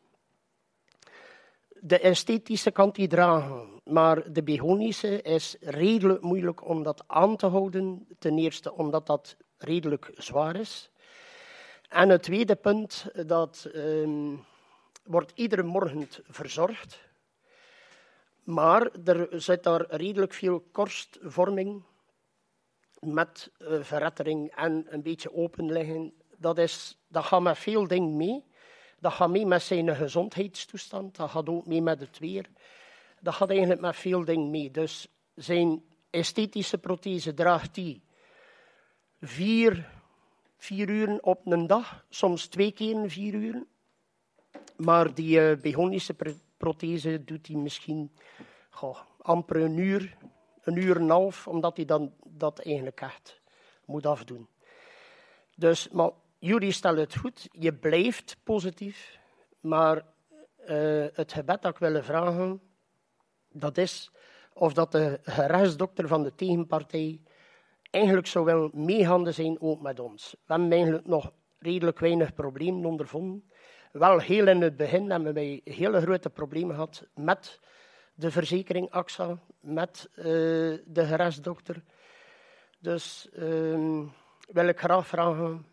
de 1.87 1.99
esthetische 1.99 2.71
kant 2.71 2.95
die 2.95 3.09
dragen, 3.09 3.81
maar 3.85 4.33
de 4.33 4.43
begonische 4.43 5.23
is 5.23 5.57
redelijk 5.61 6.23
moeilijk 6.23 6.69
om 6.69 6.83
dat 6.83 7.05
aan 7.07 7.37
te 7.37 7.47
houden. 7.47 8.07
Ten 8.19 8.39
eerste 8.39 8.73
omdat 8.73 9.07
dat 9.07 9.37
redelijk 9.59 10.11
zwaar 10.17 10.57
is. 10.57 10.91
En 11.89 12.09
het 12.09 12.23
tweede 12.23 12.55
punt, 12.55 13.07
dat 13.27 13.71
um, 13.75 14.45
wordt 15.05 15.33
iedere 15.35 15.63
morgen 15.63 16.09
verzorgd. 16.29 17.01
Maar 18.43 18.91
er 19.05 19.29
zit 19.31 19.63
daar 19.63 19.87
redelijk 19.89 20.33
veel 20.33 20.61
korstvorming 20.73 21.83
met 23.01 23.51
uh, 23.59 23.83
verrettering 23.83 24.55
en 24.55 24.87
een 24.89 25.03
beetje 25.03 25.35
open 25.35 25.73
liggen. 25.73 26.13
Dat, 26.37 26.59
is, 26.59 26.99
dat 27.09 27.25
gaat 27.25 27.43
met 27.43 27.59
veel 27.59 27.87
dingen 27.87 28.17
mee. 28.17 28.45
Dat 29.05 29.13
gaat 29.13 29.31
mee 29.31 29.47
met 29.47 29.63
zijn 29.63 29.97
gezondheidstoestand, 29.97 31.17
dat 31.17 31.31
gaat 31.31 31.49
ook 31.49 31.67
mee 31.67 31.83
met 31.83 32.01
het 32.01 32.19
weer. 32.19 32.47
Dat 33.21 33.35
gaat 33.35 33.51
eigenlijk 33.51 33.81
met 33.81 33.97
veel 33.97 34.25
dingen 34.25 34.51
mee. 34.51 34.71
Dus 34.71 35.09
zijn 35.35 35.83
esthetische 36.11 36.79
prothese 36.79 37.35
draagt 37.35 37.77
hij 37.77 38.01
vier, 39.21 39.91
vier 40.57 40.89
uur 40.89 41.19
op 41.21 41.47
een 41.47 41.67
dag, 41.67 42.05
soms 42.09 42.47
twee 42.47 42.73
keer 42.73 43.11
vier 43.11 43.35
uur. 43.35 43.67
Maar 44.77 45.15
die 45.15 45.39
uh, 45.39 45.57
begonische 45.57 46.17
prothese 46.57 47.25
doet 47.25 47.47
hij 47.47 47.57
misschien 47.57 48.13
goh, 48.71 48.99
amper 49.19 49.57
een 49.57 49.77
uur, 49.79 50.17
een 50.63 50.77
uur 50.77 50.97
en 50.97 51.03
een 51.03 51.11
half, 51.11 51.49
omdat 51.49 51.77
hij 51.77 51.85
dan 51.85 52.13
dat 52.25 52.59
eigenlijk 52.59 53.01
echt 53.01 53.41
moet 53.85 54.07
afdoen. 54.07 54.49
Dus, 55.57 55.89
maar 55.89 56.11
Jullie 56.45 56.73
stellen 56.73 57.01
het 57.01 57.17
goed, 57.17 57.49
je 57.51 57.75
blijft 57.75 58.37
positief, 58.43 59.19
maar 59.61 60.03
eh, 60.57 61.05
het 61.13 61.33
gebed 61.33 61.63
dat 61.63 61.73
ik 61.73 61.79
wil 61.79 62.03
vragen, 62.03 62.61
dat 63.49 63.79
is 63.79 64.11
of 64.53 64.73
dat 64.73 64.93
de 64.93 65.21
gerechtsdokter 65.23 66.09
van 66.09 66.23
de 66.23 66.35
tegenpartij 66.35 67.21
eigenlijk 67.91 68.27
zou 68.27 68.45
wel 68.45 68.71
meehanden 68.73 69.35
zijn 69.35 69.61
ook 69.61 69.81
met 69.81 70.01
ons. 70.01 70.37
We 70.47 70.53
hebben 70.53 70.73
eigenlijk 70.73 71.07
nog 71.07 71.33
redelijk 71.59 71.99
weinig 71.99 72.35
problemen 72.35 72.85
ondervonden. 72.85 73.51
Wel 73.93 74.19
heel 74.19 74.49
in 74.49 74.63
het 74.63 74.77
begin 74.77 75.11
hebben 75.11 75.35
wij 75.35 75.61
hele 75.65 76.01
grote 76.01 76.31
problemen 76.31 76.75
gehad 76.75 77.07
met 77.15 77.61
de 78.15 78.31
verzekering 78.31 78.91
AXA, 78.91 79.39
met 79.61 80.09
uh, 80.17 80.25
de 80.87 81.05
gerechtsdokter. 81.05 81.83
Dus 82.79 83.29
uh, 83.33 84.01
wil 84.49 84.69
ik 84.69 84.79
graag 84.79 85.07
vragen, 85.07 85.73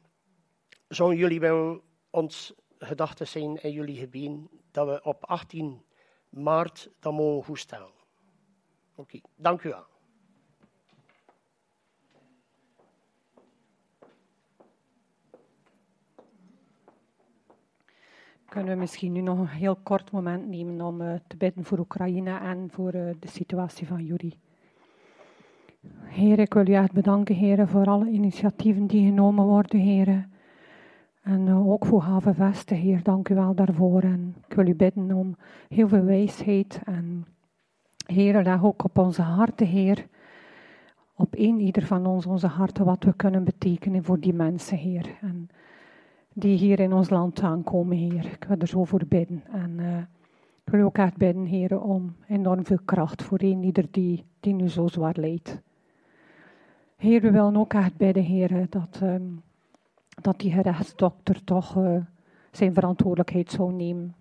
zouden 0.94 1.18
jullie 1.18 1.40
wel 1.40 1.82
ons 2.10 2.54
gedachten 2.78 3.28
zijn 3.28 3.62
in 3.62 3.72
jullie 3.72 3.98
gebied 3.98 4.40
dat 4.72 4.88
we 4.88 5.04
op 5.04 5.26
18 5.26 5.82
maart 6.30 6.90
dat 7.00 7.14
mogen 7.14 7.44
goed? 7.44 7.68
Oké, 8.96 9.20
dank 9.36 9.64
u 9.64 9.70
wel. 9.70 9.86
Kunnen 18.46 18.74
we 18.74 18.80
misschien 18.80 19.12
nu 19.12 19.22
nog 19.22 19.40
een 19.40 19.48
heel 19.48 19.76
kort 19.76 20.12
moment 20.12 20.48
nemen 20.48 20.82
om 20.82 21.02
uh, 21.02 21.14
te 21.28 21.38
bidden 21.38 21.64
voor 21.64 21.80
Oekraïne 21.80 22.38
en 22.38 22.70
voor 22.72 22.96
uh, 22.96 23.10
de 23.20 23.28
situatie 23.28 23.88
van 23.88 24.06
Juri. 24.06 24.40
Heer, 26.04 26.40
ik 26.40 26.54
wil 26.54 26.68
u 26.68 26.74
echt 26.74 26.92
bedanken, 26.92 27.36
Heer, 27.36 27.68
voor 27.68 27.86
alle 27.86 28.10
initiatieven 28.10 28.88
die 28.88 29.06
genomen 29.06 29.46
worden, 29.46 29.80
Heer. 29.80 30.30
En 31.22 31.48
uh, 31.48 31.70
ook 31.70 31.86
voor 31.86 32.02
Havenvesten, 32.02 32.78
Heer, 32.78 33.04
dank 33.04 33.30
u 33.30 33.36
wel 33.36 33.56
daarvoor. 33.56 34.02
En 34.02 34.36
ik 34.48 34.54
wil 34.56 34.68
u 34.68 34.76
bidden 34.76 35.12
om 35.12 35.36
heel 35.70 35.88
veel 35.88 36.04
wijsheid. 36.04 36.82
En 36.86 37.26
Heer, 38.06 38.44
leg 38.44 38.64
ook 38.64 38.84
op 38.84 38.98
onze 38.98 39.22
harten, 39.22 39.68
Heer. 39.68 40.08
Op 41.16 41.36
één 41.36 41.60
ieder 41.60 41.86
van 41.86 42.06
ons, 42.06 42.26
onze 42.26 42.48
harten, 42.48 42.86
wat 42.86 43.04
we 43.04 43.14
kunnen 43.14 43.44
betekenen 43.44 44.04
voor 44.04 44.20
die 44.20 44.34
mensen, 44.34 44.78
Heer. 44.78 45.18
En 45.22 45.50
die 46.34 46.58
hier 46.58 46.80
in 46.80 46.94
ons 46.94 47.10
land 47.10 47.42
aankomen, 47.42 47.98
Heer. 47.98 48.26
Ik 48.26 48.44
wil 48.48 48.58
er 48.58 48.68
zo 48.68 48.84
voor 48.84 49.06
bidden. 49.08 49.44
En 49.52 49.72
uh, 49.80 49.98
ik 50.66 50.72
wil 50.72 50.86
ook 50.86 50.98
echt 50.98 51.18
bidden, 51.18 51.46
Heer, 51.46 51.82
om 51.82 52.16
enorm 52.28 52.66
veel 52.66 52.80
kracht 52.86 53.24
voor 53.24 53.42
een 53.42 53.64
ieder 53.64 53.86
die, 53.92 54.26
die 54.40 54.54
nu 54.54 54.70
zo 54.70 54.88
zwaar 54.88 55.16
leidt. 55.18 55.62
Heer, 56.96 57.22
we 57.22 57.32
willen 57.32 57.58
ook 57.58 57.74
echt 57.74 57.98
bidden, 57.98 58.24
Heer, 58.24 58.66
dat, 58.70 59.00
um, 59.04 59.42
dat 60.22 60.40
die 60.40 60.52
gerechtsdokter 60.52 61.44
toch 61.44 61.78
uh, 61.78 62.02
zijn 62.52 62.74
verantwoordelijkheid 62.74 63.52
zou 63.52 63.74
nemen. 63.74 64.16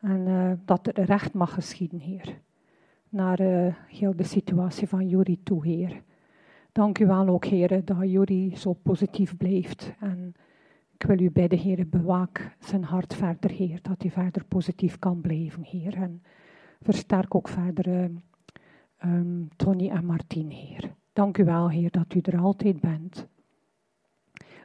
En 0.00 0.26
uh, 0.26 0.52
dat 0.64 0.86
er 0.86 1.04
recht 1.04 1.34
mag 1.34 1.54
geschieden, 1.54 1.98
Heer. 1.98 2.40
Naar 3.08 3.38
heel 3.88 4.16
de 4.16 4.22
situatie 4.22 4.88
van 4.88 5.08
Juri 5.08 5.42
toe, 5.42 5.66
Heer. 5.66 6.02
Dank 6.72 6.98
u 6.98 7.06
wel 7.06 7.28
ook, 7.28 7.44
Heer, 7.44 7.84
dat 7.84 7.96
Juri 8.00 8.56
zo 8.56 8.72
positief 8.72 9.36
blijft. 9.36 9.92
En 10.00 10.34
ik 10.94 11.02
wil 11.08 11.20
u 11.20 11.30
bidden, 11.30 11.58
Heer, 11.58 11.88
bewaak 11.88 12.56
zijn 12.58 12.84
hart 12.84 13.14
verder, 13.14 13.50
Heer, 13.50 13.78
dat 13.82 14.02
hij 14.02 14.10
verder 14.10 14.44
positief 14.44 14.98
kan 14.98 15.20
blijven, 15.20 15.62
Heer. 15.62 15.94
En 15.94 16.22
versterk 16.80 17.34
ook 17.34 17.48
verder 17.48 18.10
um, 19.04 19.48
Tony 19.56 19.88
en 19.88 20.04
Martien, 20.04 20.50
Heer. 20.50 20.94
Dank 21.12 21.38
u 21.38 21.44
wel, 21.44 21.70
Heer, 21.70 21.90
dat 21.90 22.14
u 22.14 22.20
er 22.20 22.38
altijd 22.38 22.80
bent. 22.80 23.26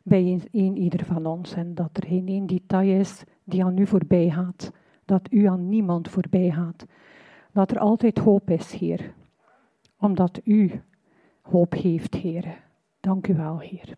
Bij 0.07 0.41
een, 0.51 0.77
ieder 0.77 1.05
van 1.05 1.25
ons. 1.25 1.53
En 1.53 1.75
dat 1.75 1.89
er 1.97 2.07
geen 2.07 2.27
één 2.27 2.45
detail 2.45 2.99
is 2.99 3.23
die 3.43 3.63
aan 3.63 3.77
u 3.77 3.87
voorbij 3.87 4.29
gaat. 4.29 4.71
Dat 5.05 5.31
u 5.31 5.45
aan 5.45 5.69
niemand 5.69 6.09
voorbij 6.09 6.51
gaat. 6.51 6.85
Dat 7.51 7.71
er 7.71 7.79
altijd 7.79 8.17
hoop 8.17 8.49
is, 8.49 8.71
Heer. 8.71 9.13
Omdat 9.99 10.39
u 10.43 10.81
hoop 11.41 11.73
heeft, 11.73 12.15
Heer. 12.15 12.63
Dank 12.99 13.27
u 13.27 13.35
wel, 13.35 13.59
Heer. 13.59 13.97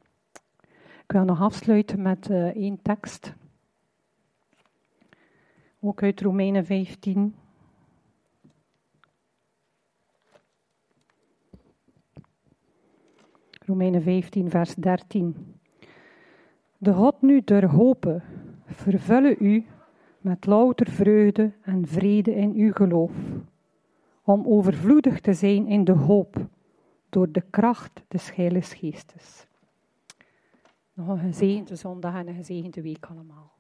Ik 1.04 1.12
wil 1.12 1.24
nog 1.24 1.42
afsluiten 1.42 2.02
met 2.02 2.30
uh, 2.30 2.46
één 2.46 2.82
tekst. 2.82 3.34
Ook 5.80 6.04
uit 6.04 6.22
Romeinen 6.22 6.66
15. 6.66 7.36
Romeinen 13.66 14.02
15, 14.02 14.50
vers 14.50 14.76
13. 14.76 15.59
De 16.82 16.94
God 16.94 17.22
nu 17.22 17.42
der 17.44 17.70
hopen 17.70 18.24
vervullen 18.66 19.36
u 19.40 19.66
met 20.22 20.46
louter 20.46 20.90
vreugde 20.90 21.52
en 21.62 21.88
vrede 21.88 22.36
in 22.36 22.54
uw 22.54 22.72
geloof, 22.72 23.12
om 24.24 24.46
overvloedig 24.48 25.22
te 25.22 25.34
zijn 25.34 25.68
in 25.68 25.84
de 25.84 25.92
hoop 25.92 26.48
door 27.10 27.32
de 27.32 27.44
kracht 27.50 28.04
des 28.08 28.36
Heilige 28.36 28.76
Geestes. 28.76 29.48
Nog 30.94 31.08
een 31.08 31.20
gezegende 31.20 31.76
zondag 31.76 32.16
en 32.16 32.28
een 32.28 32.36
gezegende 32.36 32.82
week 32.82 33.06
allemaal. 33.06 33.52